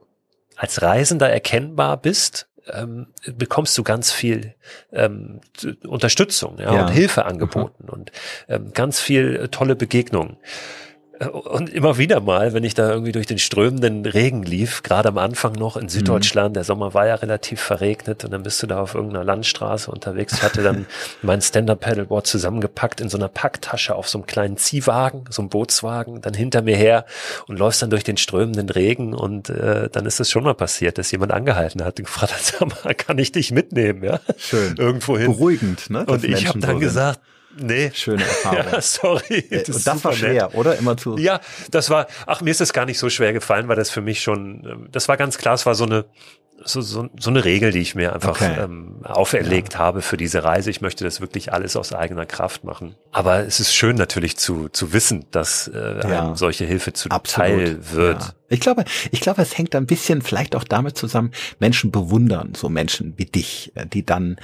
als 0.55 0.81
Reisender 0.81 1.29
erkennbar 1.29 1.97
bist, 1.97 2.47
ähm, 2.67 3.07
bekommst 3.25 3.77
du 3.77 3.83
ganz 3.83 4.11
viel 4.11 4.55
ähm, 4.91 5.41
Unterstützung 5.87 6.57
ja, 6.59 6.73
ja. 6.73 6.85
und 6.85 6.91
Hilfe 6.91 7.25
angeboten 7.25 7.85
mhm. 7.85 7.89
und 7.89 8.11
ähm, 8.47 8.71
ganz 8.73 8.99
viel 8.99 9.35
äh, 9.35 9.47
tolle 9.49 9.75
Begegnungen. 9.75 10.37
Und 11.29 11.69
immer 11.69 11.99
wieder 11.99 12.19
mal, 12.19 12.53
wenn 12.53 12.63
ich 12.63 12.73
da 12.73 12.89
irgendwie 12.89 13.11
durch 13.11 13.27
den 13.27 13.37
strömenden 13.37 14.05
Regen 14.05 14.41
lief, 14.41 14.81
gerade 14.81 15.09
am 15.09 15.19
Anfang 15.19 15.53
noch 15.53 15.77
in 15.77 15.87
Süddeutschland, 15.87 16.49
mhm. 16.49 16.53
der 16.55 16.63
Sommer 16.63 16.95
war 16.95 17.05
ja 17.05 17.15
relativ 17.15 17.61
verregnet 17.61 18.25
und 18.25 18.31
dann 18.31 18.41
bist 18.41 18.63
du 18.63 18.67
da 18.67 18.81
auf 18.81 18.95
irgendeiner 18.95 19.23
Landstraße 19.23 19.91
unterwegs. 19.91 20.33
Ich 20.33 20.41
hatte 20.41 20.63
dann 20.63 20.87
mein 21.21 21.41
Stand-Up-Paddleboard 21.41 22.25
zusammengepackt 22.25 23.01
in 23.01 23.09
so 23.09 23.17
einer 23.17 23.27
Packtasche 23.27 23.93
auf 23.93 24.09
so 24.09 24.17
einem 24.17 24.25
kleinen 24.25 24.57
Ziehwagen, 24.57 25.25
so 25.29 25.43
einem 25.43 25.49
Bootswagen, 25.49 26.21
dann 26.21 26.33
hinter 26.33 26.63
mir 26.63 26.75
her 26.75 27.05
und 27.47 27.59
läufst 27.59 27.83
dann 27.83 27.91
durch 27.91 28.03
den 28.03 28.17
strömenden 28.17 28.69
Regen 28.69 29.13
und 29.13 29.49
äh, 29.49 29.89
dann 29.91 30.07
ist 30.07 30.19
es 30.19 30.31
schon 30.31 30.43
mal 30.43 30.55
passiert, 30.55 30.97
dass 30.97 31.11
jemand 31.11 31.31
angehalten 31.31 31.83
hat 31.83 31.99
und 31.99 32.05
gefragt 32.05 32.33
hat, 32.33 32.41
sag 32.59 32.83
mal, 32.83 32.95
kann 32.95 33.19
ich 33.19 33.31
dich 33.31 33.51
mitnehmen? 33.51 34.03
Ja? 34.03 34.19
Schön. 34.37 34.75
Irgendwo 34.77 35.17
hin. 35.17 35.27
Beruhigend, 35.31 35.89
ne? 35.91 36.03
Und 36.05 36.23
ich 36.23 36.47
habe 36.47 36.59
dann 36.59 36.75
so 36.75 36.79
gesagt, 36.79 37.19
Nee. 37.57 37.91
Schöne 37.93 38.23
Erfahrung. 38.23 38.65
Ja, 38.71 38.81
sorry. 38.81 39.45
Das 39.49 39.69
und 39.69 39.87
das 39.87 40.03
war 40.03 40.13
schwer, 40.13 40.47
nett. 40.47 40.55
oder? 40.55 40.77
Immer 40.77 40.97
zu. 40.97 41.17
Ja, 41.17 41.41
das 41.69 41.89
war, 41.89 42.07
ach, 42.25 42.41
mir 42.41 42.51
ist 42.51 42.61
das 42.61 42.73
gar 42.73 42.85
nicht 42.85 42.99
so 42.99 43.09
schwer 43.09 43.33
gefallen, 43.33 43.67
weil 43.67 43.75
das 43.75 43.89
für 43.89 44.01
mich 44.01 44.21
schon, 44.21 44.65
ähm, 44.65 44.87
das 44.91 45.07
war 45.07 45.17
ganz 45.17 45.37
klar, 45.37 45.55
es 45.55 45.65
war 45.65 45.75
so 45.75 45.85
eine, 45.85 46.05
so, 46.63 46.81
so, 46.81 47.09
so 47.17 47.29
eine 47.29 47.43
Regel, 47.43 47.71
die 47.71 47.79
ich 47.79 47.95
mir 47.95 48.13
einfach 48.13 48.41
okay. 48.41 48.55
ähm, 48.59 49.01
auferlegt 49.03 49.73
ja. 49.73 49.79
habe 49.79 50.01
für 50.01 50.17
diese 50.17 50.43
Reise. 50.43 50.69
Ich 50.69 50.81
möchte 50.81 51.03
das 51.03 51.21
wirklich 51.21 51.53
alles 51.53 51.75
aus 51.75 51.93
eigener 51.93 52.25
Kraft 52.25 52.63
machen. 52.63 52.95
Aber 53.11 53.39
es 53.39 53.59
ist 53.59 53.73
schön 53.73 53.95
natürlich 53.95 54.37
zu, 54.37 54.69
zu 54.69 54.93
wissen, 54.93 55.25
dass 55.31 55.67
äh, 55.67 55.79
ja. 55.79 56.21
einem 56.21 56.35
solche 56.35 56.65
Hilfe 56.65 56.93
zuteil 56.93 57.79
wird. 57.91 58.21
Ja. 58.21 58.33
Ich 58.49 58.59
glaube, 58.59 58.83
ich 59.11 59.21
glaube, 59.21 59.41
es 59.41 59.57
hängt 59.57 59.75
ein 59.75 59.85
bisschen 59.85 60.21
vielleicht 60.21 60.55
auch 60.55 60.63
damit 60.63 60.97
zusammen, 60.97 61.31
Menschen 61.59 61.91
bewundern, 61.91 62.53
so 62.55 62.69
Menschen 62.69 63.13
wie 63.17 63.25
dich, 63.25 63.71
äh, 63.75 63.85
die 63.85 64.05
dann, 64.05 64.37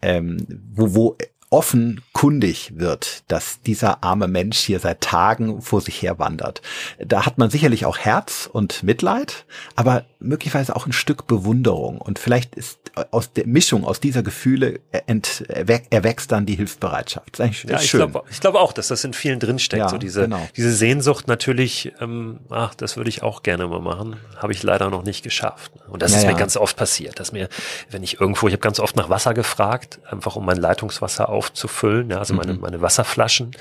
ähm, 0.00 0.46
wo, 0.72 0.94
wo 0.94 1.18
offenkundig 1.54 2.72
wird, 2.74 3.22
dass 3.28 3.62
dieser 3.62 4.02
arme 4.02 4.26
Mensch 4.26 4.58
hier 4.58 4.80
seit 4.80 5.02
Tagen 5.02 5.62
vor 5.62 5.80
sich 5.80 6.02
her 6.02 6.18
wandert. 6.18 6.62
Da 6.98 7.26
hat 7.26 7.38
man 7.38 7.48
sicherlich 7.48 7.86
auch 7.86 7.96
Herz 7.96 8.50
und 8.52 8.82
Mitleid, 8.82 9.46
aber 9.76 10.04
möglicherweise 10.18 10.74
auch 10.74 10.86
ein 10.86 10.92
Stück 10.92 11.28
Bewunderung. 11.28 12.00
Und 12.00 12.18
vielleicht 12.18 12.56
ist 12.56 12.78
aus 13.10 13.32
der 13.32 13.46
Mischung 13.46 13.84
aus 13.84 14.00
dieser 14.00 14.22
Gefühle 14.22 14.80
ent, 15.06 15.44
erwächst 15.48 16.32
dann 16.32 16.46
die 16.46 16.54
Hilfsbereitschaft. 16.56 17.38
Das 17.38 17.50
ist 17.50 17.64
ja, 17.68 17.80
ich 17.80 17.90
glaube 17.90 18.22
glaub 18.40 18.54
auch, 18.54 18.72
dass 18.72 18.88
das 18.88 19.04
in 19.04 19.12
vielen 19.12 19.40
drinsteckt. 19.40 19.80
Ja, 19.80 19.88
so 19.88 19.98
diese, 19.98 20.22
genau. 20.22 20.46
diese 20.56 20.72
Sehnsucht 20.72 21.28
natürlich, 21.28 21.92
ähm, 22.00 22.40
ach, 22.50 22.74
das 22.74 22.96
würde 22.96 23.10
ich 23.10 23.22
auch 23.22 23.42
gerne 23.42 23.66
mal 23.66 23.80
machen, 23.80 24.16
habe 24.36 24.52
ich 24.52 24.62
leider 24.62 24.90
noch 24.90 25.04
nicht 25.04 25.22
geschafft. 25.22 25.72
Und 25.88 26.02
das 26.02 26.12
ja, 26.12 26.18
ist 26.18 26.26
mir 26.26 26.34
ganz 26.34 26.56
oft 26.56 26.76
passiert, 26.76 27.20
dass 27.20 27.32
mir, 27.32 27.48
wenn 27.90 28.02
ich 28.02 28.20
irgendwo, 28.20 28.48
ich 28.48 28.54
habe 28.54 28.62
ganz 28.62 28.80
oft 28.80 28.96
nach 28.96 29.08
Wasser 29.08 29.34
gefragt, 29.34 30.00
einfach 30.08 30.36
um 30.36 30.44
mein 30.44 30.56
Leitungswasser 30.56 31.28
aufzufüllen, 31.44 32.10
ja, 32.10 32.18
also 32.18 32.34
mhm. 32.34 32.38
meine, 32.38 32.54
meine 32.54 32.80
Wasserflaschen. 32.80 33.52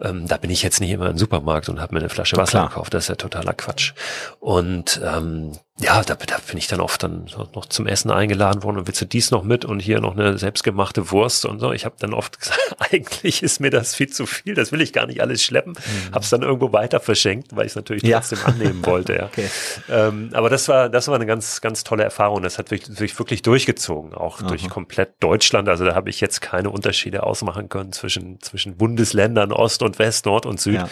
Ähm, 0.00 0.26
da 0.26 0.36
bin 0.36 0.50
ich 0.50 0.62
jetzt 0.62 0.80
nicht 0.80 0.90
immer 0.90 1.10
im 1.10 1.18
Supermarkt 1.18 1.68
und 1.68 1.80
habe 1.80 1.94
mir 1.94 2.00
eine 2.00 2.08
Flasche 2.08 2.36
Wasser 2.36 2.68
gekauft. 2.68 2.94
Das 2.94 3.04
ist 3.04 3.08
ja 3.08 3.14
totaler 3.16 3.52
Quatsch. 3.52 3.92
Und 4.40 5.00
ähm, 5.04 5.52
ja, 5.78 6.02
da, 6.02 6.14
da 6.14 6.38
bin 6.48 6.56
ich 6.56 6.68
dann 6.68 6.80
oft 6.80 7.02
dann 7.02 7.26
noch 7.54 7.66
zum 7.66 7.86
Essen 7.86 8.10
eingeladen 8.10 8.62
worden 8.62 8.78
und 8.78 8.86
willst 8.86 9.02
du 9.02 9.04
dies 9.04 9.30
noch 9.30 9.42
mit 9.42 9.66
und 9.66 9.80
hier 9.80 10.00
noch 10.00 10.16
eine 10.16 10.38
selbstgemachte 10.38 11.10
Wurst 11.10 11.44
und 11.44 11.60
so. 11.60 11.70
Ich 11.72 11.84
habe 11.84 11.96
dann 11.98 12.14
oft 12.14 12.38
gesagt, 12.40 12.76
eigentlich 12.78 13.42
ist 13.42 13.60
mir 13.60 13.68
das 13.68 13.94
viel 13.94 14.08
zu 14.08 14.24
viel, 14.24 14.54
das 14.54 14.72
will 14.72 14.80
ich 14.80 14.94
gar 14.94 15.06
nicht 15.06 15.20
alles 15.20 15.42
schleppen. 15.42 15.72
Mhm. 15.72 16.14
Hab's 16.14 16.30
dann 16.30 16.40
irgendwo 16.40 16.72
weiter 16.72 16.98
verschenkt, 16.98 17.54
weil 17.54 17.66
ich 17.66 17.72
es 17.72 17.76
natürlich 17.76 18.04
ja. 18.04 18.20
trotzdem 18.20 18.38
annehmen 18.46 18.86
wollte. 18.86 19.16
Ja. 19.16 19.24
okay. 19.26 19.50
ähm, 19.90 20.30
aber 20.32 20.48
das 20.48 20.66
war 20.68 20.88
das 20.88 21.08
war 21.08 21.14
eine 21.14 21.26
ganz 21.26 21.60
ganz 21.60 21.84
tolle 21.84 22.04
Erfahrung. 22.04 22.42
Das 22.42 22.58
hat 22.58 22.70
sich 22.70 22.88
wirklich, 22.88 23.18
wirklich 23.18 23.42
durchgezogen, 23.42 24.14
auch 24.14 24.40
Aha. 24.40 24.48
durch 24.48 24.70
komplett 24.70 25.22
Deutschland. 25.22 25.68
Also 25.68 25.84
da 25.84 25.94
habe 25.94 26.08
ich 26.08 26.22
jetzt 26.22 26.40
keine 26.40 26.70
Unterschiede 26.70 27.22
ausmachen 27.22 27.68
können 27.68 27.92
zwischen 27.92 28.40
zwischen 28.40 28.78
Bundesländern 28.78 29.52
Ost 29.52 29.82
und 29.82 29.98
West, 29.98 30.24
Nord 30.24 30.46
und 30.46 30.58
Süd. 30.58 30.76
Ja. 30.76 30.88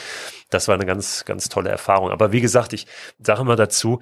Das 0.50 0.68
war 0.68 0.74
eine 0.74 0.84
ganz 0.84 1.24
ganz 1.24 1.48
tolle 1.48 1.70
Erfahrung. 1.70 2.10
Aber 2.10 2.32
wie 2.32 2.42
gesagt, 2.42 2.74
ich 2.74 2.86
sage 3.18 3.44
mal 3.44 3.56
dazu, 3.56 4.00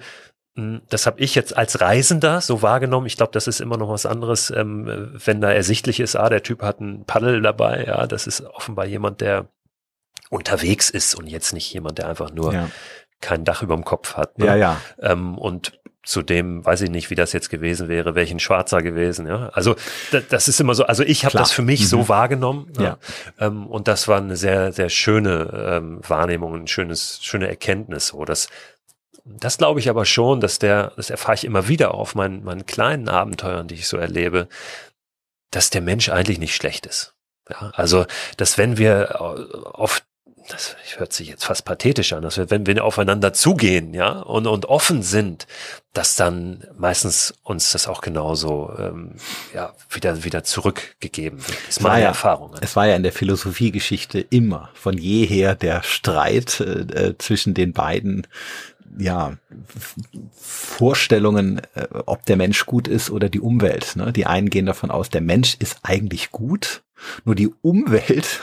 das 0.55 1.07
habe 1.07 1.19
ich 1.19 1.33
jetzt 1.33 1.57
als 1.57 1.81
Reisender 1.81 2.39
so 2.39 2.61
wahrgenommen. 2.61 3.07
Ich 3.07 3.17
glaube, 3.17 3.31
das 3.31 3.47
ist 3.47 3.59
immer 3.59 3.77
noch 3.77 3.89
was 3.89 4.05
anderes, 4.05 4.51
ähm, 4.51 5.11
wenn 5.25 5.41
da 5.41 5.51
ersichtlich 5.51 5.99
ist, 5.99 6.15
ah, 6.15 6.29
der 6.29 6.43
Typ 6.43 6.61
hat 6.61 6.79
ein 6.79 7.05
Paddel 7.05 7.41
dabei. 7.41 7.85
Ja, 7.85 8.05
das 8.05 8.27
ist 8.27 8.41
offenbar 8.41 8.85
jemand, 8.85 9.21
der 9.21 9.47
unterwegs 10.29 10.89
ist 10.91 11.15
und 11.15 11.27
jetzt 11.27 11.53
nicht 11.53 11.73
jemand, 11.73 11.97
der 11.97 12.07
einfach 12.07 12.31
nur 12.31 12.53
ja. 12.53 12.69
kein 13.19 13.45
Dach 13.45 13.63
über 13.63 13.75
dem 13.75 13.83
Kopf 13.83 14.15
hat. 14.15 14.37
Ne? 14.37 14.45
Ja, 14.45 14.55
ja. 14.55 14.81
Ähm, 14.99 15.37
und 15.39 15.79
zudem 16.03 16.65
weiß 16.65 16.81
ich 16.81 16.89
nicht, 16.89 17.09
wie 17.09 17.15
das 17.15 17.31
jetzt 17.31 17.49
gewesen 17.49 17.87
wäre, 17.87 18.13
welchen 18.13 18.39
Schwarzer 18.39 18.81
gewesen. 18.81 19.25
Ja, 19.25 19.49
also 19.49 19.75
das, 20.29 20.47
ist 20.47 20.59
immer 20.59 20.75
so. 20.75 20.85
Also 20.85 21.03
ich 21.03 21.23
habe 21.25 21.37
das 21.37 21.51
für 21.51 21.61
mich 21.61 21.81
mhm. 21.81 21.85
so 21.85 22.09
wahrgenommen. 22.09 22.71
Ja. 22.77 22.83
ja. 22.83 22.97
Ähm, 23.39 23.67
und 23.67 23.87
das 23.87 24.07
war 24.07 24.17
eine 24.17 24.35
sehr, 24.35 24.73
sehr 24.73 24.89
schöne 24.89 25.71
ähm, 25.77 26.01
Wahrnehmung, 26.07 26.53
ein 26.55 26.67
schönes, 26.67 27.19
schöne 27.23 27.47
Erkenntnis, 27.47 28.07
so 28.07 28.25
dass 28.25 28.49
das 29.25 29.57
glaube 29.57 29.79
ich 29.79 29.89
aber 29.89 30.05
schon, 30.05 30.41
dass 30.41 30.59
der, 30.59 30.91
das 30.95 31.09
erfahre 31.09 31.35
ich 31.35 31.45
immer 31.45 31.67
wieder 31.67 31.93
auf 31.93 32.15
meinen, 32.15 32.43
meinen 32.43 32.65
kleinen 32.65 33.07
Abenteuern, 33.07 33.67
die 33.67 33.75
ich 33.75 33.87
so 33.87 33.97
erlebe, 33.97 34.47
dass 35.51 35.69
der 35.69 35.81
Mensch 35.81 36.09
eigentlich 36.09 36.39
nicht 36.39 36.55
schlecht 36.55 36.85
ist. 36.85 37.13
Ja, 37.49 37.71
also, 37.75 38.05
dass 38.37 38.57
wenn 38.57 38.77
wir 38.77 39.21
auf 39.21 40.01
das 40.49 40.75
hört 40.97 41.13
sich 41.13 41.29
jetzt 41.29 41.45
fast 41.45 41.65
pathetisch 41.65 42.13
an, 42.13 42.21
dass 42.21 42.37
wir, 42.37 42.49
wenn 42.49 42.65
wir 42.65 42.83
aufeinander 42.83 43.33
zugehen, 43.33 43.93
ja, 43.93 44.19
und, 44.19 44.47
und 44.47 44.65
offen 44.65 45.01
sind, 45.01 45.47
dass 45.93 46.15
dann 46.15 46.65
meistens 46.77 47.33
uns 47.43 47.71
das 47.71 47.87
auch 47.87 48.01
genauso 48.01 48.73
ähm, 48.77 49.15
ja, 49.53 49.73
wieder, 49.89 50.23
wieder 50.23 50.43
zurückgegeben 50.43 51.39
wird. 51.47 51.57
Das 51.67 51.77
ist 51.77 51.81
meine 51.81 52.01
ja, 52.01 52.09
Erfahrung. 52.09 52.55
Es 52.61 52.75
war 52.75 52.87
ja 52.87 52.95
in 52.95 53.03
der 53.03 53.13
Philosophiegeschichte 53.13 54.19
immer 54.19 54.69
von 54.73 54.97
jeher 54.97 55.55
der 55.55 55.83
Streit 55.83 56.59
äh, 56.59 57.15
zwischen 57.17 57.53
den 57.53 57.73
beiden 57.73 58.27
ja, 58.97 59.37
Vorstellungen, 60.33 61.61
äh, 61.75 61.87
ob 62.05 62.25
der 62.25 62.37
Mensch 62.37 62.65
gut 62.65 62.87
ist 62.87 63.09
oder 63.09 63.29
die 63.29 63.39
Umwelt. 63.39 63.95
Ne? 63.95 64.13
Die 64.13 64.25
einen 64.25 64.49
gehen 64.49 64.65
davon 64.65 64.91
aus, 64.91 65.09
der 65.09 65.21
Mensch 65.21 65.55
ist 65.59 65.79
eigentlich 65.83 66.31
gut, 66.31 66.83
nur 67.25 67.35
die 67.35 67.51
Umwelt 67.61 68.39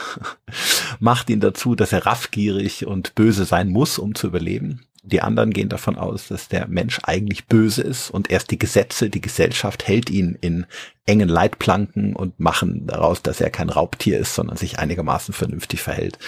macht 0.99 1.29
ihn 1.29 1.39
dazu, 1.39 1.75
dass 1.75 1.93
er 1.93 2.05
raffgierig 2.05 2.85
und 2.85 3.15
böse 3.15 3.45
sein 3.45 3.69
muss, 3.69 3.97
um 3.97 4.15
zu 4.15 4.27
überleben. 4.27 4.85
Die 5.03 5.21
anderen 5.21 5.51
gehen 5.51 5.69
davon 5.69 5.97
aus, 5.97 6.27
dass 6.27 6.47
der 6.47 6.67
Mensch 6.67 6.99
eigentlich 7.03 7.47
böse 7.47 7.81
ist 7.81 8.11
und 8.11 8.29
erst 8.29 8.51
die 8.51 8.59
Gesetze, 8.59 9.09
die 9.09 9.21
Gesellschaft 9.21 9.87
hält 9.87 10.11
ihn 10.11 10.37
in 10.41 10.67
engen 11.07 11.27
Leitplanken 11.27 12.15
und 12.15 12.39
machen 12.39 12.85
daraus, 12.85 13.23
dass 13.23 13.41
er 13.41 13.49
kein 13.49 13.69
Raubtier 13.69 14.19
ist, 14.19 14.35
sondern 14.35 14.57
sich 14.57 14.77
einigermaßen 14.77 15.33
vernünftig 15.33 15.81
verhält. 15.81 16.19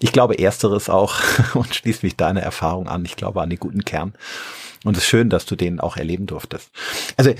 Ich 0.00 0.10
glaube 0.10 0.40
ersteres 0.40 0.88
auch 0.88 1.20
und 1.54 1.72
schließe 1.72 2.04
mich 2.04 2.16
deiner 2.16 2.42
Erfahrung 2.42 2.88
an. 2.88 3.04
Ich 3.04 3.14
glaube 3.14 3.42
an 3.42 3.50
den 3.50 3.60
guten 3.60 3.84
Kern. 3.84 4.14
Und 4.84 4.96
es 4.96 5.04
ist 5.04 5.08
schön, 5.08 5.30
dass 5.30 5.46
du 5.46 5.54
den 5.54 5.78
auch 5.78 5.96
erleben 5.96 6.26
durftest. 6.26 6.70
Also 7.16 7.32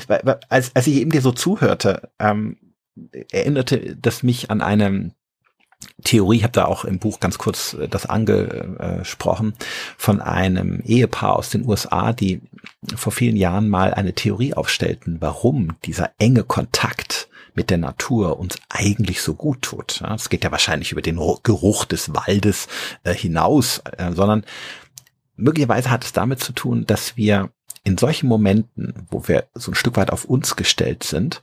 als, 0.48 0.70
als 0.74 0.86
ich 0.86 0.94
eben 0.94 1.10
dir 1.10 1.20
so 1.20 1.32
zuhörte, 1.32 2.10
ähm, 2.20 2.58
erinnerte 3.32 3.96
das 3.96 4.22
mich 4.22 4.50
an 4.50 4.62
eine 4.62 5.10
Theorie, 6.04 6.38
ich 6.38 6.42
habe 6.42 6.52
da 6.52 6.66
auch 6.66 6.84
im 6.84 6.98
Buch 6.98 7.20
ganz 7.20 7.38
kurz 7.38 7.74
äh, 7.74 7.88
das 7.88 8.06
angesprochen, 8.06 9.54
von 9.96 10.20
einem 10.20 10.80
Ehepaar 10.80 11.36
aus 11.36 11.50
den 11.50 11.66
USA, 11.66 12.12
die 12.12 12.42
vor 12.94 13.12
vielen 13.12 13.36
Jahren 13.36 13.68
mal 13.68 13.92
eine 13.94 14.14
Theorie 14.14 14.54
aufstellten, 14.54 15.18
warum 15.20 15.76
dieser 15.84 16.12
enge 16.18 16.44
Kontakt 16.44 17.28
mit 17.54 17.70
der 17.70 17.78
Natur 17.78 18.38
uns 18.38 18.56
eigentlich 18.68 19.22
so 19.22 19.34
gut 19.34 19.62
tut. 19.62 20.02
Es 20.14 20.28
geht 20.28 20.44
ja 20.44 20.52
wahrscheinlich 20.52 20.92
über 20.92 21.02
den 21.02 21.18
Geruch 21.42 21.86
des 21.86 22.14
Waldes 22.14 22.68
äh, 23.02 23.14
hinaus, 23.14 23.82
äh, 23.96 24.12
sondern 24.12 24.44
möglicherweise 25.36 25.90
hat 25.90 26.04
es 26.04 26.12
damit 26.12 26.40
zu 26.40 26.52
tun, 26.52 26.86
dass 26.86 27.16
wir 27.16 27.50
in 27.82 27.98
solchen 27.98 28.28
Momenten, 28.28 29.06
wo 29.10 29.26
wir 29.26 29.48
so 29.54 29.70
ein 29.70 29.74
Stück 29.74 29.96
weit 29.96 30.10
auf 30.10 30.24
uns 30.24 30.56
gestellt 30.56 31.04
sind, 31.04 31.42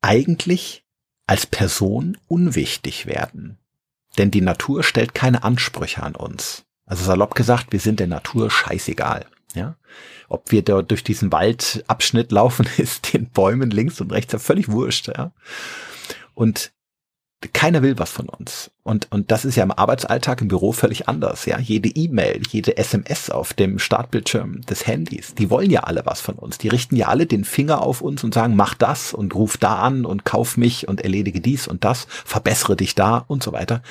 eigentlich 0.00 0.84
als 1.30 1.46
Person 1.46 2.18
unwichtig 2.26 3.06
werden. 3.06 3.56
Denn 4.18 4.32
die 4.32 4.40
Natur 4.40 4.82
stellt 4.82 5.14
keine 5.14 5.44
Ansprüche 5.44 6.02
an 6.02 6.16
uns. 6.16 6.64
Also 6.86 7.04
salopp 7.04 7.36
gesagt, 7.36 7.70
wir 7.70 7.78
sind 7.78 8.00
der 8.00 8.08
Natur 8.08 8.50
scheißegal. 8.50 9.26
Ja, 9.54 9.76
ob 10.28 10.50
wir 10.50 10.62
da 10.62 10.82
durch 10.82 11.04
diesen 11.04 11.30
Waldabschnitt 11.30 12.32
laufen, 12.32 12.66
ist 12.78 13.12
den 13.12 13.30
Bäumen 13.30 13.70
links 13.70 14.00
und 14.00 14.10
rechts 14.10 14.32
ja 14.32 14.40
völlig 14.40 14.72
wurscht. 14.72 15.06
Ja, 15.06 15.30
und 16.34 16.72
keiner 17.48 17.82
will 17.82 17.98
was 17.98 18.10
von 18.10 18.28
uns. 18.28 18.70
Und, 18.82 19.08
und 19.10 19.30
das 19.30 19.46
ist 19.46 19.56
ja 19.56 19.62
im 19.62 19.70
Arbeitsalltag 19.70 20.42
im 20.42 20.48
Büro 20.48 20.72
völlig 20.72 21.08
anders. 21.08 21.46
Ja, 21.46 21.58
jede 21.58 21.88
E-Mail, 21.88 22.42
jede 22.50 22.76
SMS 22.76 23.30
auf 23.30 23.54
dem 23.54 23.78
Startbildschirm 23.78 24.60
des 24.62 24.86
Handys, 24.86 25.34
die 25.34 25.48
wollen 25.48 25.70
ja 25.70 25.80
alle 25.80 26.04
was 26.04 26.20
von 26.20 26.34
uns. 26.34 26.58
Die 26.58 26.68
richten 26.68 26.96
ja 26.96 27.08
alle 27.08 27.26
den 27.26 27.44
Finger 27.44 27.80
auf 27.82 28.02
uns 28.02 28.24
und 28.24 28.34
sagen, 28.34 28.56
mach 28.56 28.74
das 28.74 29.14
und 29.14 29.34
ruf 29.34 29.56
da 29.56 29.76
an 29.76 30.04
und 30.04 30.26
kauf 30.26 30.58
mich 30.58 30.86
und 30.86 31.00
erledige 31.00 31.40
dies 31.40 31.66
und 31.66 31.84
das, 31.84 32.06
verbessere 32.24 32.76
dich 32.76 32.94
da 32.94 33.24
und 33.26 33.42
so 33.42 33.52
weiter. 33.52 33.82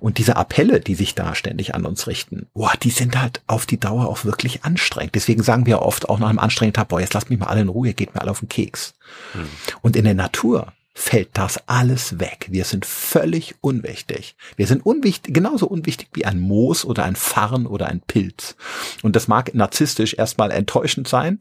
Und 0.00 0.18
diese 0.18 0.36
Appelle, 0.36 0.80
die 0.80 0.96
sich 0.96 1.14
da 1.14 1.36
ständig 1.36 1.76
an 1.76 1.86
uns 1.86 2.08
richten, 2.08 2.46
boah, 2.52 2.72
die 2.82 2.90
sind 2.90 3.20
halt 3.20 3.42
auf 3.46 3.64
die 3.64 3.78
Dauer 3.78 4.08
auch 4.08 4.24
wirklich 4.24 4.64
anstrengend. 4.64 5.14
Deswegen 5.14 5.44
sagen 5.44 5.66
wir 5.66 5.82
oft 5.82 6.08
auch 6.08 6.18
nach 6.18 6.28
einem 6.28 6.40
anstrengenden 6.40 6.80
Tag, 6.80 6.88
boah, 6.88 7.00
jetzt 7.00 7.14
lasst 7.14 7.30
mich 7.30 7.38
mal 7.38 7.46
alle 7.46 7.60
in 7.60 7.68
Ruhe, 7.68 7.94
geht 7.94 8.14
mir 8.14 8.22
alle 8.22 8.30
auf 8.30 8.40
den 8.40 8.48
Keks. 8.48 8.94
Hm. 9.32 9.48
Und 9.82 9.96
in 9.96 10.04
der 10.04 10.14
Natur, 10.14 10.72
fällt 10.94 11.30
das 11.34 11.68
alles 11.68 12.20
weg. 12.20 12.48
Wir 12.50 12.64
sind 12.64 12.84
völlig 12.84 13.54
unwichtig. 13.60 14.36
Wir 14.56 14.66
sind 14.66 14.84
unwichtig, 14.84 15.34
genauso 15.34 15.66
unwichtig 15.66 16.08
wie 16.12 16.24
ein 16.24 16.38
Moos 16.38 16.84
oder 16.84 17.04
ein 17.04 17.16
Farn 17.16 17.66
oder 17.66 17.86
ein 17.86 18.00
Pilz. 18.00 18.56
Und 19.02 19.16
das 19.16 19.28
mag 19.28 19.54
narzisstisch 19.54 20.14
erstmal 20.14 20.50
enttäuschend 20.50 21.08
sein, 21.08 21.38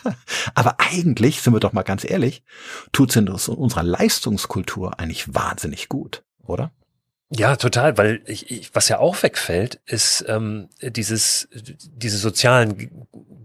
aber 0.54 0.76
eigentlich, 0.78 1.42
sind 1.42 1.52
wir 1.52 1.60
doch 1.60 1.72
mal 1.72 1.82
ganz 1.82 2.04
ehrlich, 2.08 2.44
tut 2.92 3.10
es 3.10 3.16
in 3.16 3.28
unserer 3.28 3.82
Leistungskultur 3.82 4.98
eigentlich 5.00 5.34
wahnsinnig 5.34 5.88
gut, 5.88 6.22
oder? 6.42 6.70
Ja, 7.36 7.56
total, 7.56 7.98
weil 7.98 8.22
ich, 8.26 8.50
ich, 8.50 8.74
was 8.74 8.88
ja 8.88 8.98
auch 8.98 9.22
wegfällt, 9.22 9.80
ist 9.86 10.24
ähm, 10.28 10.68
dieses 10.80 11.48
diese 11.52 12.18
sozialen 12.18 12.90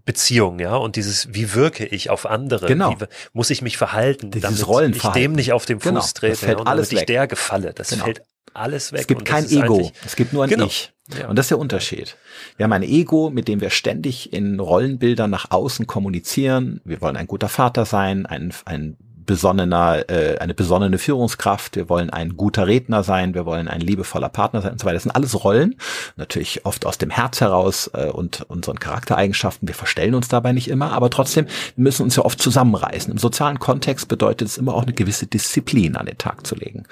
Beziehungen, 0.05 0.59
ja, 0.59 0.75
und 0.75 0.95
dieses 0.95 1.33
wie 1.33 1.53
wirke 1.53 1.85
ich 1.85 2.09
auf 2.09 2.25
andere, 2.25 2.67
genau. 2.67 2.99
wie 2.99 3.05
muss 3.33 3.49
ich 3.49 3.61
mich 3.61 3.77
verhalten, 3.77 4.31
dieses 4.31 4.65
damit 4.65 4.95
ich 4.95 5.03
dem 5.09 5.33
nicht 5.33 5.53
auf 5.53 5.65
den 5.65 5.79
Fuß 5.79 5.89
genau. 5.89 6.01
trete, 6.01 6.31
das 6.31 6.39
fällt 6.39 6.59
und 6.59 6.67
alles 6.67 6.89
damit 6.89 7.01
weg. 7.01 7.09
ich 7.09 7.13
der 7.13 7.27
gefalle, 7.27 7.73
das 7.73 7.89
genau. 7.89 8.05
fällt 8.05 8.23
alles 8.53 8.91
weg. 8.91 9.01
Es 9.01 9.07
gibt 9.07 9.25
kein 9.25 9.49
Ego, 9.49 9.91
es 10.05 10.15
gibt 10.15 10.33
nur 10.33 10.43
ein 10.43 10.49
genau. 10.49 10.65
Ich. 10.65 10.91
Ja. 11.17 11.27
Und 11.27 11.37
das 11.37 11.45
ist 11.45 11.51
der 11.51 11.59
Unterschied. 11.59 12.17
Wir 12.57 12.65
haben 12.65 12.73
ein 12.73 12.83
Ego, 12.83 13.31
mit 13.31 13.47
dem 13.47 13.61
wir 13.61 13.71
ständig 13.71 14.31
in 14.31 14.59
Rollenbildern 14.59 15.29
nach 15.29 15.49
außen 15.49 15.87
kommunizieren. 15.87 16.81
Wir 16.85 17.01
wollen 17.01 17.17
ein 17.17 17.25
guter 17.25 17.49
Vater 17.49 17.85
sein, 17.85 18.27
ein, 18.27 18.53
ein 18.65 18.97
besonnener, 19.29 20.09
äh, 20.09 20.39
eine 20.39 20.55
besonnene 20.55 20.97
Führungskraft, 20.97 21.75
wir 21.75 21.87
wollen 21.87 22.09
ein 22.09 22.35
guter 22.35 22.65
Redner 22.65 23.03
sein, 23.03 23.35
wir 23.35 23.45
wollen 23.45 23.67
ein 23.67 23.79
liebevoller 23.79 24.27
Partner 24.27 24.63
sein 24.63 24.71
und 24.71 24.79
so 24.79 24.85
weiter. 24.85 24.95
Das 24.95 25.03
sind 25.03 25.11
alles 25.11 25.43
Rollen, 25.43 25.75
natürlich 26.15 26.65
oft 26.65 26.87
aus 26.87 26.97
dem 26.97 27.11
Herz 27.11 27.39
heraus 27.39 27.91
äh, 27.93 28.07
und 28.07 28.41
unseren 28.49 28.79
Charaktereigenschaften. 28.79 29.67
Wir 29.67 29.75
verstellen 29.75 30.15
uns 30.15 30.29
dabei 30.29 30.51
nicht 30.51 30.67
immer, 30.67 30.93
aber 30.93 31.11
trotzdem 31.11 31.45
wir 31.75 31.83
müssen 31.83 32.01
uns 32.01 32.15
ja 32.15 32.25
oft 32.25 32.41
zusammenreißen. 32.41 33.11
Im 33.11 33.19
sozialen 33.19 33.59
Kontext 33.59 34.07
bedeutet 34.07 34.47
es 34.47 34.57
immer 34.57 34.73
auch 34.73 34.81
eine 34.81 34.93
gewisse 34.93 35.27
Disziplin 35.27 35.95
an 35.95 36.07
den 36.07 36.17
Tag 36.17 36.47
zu 36.47 36.55
legen. 36.55 36.87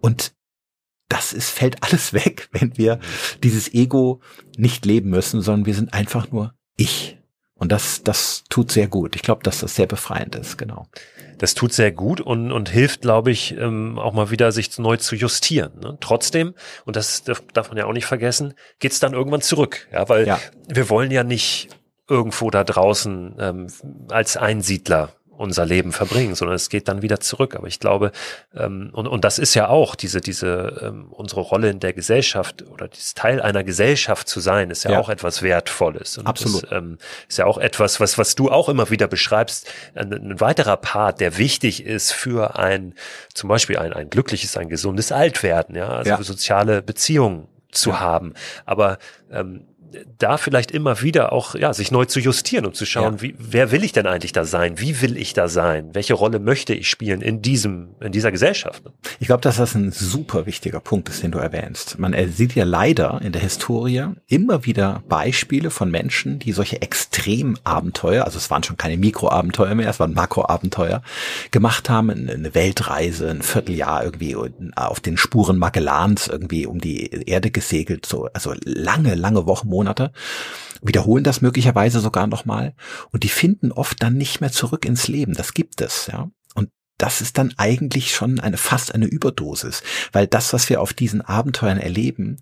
Und 0.00 0.34
das 1.08 1.32
ist, 1.32 1.50
fällt 1.50 1.82
alles 1.82 2.12
weg, 2.12 2.48
wenn 2.52 2.78
wir 2.78 3.00
dieses 3.42 3.74
Ego 3.74 4.20
nicht 4.56 4.86
leben 4.86 5.10
müssen, 5.10 5.40
sondern 5.40 5.66
wir 5.66 5.74
sind 5.74 5.92
einfach 5.92 6.30
nur 6.30 6.54
ich. 6.76 7.18
Und 7.54 7.70
das, 7.70 8.02
das 8.02 8.44
tut 8.48 8.72
sehr 8.72 8.88
gut. 8.88 9.14
Ich 9.14 9.22
glaube, 9.22 9.42
dass 9.42 9.60
das 9.60 9.76
sehr 9.76 9.86
befreiend 9.86 10.34
ist, 10.34 10.58
genau. 10.58 10.86
Das 11.38 11.54
tut 11.54 11.72
sehr 11.72 11.92
gut 11.92 12.20
und, 12.20 12.50
und 12.52 12.68
hilft, 12.68 13.02
glaube 13.02 13.30
ich, 13.30 13.56
ähm, 13.56 13.98
auch 13.98 14.12
mal 14.12 14.30
wieder 14.30 14.52
sich 14.52 14.78
neu 14.78 14.96
zu 14.96 15.16
justieren. 15.16 15.72
Ne? 15.80 15.96
Trotzdem, 16.00 16.54
und 16.84 16.96
das 16.96 17.24
darf 17.24 17.68
man 17.68 17.78
ja 17.78 17.86
auch 17.86 17.92
nicht 17.92 18.06
vergessen, 18.06 18.54
geht's 18.78 19.00
dann 19.00 19.12
irgendwann 19.12 19.42
zurück. 19.42 19.88
Ja, 19.92 20.08
weil 20.08 20.26
ja. 20.26 20.40
wir 20.68 20.88
wollen 20.88 21.10
ja 21.10 21.24
nicht 21.24 21.68
irgendwo 22.08 22.50
da 22.50 22.64
draußen 22.64 23.36
ähm, 23.38 23.66
als 24.10 24.36
Einsiedler 24.36 25.14
unser 25.36 25.66
Leben 25.66 25.92
verbringen, 25.92 26.34
sondern 26.34 26.56
es 26.56 26.68
geht 26.68 26.88
dann 26.88 27.02
wieder 27.02 27.20
zurück. 27.20 27.54
Aber 27.56 27.66
ich 27.66 27.80
glaube, 27.80 28.12
ähm, 28.54 28.90
und, 28.92 29.06
und 29.06 29.24
das 29.24 29.38
ist 29.38 29.54
ja 29.54 29.68
auch 29.68 29.94
diese, 29.94 30.20
diese, 30.20 30.80
ähm, 30.82 31.06
unsere 31.10 31.40
Rolle 31.40 31.70
in 31.70 31.80
der 31.80 31.92
Gesellschaft 31.92 32.62
oder 32.68 32.88
dieses 32.88 33.14
Teil 33.14 33.40
einer 33.40 33.64
Gesellschaft 33.64 34.28
zu 34.28 34.40
sein, 34.40 34.70
ist 34.70 34.84
ja, 34.84 34.92
ja. 34.92 35.00
auch 35.00 35.08
etwas 35.08 35.42
Wertvolles. 35.42 36.18
Und 36.18 36.26
Absolut. 36.26 36.64
Das, 36.64 36.72
ähm, 36.72 36.98
ist 37.28 37.38
ja 37.38 37.46
auch 37.46 37.58
etwas, 37.58 38.00
was, 38.00 38.18
was 38.18 38.34
du 38.34 38.50
auch 38.50 38.68
immer 38.68 38.90
wieder 38.90 39.08
beschreibst, 39.08 39.70
ein, 39.94 40.12
ein 40.12 40.40
weiterer 40.40 40.76
Part, 40.76 41.20
der 41.20 41.38
wichtig 41.38 41.84
ist 41.84 42.12
für 42.12 42.58
ein, 42.58 42.94
zum 43.34 43.48
Beispiel 43.48 43.78
ein, 43.78 43.92
ein 43.92 44.10
glückliches, 44.10 44.56
ein 44.56 44.68
gesundes 44.68 45.12
Altwerden, 45.12 45.76
ja, 45.76 45.88
also 45.88 46.10
ja. 46.10 46.22
soziale 46.22 46.82
Beziehungen 46.82 47.48
zu 47.70 47.90
ja. 47.90 48.00
haben. 48.00 48.34
Aber 48.64 48.98
ähm, 49.30 49.66
da 50.18 50.36
vielleicht 50.36 50.70
immer 50.70 51.02
wieder 51.02 51.32
auch 51.32 51.54
ja 51.54 51.72
sich 51.72 51.90
neu 51.90 52.04
zu 52.04 52.20
justieren 52.20 52.66
und 52.66 52.76
zu 52.76 52.86
schauen, 52.86 53.14
ja. 53.14 53.22
wie 53.22 53.34
wer 53.38 53.70
will 53.70 53.84
ich 53.84 53.92
denn 53.92 54.06
eigentlich 54.06 54.32
da 54.32 54.44
sein? 54.44 54.78
Wie 54.78 55.00
will 55.02 55.16
ich 55.16 55.34
da 55.34 55.48
sein? 55.48 55.90
Welche 55.92 56.14
Rolle 56.14 56.38
möchte 56.38 56.74
ich 56.74 56.88
spielen 56.88 57.20
in 57.20 57.42
diesem 57.42 57.90
in 58.00 58.12
dieser 58.12 58.30
Gesellschaft? 58.32 58.82
Ich 59.20 59.26
glaube, 59.26 59.42
dass 59.42 59.56
das 59.56 59.74
ein 59.74 59.92
super 59.92 60.46
wichtiger 60.46 60.80
Punkt 60.80 61.08
ist, 61.08 61.22
den 61.22 61.30
du 61.30 61.38
erwähnst. 61.38 61.98
Man 61.98 62.14
sieht 62.30 62.54
ja 62.54 62.64
leider 62.64 63.20
in 63.22 63.32
der 63.32 63.42
Historie 63.42 64.04
immer 64.26 64.64
wieder 64.64 65.02
Beispiele 65.08 65.70
von 65.70 65.90
Menschen, 65.90 66.38
die 66.38 66.52
solche 66.52 66.82
Extremabenteuer, 66.82 68.24
also 68.24 68.38
es 68.38 68.50
waren 68.50 68.62
schon 68.62 68.76
keine 68.76 68.96
Mikroabenteuer 68.96 69.74
mehr, 69.74 69.90
es 69.90 70.00
waren 70.00 70.14
Makroabenteuer, 70.14 71.02
gemacht 71.50 71.90
haben, 71.90 72.10
eine 72.10 72.54
Weltreise, 72.54 73.30
ein 73.30 73.42
Vierteljahr 73.42 74.04
irgendwie 74.04 74.36
auf 74.76 75.00
den 75.00 75.16
Spuren 75.16 75.58
Magellans 75.58 76.28
irgendwie 76.28 76.66
um 76.66 76.80
die 76.80 77.28
Erde 77.28 77.50
gesegelt, 77.50 78.06
so 78.06 78.28
also 78.32 78.54
lange, 78.64 79.14
lange 79.14 79.46
Wochen, 79.46 79.68
Monate 79.68 79.81
Monate, 79.82 80.12
wiederholen 80.80 81.24
das 81.24 81.40
möglicherweise 81.40 82.00
sogar 82.00 82.26
nochmal 82.26 82.74
und 83.10 83.24
die 83.24 83.28
finden 83.28 83.72
oft 83.72 84.02
dann 84.02 84.16
nicht 84.16 84.40
mehr 84.40 84.52
zurück 84.52 84.84
ins 84.84 85.08
Leben. 85.08 85.34
Das 85.34 85.54
gibt 85.54 85.80
es, 85.80 86.06
ja. 86.06 86.30
Und 86.54 86.70
das 86.98 87.20
ist 87.20 87.36
dann 87.38 87.52
eigentlich 87.56 88.14
schon 88.14 88.38
eine 88.38 88.56
fast 88.56 88.94
eine 88.94 89.06
Überdosis, 89.06 89.82
weil 90.12 90.26
das, 90.26 90.52
was 90.52 90.68
wir 90.68 90.80
auf 90.80 90.92
diesen 90.92 91.20
Abenteuern 91.20 91.78
erleben, 91.78 92.38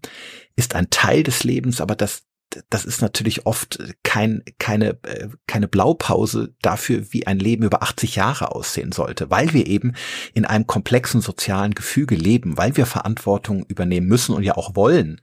ist 0.57 0.75
ein 0.75 0.91
Teil 0.91 1.23
des 1.23 1.45
Lebens, 1.45 1.81
aber 1.81 1.95
das 1.95 2.25
das 2.69 2.85
ist 2.85 3.01
natürlich 3.01 3.47
oft 3.47 3.79
kein, 4.03 4.43
keine, 4.59 4.99
äh, 5.05 5.29
keine 5.47 5.69
Blaupause 5.69 6.55
dafür, 6.63 7.13
wie 7.13 7.27
ein 7.27 7.39
Leben 7.39 7.65
über 7.65 7.83
80 7.83 8.17
Jahre 8.17 8.53
aussehen 8.53 8.93
sollte, 8.93 9.31
weil 9.31 9.53
wir 9.53 9.67
eben 9.67 9.95
in 10.35 10.45
einem 10.45 10.67
komplexen 10.67 11.21
sozialen 11.21 11.75
Gefüge 11.75 12.17
leben, 12.17 12.59
weil 12.59 12.77
wir 12.77 12.87
Verantwortung 12.87 13.65
übernehmen 13.67 14.09
müssen 14.09 14.35
und 14.35 14.43
ja 14.43 14.57
auch 14.57 14.75
wollen. 14.75 15.21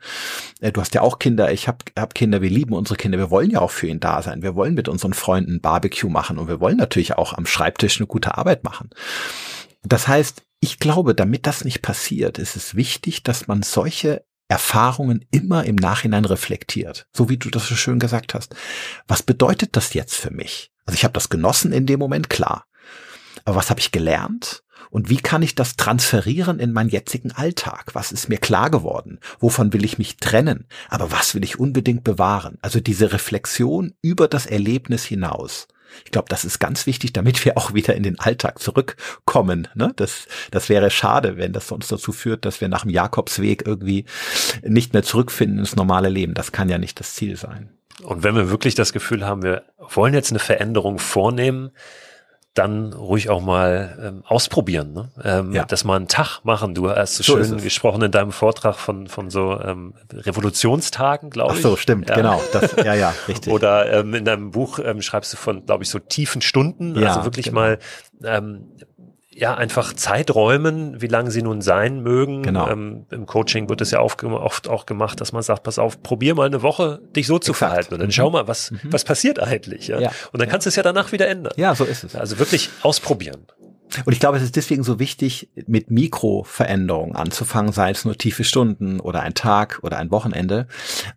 Äh, 0.62 0.72
du 0.72 0.82
hast 0.82 0.94
ja 0.94 1.02
auch 1.02 1.20
Kinder, 1.20 1.52
ich 1.52 1.68
habe 1.68 1.80
hab 1.98 2.16
Kinder, 2.16 2.42
wir 2.42 2.50
lieben 2.50 2.74
unsere 2.74 2.98
Kinder, 2.98 3.18
wir 3.18 3.32
wollen 3.32 3.52
ja 3.52 3.62
auch 3.62 3.72
für 3.72 3.88
ihn 3.88 4.00
da 4.00 4.22
sein, 4.22 4.42
wir 4.42 4.56
wollen 4.56 4.74
mit 4.74 4.88
unseren 4.88 5.14
Freunden 5.14 5.62
Barbecue 5.62 6.10
machen 6.10 6.38
und 6.38 6.48
wir 6.48 6.60
wollen 6.60 6.78
natürlich 6.78 7.18
auch 7.18 7.34
am 7.34 7.46
Schreibtisch 7.46 8.00
eine 8.00 8.08
gute 8.08 8.38
Arbeit 8.38 8.64
machen. 8.64 8.90
Das 9.84 10.08
heißt, 10.08 10.44
ich 10.60 10.80
glaube, 10.80 11.14
damit 11.14 11.46
das 11.46 11.64
nicht 11.64 11.82
passiert, 11.82 12.40
ist 12.40 12.56
es 12.56 12.76
wichtig, 12.76 13.24
dass 13.24 13.48
man 13.48 13.62
solche 13.62 14.24
Erfahrungen 14.48 15.26
immer 15.32 15.66
im 15.66 15.76
Nachhinein 15.76 16.26
reflektiert, 16.26 17.08
so 17.14 17.30
wie 17.30 17.38
du 17.38 17.50
das 17.50 17.68
so 17.68 17.76
schön 17.76 18.00
gesagt 18.00 18.34
hast. 18.34 18.56
Was 19.08 19.24
bedeutet 19.24 19.76
das 19.76 19.94
jetzt 19.94 20.16
für 20.16 20.32
mich? 20.32 20.72
Also 20.86 20.96
ich 20.96 21.04
habe 21.04 21.14
das 21.14 21.30
genossen 21.30 21.74
in 21.74 21.86
dem 21.86 22.00
Moment, 22.00 22.30
klar. 22.30 22.66
Aber 23.44 23.58
was 23.58 23.70
habe 23.70 23.80
ich 23.80 23.92
gelernt? 23.92 24.64
Und 24.90 25.10
wie 25.10 25.18
kann 25.18 25.42
ich 25.42 25.56
das 25.56 25.76
transferieren 25.76 26.60
in 26.60 26.72
meinen 26.72 26.90
jetzigen 26.90 27.32
Alltag? 27.32 27.94
Was 27.94 28.12
ist 28.12 28.30
mir 28.30 28.38
klar 28.38 28.70
geworden? 28.70 29.20
Wovon 29.40 29.74
will 29.74 29.84
ich 29.84 29.98
mich 29.98 30.18
trennen? 30.18 30.66
Aber 30.90 31.12
was 31.12 31.36
will 31.36 31.44
ich 31.44 31.60
unbedingt 31.60 32.04
bewahren? 32.04 32.58
Also 32.62 32.80
diese 32.80 33.12
Reflexion 33.12 33.94
über 34.02 34.28
das 34.30 34.46
Erlebnis 34.46 35.04
hinaus. 35.04 35.68
Ich 36.06 36.12
glaube, 36.12 36.30
das 36.30 36.46
ist 36.46 36.60
ganz 36.60 36.86
wichtig, 36.86 37.14
damit 37.14 37.44
wir 37.46 37.58
auch 37.58 37.74
wieder 37.74 37.96
in 37.96 38.04
den 38.04 38.20
Alltag 38.20 38.60
zurückkommen. 38.60 39.68
Ne? 39.76 39.94
Das, 39.96 40.28
das 40.52 40.70
wäre 40.70 40.90
schade, 40.90 41.38
wenn 41.38 41.54
das 41.54 41.68
sonst 41.68 41.92
dazu 41.92 42.12
führt, 42.12 42.46
dass 42.46 42.62
wir 42.62 42.68
nach 42.68 42.84
dem 42.84 42.92
Jakobsweg 42.92 43.66
irgendwie 43.66 44.06
nicht 44.64 44.94
mehr 44.94 45.04
zurückfinden 45.04 45.60
ins 45.60 45.76
normale 45.76 46.10
Leben. 46.10 46.34
Das 46.34 46.52
kann 46.52 46.70
ja 46.70 46.78
nicht 46.78 47.00
das 47.00 47.16
Ziel 47.16 47.36
sein. 47.36 47.70
Und 48.04 48.24
wenn 48.24 48.36
wir 48.36 48.50
wirklich 48.50 48.76
das 48.76 48.94
Gefühl 48.94 49.26
haben, 49.26 49.42
wir 49.42 49.64
wollen 49.78 50.14
jetzt 50.14 50.32
eine 50.32 50.40
Veränderung 50.40 51.00
vornehmen, 51.00 51.72
dann 52.58 52.94
ruhig 52.94 53.30
auch 53.30 53.42
mal 53.42 53.98
ähm, 54.02 54.24
ausprobieren, 54.26 54.94
ne? 54.94 55.10
ähm, 55.24 55.54
ja. 55.54 55.66
das 55.66 55.84
mal 55.84 55.96
einen 55.96 56.08
Tag 56.08 56.42
machen. 56.44 56.74
Du 56.74 56.90
hast 56.90 57.16
so, 57.16 57.24
so 57.24 57.44
schön 57.44 57.62
gesprochen 57.62 58.02
in 58.02 58.12
deinem 58.12 58.32
Vortrag 58.32 58.76
von 58.76 59.08
von 59.08 59.30
so 59.30 59.60
ähm, 59.60 59.94
Revolutionstagen, 60.12 61.30
glaube 61.30 61.54
ich. 61.54 61.60
Ach 61.60 61.70
so, 61.70 61.76
stimmt, 61.76 62.10
ja. 62.10 62.16
genau. 62.16 62.42
Das, 62.54 62.76
ja, 62.84 62.94
ja, 62.94 63.14
richtig. 63.28 63.52
Oder 63.54 63.92
ähm, 64.00 64.14
in 64.14 64.26
deinem 64.26 64.52
Buch 64.52 64.80
ähm, 64.80 65.02
schreibst 65.02 65.34
du 65.34 65.38
von, 65.38 65.66
glaube 65.66 65.84
ich, 65.84 65.90
so 65.90 66.00
tiefen 66.00 66.42
Stunden, 66.42 67.00
ja, 67.00 67.10
also 67.10 67.24
wirklich 67.26 67.48
genau. 67.48 67.60
mal 67.60 67.80
ähm, 68.24 68.72
ja, 69.40 69.54
einfach 69.54 69.94
Zeiträumen, 69.94 71.00
wie 71.00 71.06
lange 71.06 71.30
sie 71.30 71.44
nun 71.44 71.62
sein 71.62 72.02
mögen. 72.02 72.42
Genau. 72.42 72.68
Ähm, 72.70 73.06
Im 73.12 73.28
Coaching 73.28 73.70
wird 73.70 73.82
es 73.82 73.92
ja 73.92 74.02
oft, 74.02 74.24
oft 74.24 74.68
auch 74.68 74.88
gemacht, 74.88 75.22
dass 75.22 75.32
man 75.32 75.44
sagt, 75.44 75.62
pass 75.62 75.78
auf, 75.78 76.02
probier 76.02 76.34
mal 76.34 76.48
eine 76.48 76.64
Woche, 76.64 77.02
dich 77.16 77.28
so 77.28 77.38
zu 77.38 77.52
Exakt. 77.52 77.58
verhalten 77.58 77.94
und 77.94 78.00
dann 78.00 78.08
mhm. 78.08 78.14
schau 78.14 78.32
mal, 78.32 78.48
was, 78.48 78.72
mhm. 78.72 78.80
was 78.86 79.04
passiert 79.04 79.40
eigentlich. 79.40 79.90
Ja? 79.90 80.00
ja. 80.00 80.12
Und 80.32 80.42
dann 80.42 80.50
kannst 80.50 80.66
du 80.66 80.70
es 80.70 80.76
ja 80.76 80.82
danach 80.82 81.12
wieder 81.12 81.28
ändern. 81.28 81.54
Ja, 81.56 81.76
so 81.76 81.84
ist 81.84 82.04
es. 82.04 82.16
Also 82.16 82.40
wirklich 82.40 82.72
ausprobieren. 82.82 83.46
Und 84.06 84.14
ich 84.14 84.20
glaube, 84.20 84.38
es 84.38 84.44
ist 84.44 84.56
deswegen 84.56 84.84
so 84.84 85.00
wichtig, 85.00 85.50
mit 85.68 85.92
Mikroveränderungen 85.92 87.16
anzufangen, 87.16 87.72
sei 87.72 87.92
es 87.92 88.06
nur 88.06 88.18
tiefe 88.18 88.44
Stunden 88.44 89.00
oder 89.00 89.22
ein 89.22 89.34
Tag 89.34 89.80
oder 89.82 89.98
ein 89.98 90.12
Wochenende, 90.12 90.68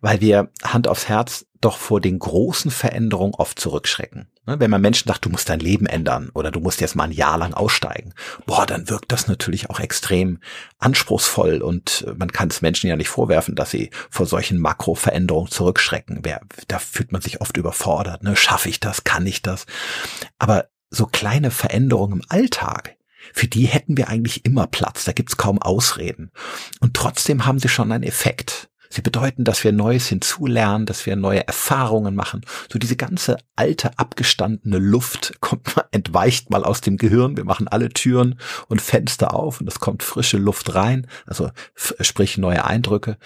weil 0.01 0.21
wir 0.21 0.49
Hand 0.63 0.87
aufs 0.87 1.07
Herz 1.07 1.45
doch 1.61 1.77
vor 1.77 2.01
den 2.01 2.17
großen 2.17 2.71
Veränderungen 2.71 3.35
oft 3.35 3.59
zurückschrecken. 3.59 4.27
Ne, 4.47 4.59
wenn 4.59 4.71
man 4.71 4.81
Menschen 4.81 5.07
sagt, 5.07 5.25
du 5.25 5.29
musst 5.29 5.47
dein 5.49 5.59
Leben 5.59 5.85
ändern 5.85 6.31
oder 6.33 6.49
du 6.49 6.59
musst 6.59 6.81
jetzt 6.81 6.95
mal 6.95 7.03
ein 7.03 7.11
Jahr 7.11 7.37
lang 7.37 7.53
aussteigen, 7.53 8.15
boah, 8.47 8.65
dann 8.65 8.89
wirkt 8.89 9.11
das 9.11 9.27
natürlich 9.27 9.69
auch 9.69 9.79
extrem 9.79 10.39
anspruchsvoll 10.79 11.61
und 11.61 12.07
man 12.17 12.31
kann 12.31 12.49
es 12.49 12.63
Menschen 12.63 12.89
ja 12.89 12.95
nicht 12.95 13.09
vorwerfen, 13.09 13.53
dass 13.53 13.69
sie 13.69 13.91
vor 14.09 14.25
solchen 14.25 14.57
Makroveränderungen 14.57 15.51
zurückschrecken. 15.51 16.23
Da 16.67 16.79
fühlt 16.79 17.11
man 17.11 17.21
sich 17.21 17.39
oft 17.39 17.55
überfordert. 17.55 18.23
Ne? 18.23 18.35
Schaffe 18.35 18.69
ich 18.69 18.79
das? 18.79 19.03
Kann 19.03 19.27
ich 19.27 19.43
das? 19.43 19.67
Aber 20.39 20.70
so 20.91 21.07
kleine 21.07 21.49
Veränderungen 21.49 22.19
im 22.19 22.25
Alltag, 22.29 22.97
für 23.33 23.47
die 23.47 23.65
hätten 23.65 23.97
wir 23.97 24.09
eigentlich 24.09 24.45
immer 24.45 24.67
Platz. 24.67 25.05
Da 25.05 25.13
gibt's 25.13 25.37
kaum 25.37 25.61
Ausreden. 25.61 26.31
Und 26.79 26.95
trotzdem 26.95 27.45
haben 27.45 27.59
sie 27.59 27.69
schon 27.69 27.91
einen 27.91 28.03
Effekt. 28.03 28.69
Sie 28.89 29.01
bedeuten, 29.01 29.45
dass 29.45 29.63
wir 29.63 29.71
Neues 29.71 30.07
hinzulernen, 30.07 30.85
dass 30.85 31.05
wir 31.05 31.15
neue 31.15 31.47
Erfahrungen 31.47 32.13
machen. 32.13 32.41
So 32.71 32.77
diese 32.77 32.97
ganze 32.97 33.37
alte, 33.55 33.97
abgestandene 33.97 34.79
Luft 34.79 35.33
kommt, 35.39 35.75
entweicht 35.91 36.49
mal 36.49 36.65
aus 36.65 36.81
dem 36.81 36.97
Gehirn. 36.97 37.37
Wir 37.37 37.45
machen 37.45 37.69
alle 37.69 37.89
Türen 37.89 38.37
und 38.67 38.81
Fenster 38.81 39.33
auf 39.33 39.61
und 39.61 39.67
es 39.67 39.79
kommt 39.79 40.03
frische 40.03 40.37
Luft 40.37 40.75
rein. 40.75 41.07
Also 41.25 41.51
sprich 41.73 42.37
neue 42.37 42.65
Eindrücke. 42.65 43.17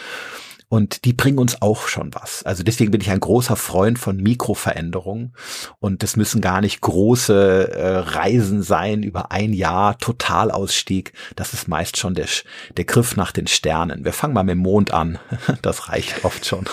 Und 0.76 1.06
die 1.06 1.14
bringen 1.14 1.38
uns 1.38 1.62
auch 1.62 1.88
schon 1.88 2.14
was. 2.14 2.44
Also 2.44 2.62
deswegen 2.62 2.92
bin 2.92 3.00
ich 3.00 3.10
ein 3.10 3.22
großer 3.22 3.56
Freund 3.56 3.98
von 3.98 4.18
Mikroveränderungen. 4.18 5.34
Und 5.80 6.04
das 6.04 6.18
müssen 6.18 6.42
gar 6.42 6.60
nicht 6.60 6.82
große 6.82 7.72
äh, 7.72 7.98
Reisen 8.00 8.62
sein 8.62 9.02
über 9.02 9.32
ein 9.32 9.54
Jahr, 9.54 9.98
Totalausstieg. 9.98 11.14
Das 11.38 11.54
ist 11.54 11.70
meist 11.70 11.96
schon 11.96 12.14
der, 12.14 12.28
der 12.76 12.84
Griff 12.84 13.16
nach 13.16 13.32
den 13.32 13.48
Sternen. 13.48 14.04
Wir 14.04 14.12
fangen 14.12 14.34
mal 14.34 14.44
mit 14.44 14.56
dem 14.56 14.60
Mond 14.60 14.94
an. 14.94 15.18
Das 15.62 15.90
reicht 15.90 16.26
oft 16.26 16.46
schon. 16.46 16.66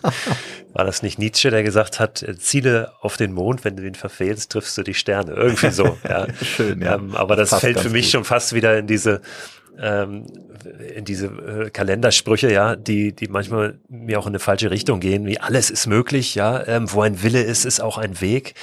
War 0.72 0.84
das 0.84 1.02
nicht 1.02 1.18
Nietzsche, 1.18 1.50
der 1.50 1.62
gesagt 1.62 2.00
hat, 2.00 2.22
äh, 2.22 2.38
Ziele 2.38 2.92
auf 3.00 3.16
den 3.16 3.32
Mond, 3.32 3.64
wenn 3.64 3.76
du 3.76 3.86
ihn 3.86 3.94
verfehlst, 3.94 4.52
triffst 4.52 4.76
du 4.78 4.82
die 4.82 4.94
Sterne. 4.94 5.32
Irgendwie 5.32 5.70
so. 5.70 5.98
Ja. 6.08 6.26
Schön, 6.42 6.80
ja. 6.80 6.94
Ähm, 6.94 7.14
aber 7.14 7.36
das, 7.36 7.50
das 7.50 7.60
fällt 7.60 7.80
für 7.80 7.90
mich 7.90 8.06
gut. 8.06 8.12
schon 8.12 8.24
fast 8.24 8.54
wieder 8.54 8.78
in 8.78 8.86
diese 8.86 9.20
ähm, 9.80 10.26
in 10.94 11.04
diese 11.04 11.26
äh, 11.26 11.70
Kalendersprüche, 11.70 12.52
ja, 12.52 12.76
die, 12.76 13.12
die 13.12 13.28
manchmal 13.28 13.78
mir 13.88 14.18
auch 14.18 14.26
in 14.26 14.30
eine 14.30 14.38
falsche 14.38 14.70
Richtung 14.70 15.00
gehen, 15.00 15.26
wie 15.26 15.38
alles 15.38 15.70
ist 15.70 15.86
möglich, 15.86 16.34
ja, 16.34 16.66
ähm, 16.66 16.92
wo 16.92 17.02
ein 17.02 17.22
Wille 17.22 17.42
ist, 17.42 17.64
ist 17.64 17.80
auch 17.80 17.98
ein 17.98 18.20
Weg. 18.20 18.54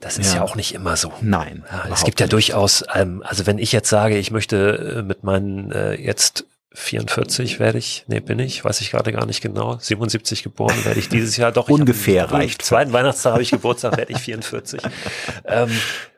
Das 0.00 0.18
ist 0.18 0.32
ja, 0.32 0.38
ja 0.38 0.42
auch 0.42 0.56
nicht 0.56 0.74
immer 0.74 0.96
so. 0.96 1.12
Nein. 1.20 1.64
Ja, 1.70 1.92
es 1.92 2.04
gibt 2.04 2.18
ja 2.18 2.24
nicht. 2.26 2.32
durchaus, 2.32 2.84
ähm, 2.92 3.22
also 3.24 3.46
wenn 3.46 3.58
ich 3.58 3.70
jetzt 3.70 3.88
sage, 3.88 4.18
ich 4.18 4.32
möchte 4.32 4.96
äh, 4.98 5.02
mit 5.02 5.22
meinen 5.22 5.70
äh, 5.70 5.94
jetzt 5.94 6.44
44 6.74 7.60
werde 7.60 7.78
ich, 7.78 8.04
nee, 8.08 8.20
bin 8.20 8.38
ich, 8.38 8.64
weiß 8.64 8.80
ich 8.80 8.90
gerade 8.90 9.12
gar 9.12 9.26
nicht 9.26 9.42
genau, 9.42 9.76
77 9.78 10.42
geboren 10.42 10.84
werde 10.84 10.98
ich 10.98 11.08
dieses 11.08 11.36
Jahr 11.36 11.52
doch. 11.52 11.68
Ungefähr 11.68 12.22
hab, 12.22 12.32
reicht. 12.32 12.62
Zweiten 12.62 12.92
Weihnachtstag 12.92 13.34
habe 13.34 13.42
ich 13.42 13.50
Geburtstag, 13.50 13.96
werde 13.96 14.12
ich 14.12 14.18
44. 14.18 14.80
ähm, 15.44 15.70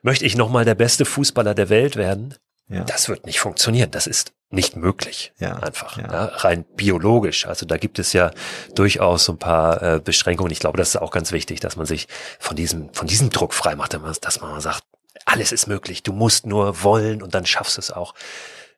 möchte 0.02 0.24
ich 0.24 0.36
nochmal 0.36 0.64
der 0.64 0.76
beste 0.76 1.04
Fußballer 1.04 1.54
der 1.54 1.68
Welt 1.68 1.96
werden? 1.96 2.34
Ja. 2.68 2.84
Das 2.84 3.08
wird 3.08 3.26
nicht 3.26 3.40
funktionieren. 3.40 3.90
Das 3.90 4.06
ist 4.06 4.32
nicht 4.50 4.76
möglich. 4.76 5.32
Ja. 5.38 5.56
Einfach. 5.56 5.98
Ja. 5.98 6.12
ja. 6.12 6.24
rein 6.26 6.64
biologisch. 6.76 7.46
Also 7.46 7.66
da 7.66 7.76
gibt 7.76 7.98
es 7.98 8.12
ja 8.12 8.30
durchaus 8.74 9.24
so 9.24 9.32
ein 9.32 9.38
paar 9.38 9.82
äh, 9.82 10.00
Beschränkungen. 10.00 10.52
Ich 10.52 10.60
glaube, 10.60 10.78
das 10.78 10.90
ist 10.90 10.96
auch 10.96 11.10
ganz 11.10 11.32
wichtig, 11.32 11.60
dass 11.60 11.76
man 11.76 11.86
sich 11.86 12.08
von 12.38 12.56
diesem, 12.56 12.92
von 12.94 13.06
diesem 13.06 13.30
Druck 13.30 13.52
frei 13.52 13.76
macht, 13.76 13.98
dass 14.22 14.40
man 14.40 14.60
sagt, 14.60 14.84
alles 15.26 15.52
ist 15.52 15.66
möglich. 15.66 16.02
Du 16.02 16.12
musst 16.12 16.46
nur 16.46 16.82
wollen 16.82 17.22
und 17.22 17.34
dann 17.34 17.46
schaffst 17.46 17.76
du 17.76 17.80
es 17.80 17.90
auch. 17.90 18.14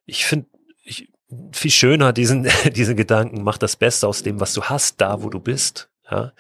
Ich 0.05 0.27
finde, 0.27 0.47
ich, 0.83 1.11
viel 1.53 1.71
schöner 1.71 2.13
diesen, 2.13 2.49
diese 2.73 2.95
Gedanken, 2.95 3.43
mach 3.43 3.59
das 3.59 3.77
Beste 3.77 4.07
aus 4.09 4.23
dem, 4.23 4.41
was 4.41 4.53
du 4.55 4.63
hast, 4.65 5.01
da 5.01 5.23
wo 5.23 5.31
du 5.31 5.41
bist. 5.41 5.89
Ja? 6.11 6.33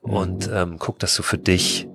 Und 0.00 0.48
mhm. 0.48 0.54
ähm, 0.54 0.78
guck, 0.78 0.98
dass 0.98 1.14
du 1.14 1.22
für 1.22 1.38
dich 1.38 1.86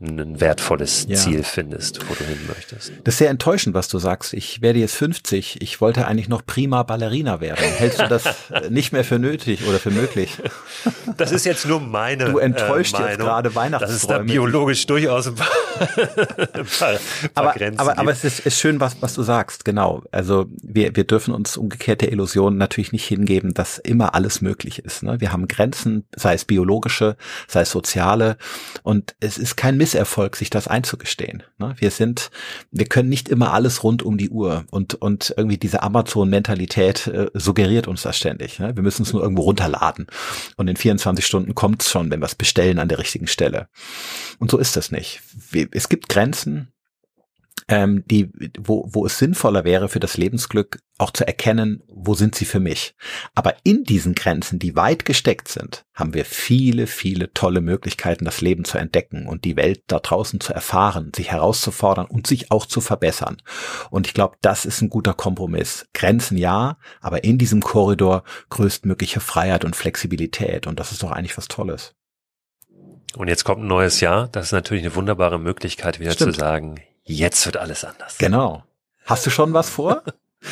ein 0.00 0.40
wertvolles 0.40 1.06
ja. 1.08 1.16
Ziel 1.16 1.42
findest, 1.42 2.08
wo 2.08 2.14
du 2.14 2.24
hin 2.24 2.38
möchtest. 2.48 2.92
Das 3.04 3.14
ist 3.14 3.18
sehr 3.18 3.28
enttäuschend, 3.28 3.74
was 3.74 3.88
du 3.88 3.98
sagst. 3.98 4.32
Ich 4.32 4.62
werde 4.62 4.78
jetzt 4.78 4.94
50. 4.94 5.60
Ich 5.60 5.80
wollte 5.80 6.06
eigentlich 6.06 6.28
noch 6.28 6.44
prima 6.44 6.82
Ballerina 6.84 7.40
werden. 7.40 7.62
Hältst 7.62 8.00
du 8.00 8.08
das 8.08 8.24
nicht 8.70 8.92
mehr 8.92 9.04
für 9.04 9.18
nötig 9.18 9.66
oder 9.68 9.78
für 9.78 9.90
möglich? 9.90 10.38
Das 11.18 11.32
ist 11.32 11.44
jetzt 11.44 11.66
nur 11.66 11.80
meine 11.80 12.24
Du 12.24 12.38
enttäuscht 12.38 12.98
äh, 12.98 13.08
jetzt 13.08 13.18
gerade 13.18 13.54
Weihnachtsträume. 13.54 13.92
Das 13.92 14.02
ist 14.02 14.10
da 14.10 14.18
biologisch 14.18 14.86
durchaus 14.86 15.26
ein 15.26 15.34
paar, 15.34 15.48
ein 16.54 16.66
paar, 16.78 17.00
aber, 17.34 17.52
Grenzen 17.52 17.80
aber, 17.80 17.98
aber 17.98 18.12
es 18.12 18.24
ist, 18.24 18.40
ist 18.40 18.58
schön, 18.58 18.80
was, 18.80 18.96
was 19.02 19.14
du 19.14 19.22
sagst. 19.22 19.66
Genau. 19.66 20.02
Also 20.12 20.46
wir, 20.62 20.96
wir 20.96 21.04
dürfen 21.04 21.34
uns 21.34 21.58
umgekehrt 21.58 22.00
der 22.00 22.10
Illusion 22.10 22.56
natürlich 22.56 22.92
nicht 22.92 23.06
hingeben, 23.06 23.52
dass 23.52 23.76
immer 23.76 24.14
alles 24.14 24.40
möglich 24.40 24.78
ist. 24.78 25.02
Ne? 25.02 25.20
Wir 25.20 25.32
haben 25.32 25.46
Grenzen, 25.46 26.06
sei 26.16 26.34
es 26.34 26.46
biologische, 26.46 27.16
sei 27.48 27.62
es 27.62 27.70
soziale. 27.70 28.38
Und 28.82 29.14
es 29.20 29.36
ist 29.36 29.56
kein 29.56 29.76
Miss 29.76 29.89
Misserfolg, 29.90 30.36
sich 30.36 30.50
das 30.50 30.68
einzugestehen. 30.68 31.42
Ne? 31.58 31.74
Wir 31.78 31.90
sind, 31.90 32.30
wir 32.70 32.86
können 32.86 33.08
nicht 33.08 33.28
immer 33.28 33.52
alles 33.52 33.82
rund 33.82 34.02
um 34.02 34.18
die 34.18 34.30
Uhr 34.30 34.64
und, 34.70 34.94
und 34.94 35.34
irgendwie 35.36 35.58
diese 35.58 35.82
Amazon-Mentalität 35.82 37.08
äh, 37.08 37.30
suggeriert 37.34 37.88
uns 37.88 38.02
das 38.02 38.16
ständig. 38.16 38.60
Ne? 38.60 38.76
Wir 38.76 38.82
müssen 38.82 39.02
es 39.02 39.12
nur 39.12 39.22
irgendwo 39.22 39.42
runterladen 39.42 40.06
und 40.56 40.68
in 40.68 40.76
24 40.76 41.26
Stunden 41.26 41.54
kommt 41.54 41.82
es 41.82 41.90
schon, 41.90 42.10
wenn 42.10 42.20
wir 42.20 42.26
es 42.26 42.36
bestellen 42.36 42.78
an 42.78 42.88
der 42.88 42.98
richtigen 42.98 43.26
Stelle. 43.26 43.68
Und 44.38 44.50
so 44.50 44.58
ist 44.58 44.76
das 44.76 44.92
nicht. 44.92 45.22
Es 45.72 45.88
gibt 45.88 46.08
Grenzen, 46.08 46.68
ähm, 47.70 48.02
die, 48.06 48.28
wo, 48.58 48.84
wo 48.90 49.06
es 49.06 49.18
sinnvoller 49.18 49.62
wäre 49.62 49.88
für 49.88 50.00
das 50.00 50.16
Lebensglück 50.16 50.80
auch 50.98 51.12
zu 51.12 51.24
erkennen, 51.24 51.84
wo 51.86 52.14
sind 52.14 52.34
sie 52.34 52.44
für 52.44 52.58
mich. 52.58 52.96
Aber 53.36 53.54
in 53.62 53.84
diesen 53.84 54.16
Grenzen, 54.16 54.58
die 54.58 54.74
weit 54.74 55.04
gesteckt 55.04 55.46
sind, 55.46 55.84
haben 55.94 56.12
wir 56.12 56.24
viele, 56.24 56.88
viele 56.88 57.32
tolle 57.32 57.60
Möglichkeiten, 57.60 58.24
das 58.24 58.40
Leben 58.40 58.64
zu 58.64 58.76
entdecken 58.76 59.28
und 59.28 59.44
die 59.44 59.56
Welt 59.56 59.84
da 59.86 60.00
draußen 60.00 60.40
zu 60.40 60.52
erfahren, 60.52 61.12
sich 61.14 61.30
herauszufordern 61.30 62.06
und 62.06 62.26
sich 62.26 62.50
auch 62.50 62.66
zu 62.66 62.80
verbessern. 62.80 63.36
Und 63.88 64.08
ich 64.08 64.14
glaube, 64.14 64.36
das 64.42 64.64
ist 64.64 64.82
ein 64.82 64.90
guter 64.90 65.14
Kompromiss. 65.14 65.86
Grenzen 65.94 66.36
ja, 66.36 66.76
aber 67.00 67.22
in 67.22 67.38
diesem 67.38 67.62
Korridor 67.62 68.24
größtmögliche 68.48 69.20
Freiheit 69.20 69.64
und 69.64 69.76
Flexibilität. 69.76 70.66
Und 70.66 70.80
das 70.80 70.90
ist 70.90 71.04
doch 71.04 71.12
eigentlich 71.12 71.38
was 71.38 71.46
Tolles. 71.46 71.94
Und 73.16 73.28
jetzt 73.28 73.44
kommt 73.44 73.62
ein 73.62 73.68
neues 73.68 74.00
Jahr. 74.00 74.28
Das 74.28 74.46
ist 74.46 74.52
natürlich 74.52 74.84
eine 74.84 74.94
wunderbare 74.96 75.38
Möglichkeit, 75.38 76.00
wieder 76.00 76.12
Stimmt. 76.12 76.34
zu 76.34 76.40
sagen, 76.40 76.80
Jetzt 77.10 77.44
wird 77.44 77.56
alles 77.56 77.84
anders. 77.84 78.18
Genau. 78.18 78.64
Hast 79.04 79.26
du 79.26 79.30
schon 79.30 79.52
was 79.52 79.68
vor? 79.68 80.04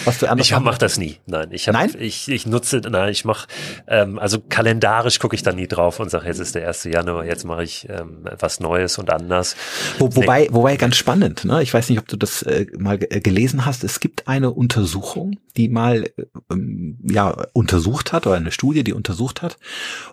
Was 0.04 0.18
du 0.18 0.28
anders 0.28 0.46
ich 0.50 0.58
mache 0.58 0.78
das 0.78 0.98
nie. 0.98 1.18
Nein, 1.26 1.48
ich 1.52 1.68
hab, 1.68 1.74
nein? 1.74 1.94
ich 1.98 2.28
ich 2.28 2.46
nutze 2.46 2.78
nein, 2.78 3.10
ich 3.10 3.24
mache 3.24 3.46
ähm, 3.86 4.18
also 4.18 4.40
kalendarisch 4.40 5.18
gucke 5.18 5.36
ich 5.36 5.42
da 5.42 5.52
nie 5.52 5.68
drauf 5.68 6.00
und 6.00 6.10
sage, 6.10 6.26
jetzt 6.26 6.40
ist 6.40 6.56
der 6.56 6.66
1. 6.66 6.84
Januar, 6.84 7.24
jetzt 7.24 7.44
mache 7.44 7.62
ich 7.62 7.88
ähm, 7.88 8.24
was 8.38 8.60
Neues 8.60 8.98
und 8.98 9.10
anders. 9.10 9.56
Wo, 9.98 10.14
wobei 10.16 10.42
nee. 10.42 10.48
wobei 10.50 10.76
ganz 10.76 10.96
spannend, 10.96 11.44
ne? 11.44 11.62
Ich 11.62 11.72
weiß 11.72 11.88
nicht, 11.88 12.00
ob 12.00 12.08
du 12.08 12.16
das 12.16 12.42
äh, 12.42 12.66
mal 12.76 12.98
äh, 13.00 13.20
gelesen 13.20 13.64
hast, 13.64 13.84
es 13.84 14.00
gibt 14.00 14.28
eine 14.28 14.50
Untersuchung, 14.50 15.38
die 15.56 15.68
mal 15.68 16.10
ähm, 16.50 16.98
ja 17.08 17.46
untersucht 17.52 18.12
hat 18.12 18.26
oder 18.26 18.36
eine 18.36 18.52
Studie, 18.52 18.84
die 18.84 18.92
untersucht 18.92 19.42
hat, 19.42 19.58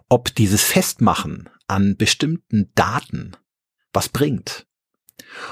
ob 0.10 0.34
dieses 0.36 0.64
Festmachen 0.64 1.50
an 1.68 1.98
bestimmten 1.98 2.72
Daten 2.76 3.32
was 3.92 4.10
bringt. 4.10 4.68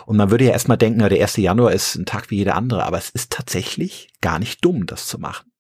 Und 0.06 0.18
man 0.18 0.32
würde 0.32 0.46
ja 0.46 0.52
erstmal 0.52 0.78
denken, 0.78 1.00
der 1.00 1.22
1. 1.22 1.38
Januar 1.38 1.72
ist 1.72 1.96
ein 1.96 2.06
Tag 2.06 2.30
wie 2.30 2.38
jeder 2.38 2.56
andere, 2.56 2.86
aber 2.86 2.98
es 2.98 3.10
ist 3.10 3.32
tatsächlich 3.32 4.10
gar 4.22 4.40
nicht 4.40 4.64
dumm, 4.64 4.86
das 4.86 5.08
zu 5.08 5.20
machen. 5.20 5.52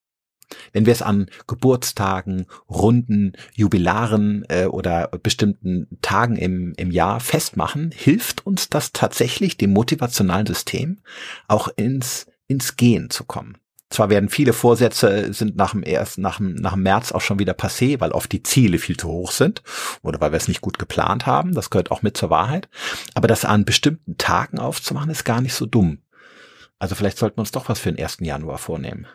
Wenn 0.71 0.85
wir 0.85 0.93
es 0.93 1.01
an 1.01 1.27
Geburtstagen, 1.47 2.45
Runden, 2.69 3.33
Jubilaren 3.53 4.45
äh, 4.49 4.65
oder 4.65 5.07
bestimmten 5.07 5.87
Tagen 6.01 6.35
im, 6.35 6.73
im 6.77 6.91
Jahr 6.91 7.19
festmachen, 7.19 7.91
hilft 7.91 8.45
uns 8.45 8.69
das 8.69 8.91
tatsächlich 8.91 9.57
dem 9.57 9.73
motivationalen 9.73 10.45
System 10.45 10.99
auch 11.47 11.69
ins, 11.75 12.27
ins 12.47 12.75
Gehen 12.75 13.09
zu 13.09 13.23
kommen. 13.23 13.57
Zwar 13.93 14.09
werden 14.09 14.27
viele 14.27 14.53
Vorsätze 14.53 15.31
sind 15.33 15.55
nach 15.55 15.73
dem 15.73 15.83
ersten, 15.83 16.21
nach 16.21 16.37
dem, 16.37 16.55
nach 16.55 16.73
dem 16.73 16.81
März 16.81 17.11
auch 17.11 17.21
schon 17.21 17.37
wieder 17.37 17.53
passé, 17.53 17.99
weil 17.99 18.11
oft 18.11 18.31
die 18.31 18.41
Ziele 18.41 18.79
viel 18.79 18.97
zu 18.97 19.07
hoch 19.07 19.29
sind 19.29 19.61
oder 20.01 20.19
weil 20.19 20.31
wir 20.31 20.37
es 20.37 20.47
nicht 20.47 20.61
gut 20.61 20.79
geplant 20.79 21.27
haben. 21.27 21.53
Das 21.53 21.69
gehört 21.69 21.91
auch 21.91 22.01
mit 22.01 22.17
zur 22.17 22.31
Wahrheit. 22.31 22.69
Aber 23.13 23.27
das 23.27 23.45
an 23.45 23.65
bestimmten 23.65 24.17
Tagen 24.17 24.57
aufzumachen 24.57 25.11
ist 25.11 25.25
gar 25.25 25.41
nicht 25.41 25.53
so 25.53 25.67
dumm. 25.67 25.99
Also 26.79 26.95
vielleicht 26.95 27.19
sollten 27.19 27.37
wir 27.37 27.41
uns 27.41 27.51
doch 27.51 27.69
was 27.69 27.77
für 27.77 27.91
den 27.91 28.03
1. 28.03 28.17
Januar 28.21 28.57
vornehmen. 28.57 29.05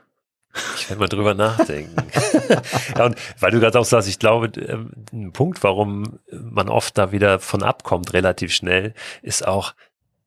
Ich 0.77 0.89
werde 0.89 1.01
mal 1.01 1.09
drüber 1.09 1.35
nachdenken. 1.35 1.97
ja, 2.97 3.07
und 3.07 3.17
weil 3.41 3.51
du 3.51 3.59
gerade 3.59 3.81
auch 3.81 3.85
sagst, 3.85 4.09
ich 4.09 4.21
glaube, 4.21 4.47
ähm, 4.61 4.93
ein 5.13 5.33
Punkt, 5.33 5.61
warum 5.65 6.21
man 6.31 6.69
oft 6.69 6.97
da 6.97 7.11
wieder 7.11 7.41
von 7.41 7.65
abkommt, 7.65 8.13
relativ 8.13 8.55
schnell, 8.55 8.95
ist 9.23 9.45
auch, 9.45 9.75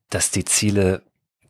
dass 0.09 0.29
die 0.29 0.43
Ziele 0.43 1.03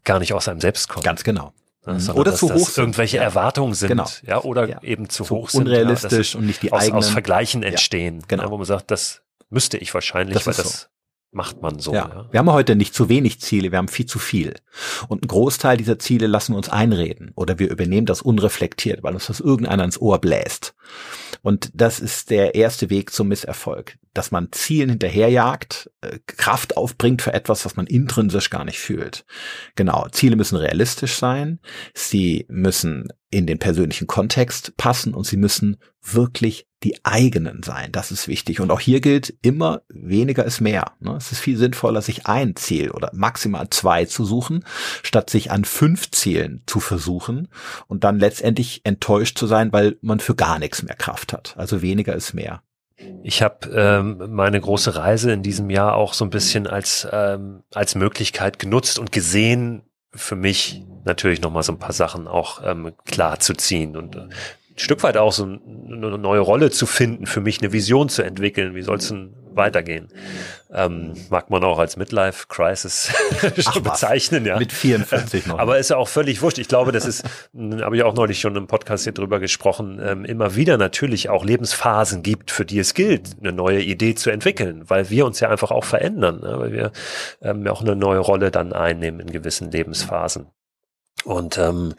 gar 0.03 0.19
nicht 0.19 0.33
aus 0.33 0.47
einem 0.47 0.61
selbst 0.61 0.87
kommen. 0.87 1.03
Ganz 1.03 1.23
genau. 1.23 1.51
Mhm. 1.85 2.09
Oder 2.15 2.35
zu 2.35 2.53
hoch 2.53 2.77
irgendwelche 2.77 3.17
ja. 3.17 3.23
Erwartungen 3.23 3.73
sind, 3.73 3.89
genau. 3.89 4.05
ja, 4.23 4.41
oder 4.41 4.69
ja. 4.69 4.83
eben 4.83 5.09
zu, 5.09 5.23
zu 5.23 5.35
hoch 5.35 5.49
sind, 5.49 5.61
unrealistisch 5.61 6.33
ja, 6.33 6.39
und 6.39 6.45
nicht 6.45 6.61
die 6.61 6.71
aus, 6.71 6.81
eigenen. 6.81 6.97
Aus 6.99 7.09
Vergleichen 7.09 7.63
entstehen, 7.63 8.23
genau. 8.27 8.51
wo 8.51 8.57
man 8.57 8.65
sagt, 8.65 8.91
das 8.91 9.23
müsste 9.49 9.77
ich 9.77 9.93
wahrscheinlich, 9.93 10.35
das 10.35 10.45
weil 10.45 10.53
das 10.53 10.81
so. 10.81 10.87
macht 11.31 11.61
man 11.63 11.79
so. 11.79 11.93
Ja. 11.93 12.27
Wir 12.29 12.39
haben 12.39 12.51
heute 12.51 12.75
nicht 12.75 12.93
zu 12.93 13.09
wenig 13.09 13.39
Ziele, 13.41 13.71
wir 13.71 13.79
haben 13.79 13.87
viel 13.87 14.05
zu 14.05 14.19
viel. 14.19 14.53
Und 15.07 15.23
ein 15.23 15.27
Großteil 15.27 15.77
dieser 15.77 15.97
Ziele 15.97 16.27
lassen 16.27 16.53
wir 16.53 16.57
uns 16.57 16.69
einreden 16.69 17.31
oder 17.35 17.57
wir 17.57 17.71
übernehmen 17.71 18.05
das 18.05 18.21
unreflektiert, 18.21 19.01
weil 19.01 19.15
uns 19.15 19.25
das 19.25 19.39
irgendeiner 19.39 19.83
ins 19.83 19.99
Ohr 19.99 20.19
bläst. 20.19 20.75
Und 21.41 21.71
das 21.73 21.99
ist 21.99 22.29
der 22.29 22.53
erste 22.53 22.91
Weg 22.91 23.11
zum 23.11 23.27
Misserfolg 23.29 23.97
dass 24.13 24.31
man 24.31 24.51
Zielen 24.51 24.89
hinterherjagt, 24.89 25.89
äh, 26.01 26.19
Kraft 26.27 26.77
aufbringt 26.77 27.21
für 27.21 27.33
etwas, 27.33 27.65
was 27.65 27.75
man 27.75 27.87
intrinsisch 27.87 28.49
gar 28.49 28.65
nicht 28.65 28.79
fühlt. 28.79 29.25
Genau, 29.75 30.07
Ziele 30.11 30.35
müssen 30.35 30.57
realistisch 30.57 31.15
sein, 31.15 31.59
sie 31.93 32.45
müssen 32.49 33.07
in 33.29 33.47
den 33.47 33.59
persönlichen 33.59 34.07
Kontext 34.07 34.75
passen 34.75 35.13
und 35.13 35.25
sie 35.25 35.37
müssen 35.37 35.77
wirklich 36.03 36.67
die 36.83 37.05
eigenen 37.05 37.63
sein. 37.63 37.91
Das 37.91 38.11
ist 38.11 38.27
wichtig. 38.27 38.59
Und 38.59 38.71
auch 38.71 38.79
hier 38.79 39.01
gilt, 39.01 39.33
immer 39.41 39.83
weniger 39.87 40.43
ist 40.43 40.59
mehr. 40.59 40.93
Ne? 40.99 41.15
Es 41.15 41.31
ist 41.31 41.39
viel 41.39 41.57
sinnvoller, 41.57 42.01
sich 42.01 42.25
ein 42.25 42.55
Ziel 42.55 42.91
oder 42.91 43.11
maximal 43.13 43.69
zwei 43.69 44.05
zu 44.05 44.25
suchen, 44.25 44.65
statt 45.03 45.29
sich 45.29 45.51
an 45.51 45.63
fünf 45.63 46.11
Zielen 46.11 46.63
zu 46.65 46.79
versuchen 46.79 47.47
und 47.87 48.03
dann 48.03 48.19
letztendlich 48.19 48.81
enttäuscht 48.83 49.37
zu 49.37 49.47
sein, 49.47 49.71
weil 49.71 49.97
man 50.01 50.19
für 50.19 50.35
gar 50.35 50.59
nichts 50.59 50.83
mehr 50.83 50.95
Kraft 50.95 51.33
hat. 51.33 51.55
Also 51.57 51.81
weniger 51.81 52.15
ist 52.15 52.33
mehr. 52.33 52.63
Ich 53.23 53.41
habe 53.41 53.69
ähm, 53.73 54.21
meine 54.29 54.59
große 54.59 54.95
Reise 54.95 55.31
in 55.31 55.43
diesem 55.43 55.69
Jahr 55.69 55.95
auch 55.95 56.13
so 56.13 56.25
ein 56.25 56.29
bisschen 56.29 56.67
als 56.67 57.07
ähm, 57.11 57.63
als 57.73 57.95
Möglichkeit 57.95 58.59
genutzt 58.59 58.99
und 58.99 59.11
gesehen, 59.11 59.83
für 60.13 60.35
mich 60.35 60.83
natürlich 61.05 61.41
noch 61.41 61.51
mal 61.51 61.63
so 61.63 61.71
ein 61.71 61.79
paar 61.79 61.93
Sachen 61.93 62.27
auch 62.27 62.61
ähm, 62.65 62.93
klar 63.05 63.39
zu 63.39 63.53
ziehen 63.53 63.95
und 63.95 64.15
äh, 64.15 64.19
ein 64.19 64.29
Stück 64.77 65.03
weit 65.03 65.17
auch 65.17 65.33
so 65.33 65.43
eine 65.43 66.17
neue 66.17 66.39
Rolle 66.39 66.71
zu 66.71 66.85
finden, 66.85 67.25
für 67.25 67.41
mich 67.41 67.61
eine 67.61 67.73
Vision 67.73 68.09
zu 68.09 68.23
entwickeln. 68.23 68.73
Wie 68.73 68.81
soll 68.81 68.97
es 68.97 69.09
denn 69.09 69.33
weitergehen? 69.55 70.09
Ähm, 70.73 71.13
mag 71.29 71.49
man 71.49 71.63
auch 71.63 71.79
als 71.79 71.97
Midlife 71.97 72.47
Crisis 72.47 73.13
schon 73.57 73.83
bezeichnen, 73.83 74.45
ja. 74.45 74.57
Mit 74.57 74.71
44 74.71 75.47
noch. 75.47 75.59
Aber 75.59 75.77
ist 75.77 75.89
ja 75.89 75.97
auch 75.97 76.07
völlig 76.07 76.41
wurscht. 76.41 76.59
Ich 76.59 76.67
glaube, 76.67 76.91
das 76.91 77.05
ist, 77.05 77.23
habe 77.81 77.97
ich 77.97 78.03
auch 78.03 78.13
neulich 78.13 78.39
schon 78.39 78.55
im 78.55 78.67
Podcast 78.67 79.03
hier 79.03 79.13
drüber 79.13 79.39
gesprochen, 79.39 79.99
ähm, 80.03 80.25
immer 80.25 80.55
wieder 80.55 80.77
natürlich 80.77 81.29
auch 81.29 81.43
Lebensphasen 81.43 82.23
gibt, 82.23 82.51
für 82.51 82.65
die 82.65 82.79
es 82.79 82.93
gilt, 82.93 83.37
eine 83.41 83.51
neue 83.51 83.81
Idee 83.81 84.15
zu 84.15 84.29
entwickeln, 84.29 84.83
weil 84.87 85.09
wir 85.09 85.25
uns 85.25 85.39
ja 85.39 85.49
einfach 85.49 85.71
auch 85.71 85.85
verändern, 85.85 86.39
ne? 86.41 86.59
weil 86.59 86.71
wir 86.71 86.91
ähm, 87.41 87.67
auch 87.67 87.81
eine 87.81 87.95
neue 87.95 88.19
Rolle 88.19 88.51
dann 88.51 88.73
einnehmen 88.73 89.19
in 89.19 89.31
gewissen 89.31 89.71
Lebensphasen. 89.71 90.47
Und 91.25 91.57
ähm, 91.57 91.93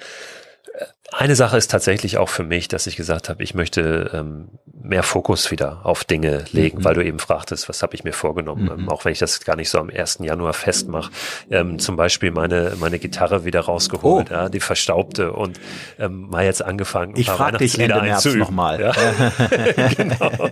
Eine 1.13 1.37
Sache 1.37 1.59
ist 1.59 1.71
tatsächlich 1.71 2.17
auch 2.17 2.29
für 2.29 2.43
mich, 2.43 2.69
dass 2.69 2.87
ich 2.87 2.97
gesagt 2.97 3.29
habe, 3.29 3.43
ich 3.43 3.55
möchte 3.55 4.11
ähm, 4.15 4.49
mehr 4.83 5.03
Fokus 5.03 5.51
wieder 5.51 5.85
auf 5.85 6.05
Dinge 6.05 6.45
legen, 6.53 6.79
mhm. 6.79 6.85
weil 6.85 6.95
du 6.95 7.05
eben 7.05 7.19
fragtest, 7.19 7.69
was 7.69 7.83
habe 7.83 7.95
ich 7.95 8.03
mir 8.03 8.13
vorgenommen, 8.13 8.65
mhm. 8.65 8.71
ähm, 8.71 8.89
auch 8.89 9.05
wenn 9.05 9.13
ich 9.13 9.19
das 9.19 9.41
gar 9.45 9.57
nicht 9.57 9.69
so 9.69 9.79
am 9.79 9.91
1. 9.91 10.19
Januar 10.23 10.55
festmache. 10.55 11.13
Ähm, 11.51 11.79
zum 11.79 11.97
Beispiel 11.97 12.31
meine, 12.31 12.73
meine 12.81 12.99
Gitarre 12.99 13.45
wieder 13.45 13.61
rausgeholt, 13.61 14.29
oh. 14.31 14.35
ja, 14.35 14.49
die 14.49 14.61
verstaubte 14.61 15.33
und 15.33 15.61
ähm, 15.99 16.29
mal 16.31 16.45
jetzt 16.45 16.65
angefangen. 16.65 17.15
Ich 17.17 17.29
frage 17.29 17.59
dich 17.59 17.79
Ende 17.79 18.01
März 18.01 18.25
nochmal. 18.25 18.81
Ja? 18.81 18.93
genau. 19.97 20.49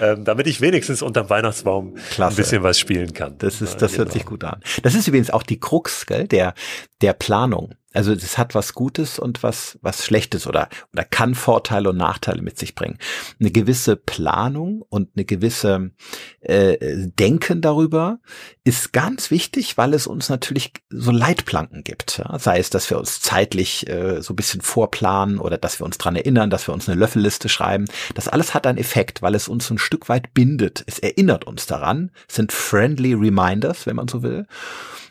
ähm, 0.00 0.24
damit 0.24 0.46
ich 0.46 0.60
wenigstens 0.60 1.02
unterm 1.02 1.28
Weihnachtsbaum 1.30 1.96
Klasse. 2.10 2.34
ein 2.34 2.36
bisschen 2.36 2.62
was 2.62 2.78
spielen 2.78 3.12
kann. 3.12 3.36
Das 3.38 3.60
ist, 3.60 3.82
das 3.82 3.92
ja, 3.92 3.98
hört 3.98 4.08
genau. 4.08 4.12
sich 4.12 4.26
gut 4.26 4.44
an. 4.44 4.60
Das 4.82 4.94
ist 4.94 5.08
übrigens 5.08 5.30
auch 5.30 5.42
die 5.42 5.58
Krux, 5.58 6.06
gell, 6.06 6.28
der, 6.28 6.54
der 7.00 7.12
Planung. 7.12 7.74
Also 7.94 8.12
es 8.12 8.36
hat 8.36 8.54
was 8.54 8.74
Gutes 8.74 9.18
und 9.18 9.42
was, 9.42 9.78
was 9.80 10.04
Schlechtes 10.04 10.46
oder, 10.46 10.68
oder 10.92 11.04
kann 11.04 11.34
Vorteile 11.34 11.90
und 11.90 11.96
Nachteile 11.96 12.42
mit 12.42 12.58
sich 12.58 12.74
bringen. 12.74 12.98
Eine 13.40 13.50
gewisse 13.50 13.96
Planung 13.96 14.82
und 14.88 15.10
eine 15.14 15.24
gewisse 15.24 15.92
äh, 16.40 16.76
Denken 17.18 17.60
darüber 17.60 18.18
ist 18.64 18.92
ganz 18.92 19.30
wichtig, 19.30 19.76
weil 19.76 19.94
es 19.94 20.06
uns 20.06 20.28
natürlich 20.28 20.72
so 20.90 21.10
Leitplanken 21.10 21.84
gibt. 21.84 22.18
Ja? 22.18 22.38
Sei 22.38 22.58
es, 22.58 22.70
dass 22.70 22.90
wir 22.90 22.98
uns 22.98 23.20
zeitlich 23.20 23.88
äh, 23.88 24.20
so 24.20 24.32
ein 24.32 24.36
bisschen 24.36 24.60
vorplanen 24.60 25.38
oder 25.38 25.56
dass 25.56 25.80
wir 25.80 25.86
uns 25.86 25.98
dran 25.98 26.16
erinnern, 26.16 26.50
dass 26.50 26.66
wir 26.68 26.74
uns 26.74 26.88
eine 26.88 26.98
Löffelliste 26.98 27.48
schreiben. 27.48 27.86
Das 28.14 28.28
alles 28.28 28.54
hat 28.54 28.66
einen 28.66 28.78
Effekt, 28.78 29.22
weil 29.22 29.34
es 29.34 29.48
uns 29.48 29.70
ein 29.70 29.78
Stück 29.78 30.08
weit 30.08 30.34
bindet. 30.34 30.82
Es 30.86 30.98
erinnert 30.98 31.44
uns 31.44 31.66
daran, 31.66 32.10
es 32.28 32.34
sind 32.34 32.52
friendly 32.52 33.14
reminders, 33.14 33.86
wenn 33.86 33.96
man 33.96 34.08
so 34.08 34.22
will. 34.22 34.46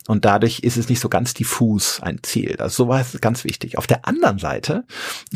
Und 0.08 0.26
dadurch 0.26 0.60
ist 0.60 0.78
es 0.78 0.90
nicht 0.90 1.00
so 1.00 1.10
ganz 1.10 1.34
diffus 1.34 2.02
ein 2.02 2.20
Ziel. 2.24 2.58
Also 2.60 2.86
sowas 2.86 3.14
ist 3.14 3.22
ganz 3.22 3.44
wichtig. 3.44 3.78
Auf 3.78 3.88
der 3.88 4.06
anderen 4.06 4.40
Seite 4.40 4.86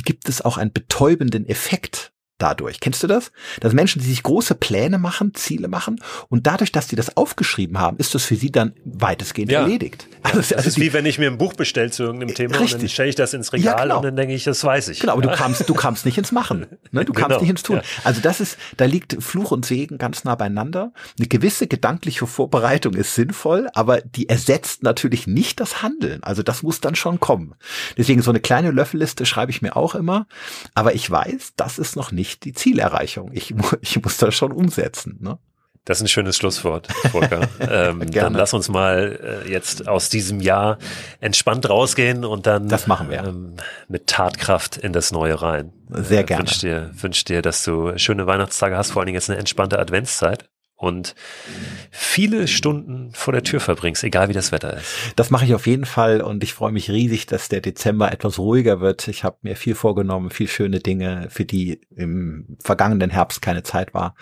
gibt 0.04 0.30
es 0.30 0.42
auch 0.42 0.58
einen 0.58 0.74
betäubenden 0.74 1.48
Effekt 1.48 2.12
dadurch. 2.38 2.80
Kennst 2.80 3.04
du 3.04 3.08
das? 3.08 3.32
Dass 3.60 3.74
Menschen, 3.74 4.02
die 4.02 4.08
sich 4.08 4.24
große 4.24 4.56
Pläne 4.56 4.98
machen, 4.98 5.34
Ziele 5.34 5.68
machen 5.68 6.00
und 6.30 6.48
dadurch, 6.48 6.72
dass 6.72 6.90
sie 6.90 6.96
das 6.96 7.18
aufgeschrieben 7.18 7.80
haben, 7.80 7.98
ist 7.98 8.16
das 8.16 8.24
für 8.24 8.36
sie 8.36 8.52
dann 8.52 8.74
weitestgehend 8.86 9.52
ja. 9.52 9.62
erledigt. 9.62 10.08
Also, 10.24 10.40
das 10.40 10.54
also 10.54 10.68
ist 10.68 10.80
wie 10.80 10.94
wenn 10.94 11.06
ich 11.06 11.20
mir 11.20 11.30
ein 11.30 11.38
Buch 11.38 11.54
bestelle 11.54 11.92
zu 11.92 12.04
irgendeinem 12.04 12.36
Thema 12.36 12.58
richtig. 12.58 12.76
und 12.76 12.82
dann 12.84 12.90
stelle 12.90 13.10
ich 13.10 13.16
das 13.16 13.34
ins 13.34 13.54
Regal 13.54 13.78
ja, 13.78 13.84
genau. 13.84 13.98
und 13.98 14.04
dann 14.04 14.16
denke 14.16 14.34
ich, 14.34 14.44
das 14.44 14.64
weiß 14.64 14.90
ich. 14.90 15.00
Genau, 15.00 15.14
aber 15.14 15.22
du 15.22 15.32
kamst, 15.32 15.68
du 15.68 15.74
kamst 15.74 16.06
nicht 16.06 16.18
ins 16.18 16.32
Machen. 16.32 16.66
Ne? 16.92 17.06
Du 17.06 17.14
kamst 17.14 17.30
genau. 17.30 17.42
nicht 17.42 17.50
ins 17.50 17.64
Tun. 17.64 17.78
Ja. 17.78 17.84
Also 18.04 18.22
das 18.22 18.40
ist, 18.40 18.58
da 18.78 18.86
liegt 18.86 19.22
Fluch 19.22 19.52
und 19.52 19.66
Segen 19.66 19.98
ganz 19.98 20.24
nah 20.24 20.36
beieinander. 20.36 20.92
Eine 21.18 21.28
gewisse 21.28 21.68
gedankliche 21.68 22.28
Vorbereitung 22.28 22.94
ist 22.94 23.16
sinnvoll, 23.16 23.70
aber 23.74 24.02
die 24.02 24.30
ersetzt 24.30 24.84
natürlich 24.84 25.28
nicht 25.28 25.60
das 25.60 25.82
Handeln. 25.82 26.24
Also 26.24 26.44
das 26.44 26.64
muss 26.64 26.82
dann 26.82 26.96
schon 26.96 27.20
kommen. 27.20 27.56
Deswegen 27.98 28.22
so 28.22 28.32
eine 28.32 28.40
kleine 28.40 28.72
Löffelliste 28.72 29.26
schreibe 29.26 29.52
ich 29.52 29.62
mir 29.62 29.76
auch 29.76 29.96
immer, 29.96 30.28
aber 30.74 30.94
ich 30.94 31.10
weiß, 31.10 31.54
das 31.56 31.80
ist 31.80 31.96
noch 31.96 32.12
nicht 32.12 32.27
nicht 32.28 32.44
die 32.44 32.54
Zielerreichung. 32.54 33.32
Ich, 33.34 33.54
ich 33.82 34.02
muss 34.02 34.18
das 34.18 34.36
schon 34.36 34.52
umsetzen. 34.52 35.18
Ne? 35.22 35.38
Das 35.86 36.00
ist 36.00 36.04
ein 36.04 36.08
schönes 36.10 36.36
Schlusswort, 36.36 36.92
Volker. 37.12 37.48
ähm, 37.62 38.12
dann 38.12 38.34
lass 38.34 38.54
uns 38.54 38.68
mal 38.68 39.44
äh, 39.46 39.50
jetzt 39.50 39.88
aus 39.88 40.10
diesem 40.10 40.42
Jahr 40.42 40.80
entspannt 41.22 41.70
rausgehen 41.70 42.26
und 42.26 42.46
dann 42.46 42.68
das 42.68 42.88
machen 42.88 43.10
wir. 43.10 43.24
Ähm, 43.24 43.56
mit 43.88 44.08
Tatkraft 44.08 44.76
in 44.76 44.92
das 44.92 45.14
Neue 45.14 45.42
rein. 45.42 45.72
Sehr 45.90 46.22
äh, 46.22 46.24
gerne. 46.26 46.42
Wünsch 46.42 46.60
dir, 46.60 46.92
wünsch 46.94 47.24
dir, 47.24 47.42
dass 47.42 47.64
du 47.64 47.98
schöne 47.98 48.28
Weihnachtstage 48.28 48.76
hast, 48.76 48.92
vor 48.92 49.02
allen 49.02 49.08
Dingen 49.08 49.16
jetzt 49.16 49.30
eine 49.30 49.40
entspannte 49.40 49.80
Adventszeit 49.80 50.50
und 50.78 51.16
viele 51.90 52.48
Stunden 52.48 53.12
vor 53.14 53.34
der 53.34 53.44
Tür 53.44 53.60
verbringst, 53.60 54.04
egal 54.04 54.30
wie 54.30 54.34
das 54.34 54.52
Wetter 54.52 54.78
ist. 54.78 54.94
Das 55.16 55.32
mache 55.32 55.46
ich 55.46 55.56
auf 55.56 55.66
jeden 55.68 55.86
Fall 55.86 56.22
und 56.22 56.44
ich 56.44 56.54
freue 56.54 56.72
mich 56.72 56.92
riesig, 56.92 57.26
dass 57.26 57.50
der 57.50 57.62
Dezember 57.62 58.12
etwas 58.12 58.38
ruhiger 58.38 58.80
wird. 58.80 59.08
Ich 59.08 59.24
habe 59.24 59.38
mir 59.42 59.56
viel 59.56 59.74
vorgenommen, 59.74 60.30
viel 60.30 60.48
schöne 60.48 60.80
Dinge, 60.80 61.28
für 61.30 61.46
die 61.46 61.82
im 61.96 62.58
vergangenen 62.64 63.10
Herbst 63.10 63.42
keine 63.42 63.64
Zeit 63.64 63.94
war. 63.94 64.16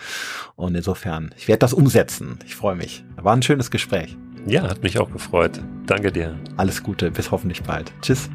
Und 0.56 0.74
insofern, 0.74 1.34
ich 1.36 1.46
werde 1.46 1.60
das 1.60 1.74
umsetzen. 1.74 2.38
Ich 2.46 2.56
freue 2.56 2.74
mich. 2.74 3.04
War 3.16 3.34
ein 3.34 3.42
schönes 3.42 3.70
Gespräch. 3.70 4.16
Ja, 4.46 4.62
hat 4.62 4.82
mich 4.82 4.98
auch 4.98 5.10
gefreut. 5.10 5.60
Danke 5.86 6.10
dir. 6.10 6.38
Alles 6.56 6.82
Gute, 6.82 7.10
bis 7.10 7.30
hoffentlich 7.30 7.62
bald. 7.64 7.92
Tschüss. 8.00 8.30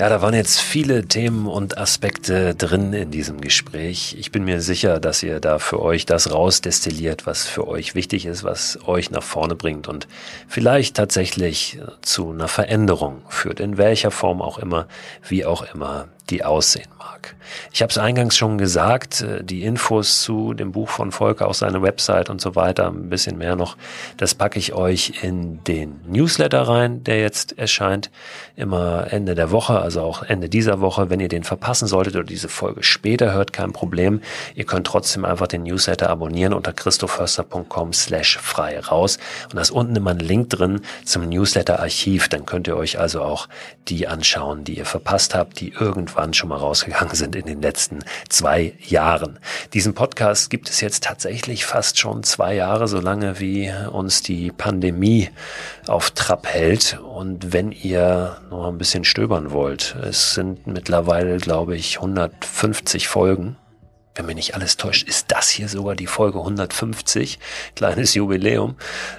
Ja, 0.00 0.08
da 0.08 0.22
waren 0.22 0.34
jetzt 0.34 0.60
viele 0.60 1.06
Themen 1.06 1.48
und 1.48 1.76
Aspekte 1.76 2.54
drin 2.54 2.92
in 2.92 3.10
diesem 3.10 3.40
Gespräch. 3.40 4.14
Ich 4.16 4.30
bin 4.30 4.44
mir 4.44 4.60
sicher, 4.60 5.00
dass 5.00 5.24
ihr 5.24 5.40
da 5.40 5.58
für 5.58 5.82
euch 5.82 6.06
das 6.06 6.30
rausdestilliert, 6.30 7.26
was 7.26 7.48
für 7.48 7.66
euch 7.66 7.96
wichtig 7.96 8.24
ist, 8.24 8.44
was 8.44 8.78
euch 8.86 9.10
nach 9.10 9.24
vorne 9.24 9.56
bringt 9.56 9.88
und 9.88 10.06
vielleicht 10.46 10.96
tatsächlich 10.96 11.80
zu 12.00 12.30
einer 12.30 12.46
Veränderung 12.46 13.22
führt, 13.28 13.58
in 13.58 13.76
welcher 13.76 14.12
Form 14.12 14.40
auch 14.40 14.58
immer, 14.58 14.86
wie 15.26 15.44
auch 15.44 15.74
immer 15.74 16.06
die 16.30 16.44
aussehen 16.44 16.88
mag. 16.98 17.34
Ich 17.72 17.82
habe 17.82 17.90
es 17.90 17.98
eingangs 17.98 18.36
schon 18.36 18.58
gesagt, 18.58 19.22
äh, 19.22 19.42
die 19.42 19.62
Infos 19.62 20.22
zu 20.22 20.54
dem 20.54 20.72
Buch 20.72 20.88
von 20.88 21.12
Volker, 21.12 21.48
aus 21.48 21.60
seiner 21.60 21.82
Website 21.82 22.30
und 22.30 22.40
so 22.40 22.54
weiter, 22.54 22.88
ein 22.88 23.08
bisschen 23.08 23.38
mehr 23.38 23.56
noch, 23.56 23.76
das 24.16 24.34
packe 24.34 24.58
ich 24.58 24.72
euch 24.72 25.22
in 25.22 25.62
den 25.64 26.00
Newsletter 26.06 26.62
rein, 26.62 27.04
der 27.04 27.20
jetzt 27.20 27.58
erscheint, 27.58 28.10
immer 28.56 29.06
Ende 29.10 29.34
der 29.34 29.50
Woche, 29.50 29.80
also 29.80 30.02
auch 30.02 30.22
Ende 30.22 30.48
dieser 30.48 30.80
Woche. 30.80 31.10
Wenn 31.10 31.20
ihr 31.20 31.28
den 31.28 31.44
verpassen 31.44 31.86
solltet 31.86 32.16
oder 32.16 32.24
diese 32.24 32.48
Folge 32.48 32.82
später 32.82 33.32
hört, 33.32 33.52
kein 33.52 33.72
Problem. 33.72 34.20
Ihr 34.54 34.64
könnt 34.64 34.86
trotzdem 34.86 35.24
einfach 35.24 35.46
den 35.46 35.62
Newsletter 35.62 36.10
abonnieren 36.10 36.52
unter 36.52 36.72
christoförster.com 36.72 37.92
slash 37.92 38.38
frei 38.38 38.80
raus. 38.80 39.18
Und 39.44 39.56
da 39.56 39.60
ist 39.62 39.70
unten 39.70 39.96
immer 39.96 40.10
ein 40.10 40.18
Link 40.18 40.50
drin 40.50 40.80
zum 41.04 41.28
Newsletter-Archiv. 41.28 42.28
Dann 42.28 42.46
könnt 42.46 42.66
ihr 42.66 42.76
euch 42.76 42.98
also 42.98 43.22
auch 43.22 43.48
die 43.88 44.08
anschauen, 44.08 44.64
die 44.64 44.78
ihr 44.78 44.86
verpasst 44.86 45.34
habt, 45.34 45.60
die 45.60 45.72
irgendwann 46.18 46.34
schon 46.34 46.48
mal 46.48 46.56
rausgegangen 46.56 47.14
sind 47.14 47.36
in 47.36 47.46
den 47.46 47.62
letzten 47.62 48.00
zwei 48.28 48.74
Jahren. 48.80 49.38
Diesen 49.72 49.94
Podcast 49.94 50.50
gibt 50.50 50.68
es 50.68 50.80
jetzt 50.80 51.04
tatsächlich 51.04 51.64
fast 51.64 51.98
schon 51.98 52.22
zwei 52.24 52.54
Jahre, 52.54 52.88
so 52.88 53.00
lange 53.00 53.38
wie 53.38 53.72
uns 53.92 54.22
die 54.22 54.50
Pandemie 54.50 55.30
auf 55.86 56.10
Trab 56.10 56.46
hält. 56.46 56.98
Und 57.00 57.52
wenn 57.52 57.70
ihr 57.70 58.38
noch 58.50 58.68
ein 58.68 58.78
bisschen 58.78 59.04
stöbern 59.04 59.52
wollt, 59.52 59.96
es 60.02 60.34
sind 60.34 60.66
mittlerweile, 60.66 61.36
glaube 61.38 61.76
ich, 61.76 61.96
150 61.98 63.06
Folgen 63.06 63.56
wenn 64.18 64.26
mir 64.26 64.34
nicht 64.34 64.56
alles 64.56 64.76
täuscht, 64.76 65.06
ist 65.06 65.30
das 65.30 65.48
hier 65.48 65.68
sogar 65.68 65.94
die 65.94 66.08
Folge 66.08 66.38
150, 66.38 67.38
kleines 67.76 68.14
Jubiläum, 68.14 68.74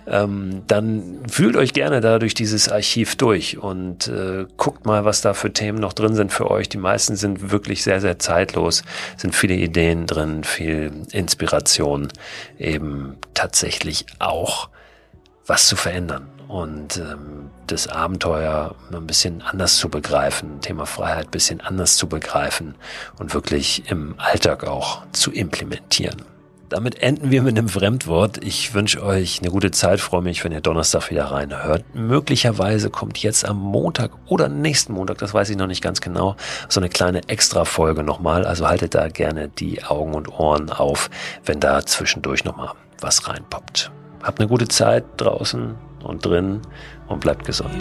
ähm, 0.08 0.64
dann 0.68 1.22
fühlt 1.30 1.56
euch 1.56 1.72
gerne 1.72 2.02
da 2.02 2.20
durch 2.20 2.34
dieses 2.34 2.68
Archiv 2.68 3.16
durch 3.16 3.58
und 3.58 4.10
äh, 4.10 4.46
guckt 4.58 4.86
mal, 4.86 5.06
was 5.06 5.22
da 5.22 5.34
für 5.34 5.54
Themen 5.54 5.80
noch 5.80 5.94
drin 5.94 6.16
sind 6.16 6.34
für 6.34 6.52
euch. 6.52 6.68
Die 6.68 6.78
meisten 6.78 7.16
sind 7.16 7.50
wirklich 7.50 7.84
sehr, 7.84 8.02
sehr 8.02 8.20
zeitlos, 8.20 8.84
sind 9.16 9.34
viele 9.34 9.56
Ideen 9.56 10.06
drin, 10.06 10.44
viel 10.44 10.92
Inspiration, 11.14 12.10
eben 12.58 13.16
tatsächlich 13.34 14.06
auch 14.20 14.68
was 15.46 15.68
zu 15.68 15.78
verändern 15.78 16.28
und 16.50 16.98
ähm, 16.98 17.52
das 17.68 17.88
Abenteuer 17.88 18.76
ein 18.92 19.06
bisschen 19.06 19.44
anders 19.44 19.78
zu 19.78 19.88
begreifen, 19.88 20.60
Thema 20.62 20.88
Freiheit 20.88 21.28
ein 21.28 21.32
bisschen 21.32 21.62
anders 21.62 21.96
zu 21.96 22.08
begreifen 22.08 22.74
und 23.20 23.36
wirklich 23.36 23.90
im 23.90 24.16
Alltag 24.18 24.68
auch 24.68 25.04
zu 25.12 25.32
implementieren. 25.32 26.24
Damit 26.68 27.02
enden 27.02 27.32
wir 27.32 27.44
mit 27.44 27.58
einem 27.58 27.70
Fremdwort. 27.70 28.44
Ich 28.44 28.74
wünsche 28.74 29.04
euch 29.04 29.40
eine 29.42 29.52
gute 29.52 29.72
Zeit, 29.72 30.00
freue 30.00 30.22
mich, 30.24 30.44
wenn 30.44 30.52
ihr 30.52 30.62
Donnerstag 30.62 31.12
wieder 31.12 31.26
reinhört. 31.26 31.84
Möglicherweise 31.94 32.90
kommt 32.90 33.20
jetzt 33.20 33.46
am 33.46 33.58
Montag 33.58 34.12
oder 34.28 34.50
nächsten 34.50 34.94
Montag, 34.94 35.20
das 35.20 35.34
weiß 35.34 35.50
ich 35.52 35.58
noch 35.58 35.68
nicht 35.68 35.84
ganz 35.84 36.02
genau, 36.02 36.36
so 36.68 36.80
eine 36.80 36.90
kleine 36.90 37.28
Extra-Folge 37.28 38.04
nochmal. 38.04 38.46
Also 38.46 38.68
haltet 38.68 38.96
da 38.96 39.08
gerne 39.08 39.50
die 39.50 39.84
Augen 39.84 40.16
und 40.16 40.30
Ohren 40.40 40.72
auf, 40.72 41.12
wenn 41.46 41.60
da 41.60 41.86
zwischendurch 41.86 42.44
nochmal 42.44 42.72
was 43.02 43.28
reinpoppt. 43.28 43.92
Habt 44.24 44.40
eine 44.40 44.50
gute 44.50 44.68
Zeit 44.68 45.06
draußen 45.18 45.76
und 46.04 46.26
drin 46.26 46.62
und 47.08 47.20
bleibt 47.20 47.46
gesund. 47.46 47.76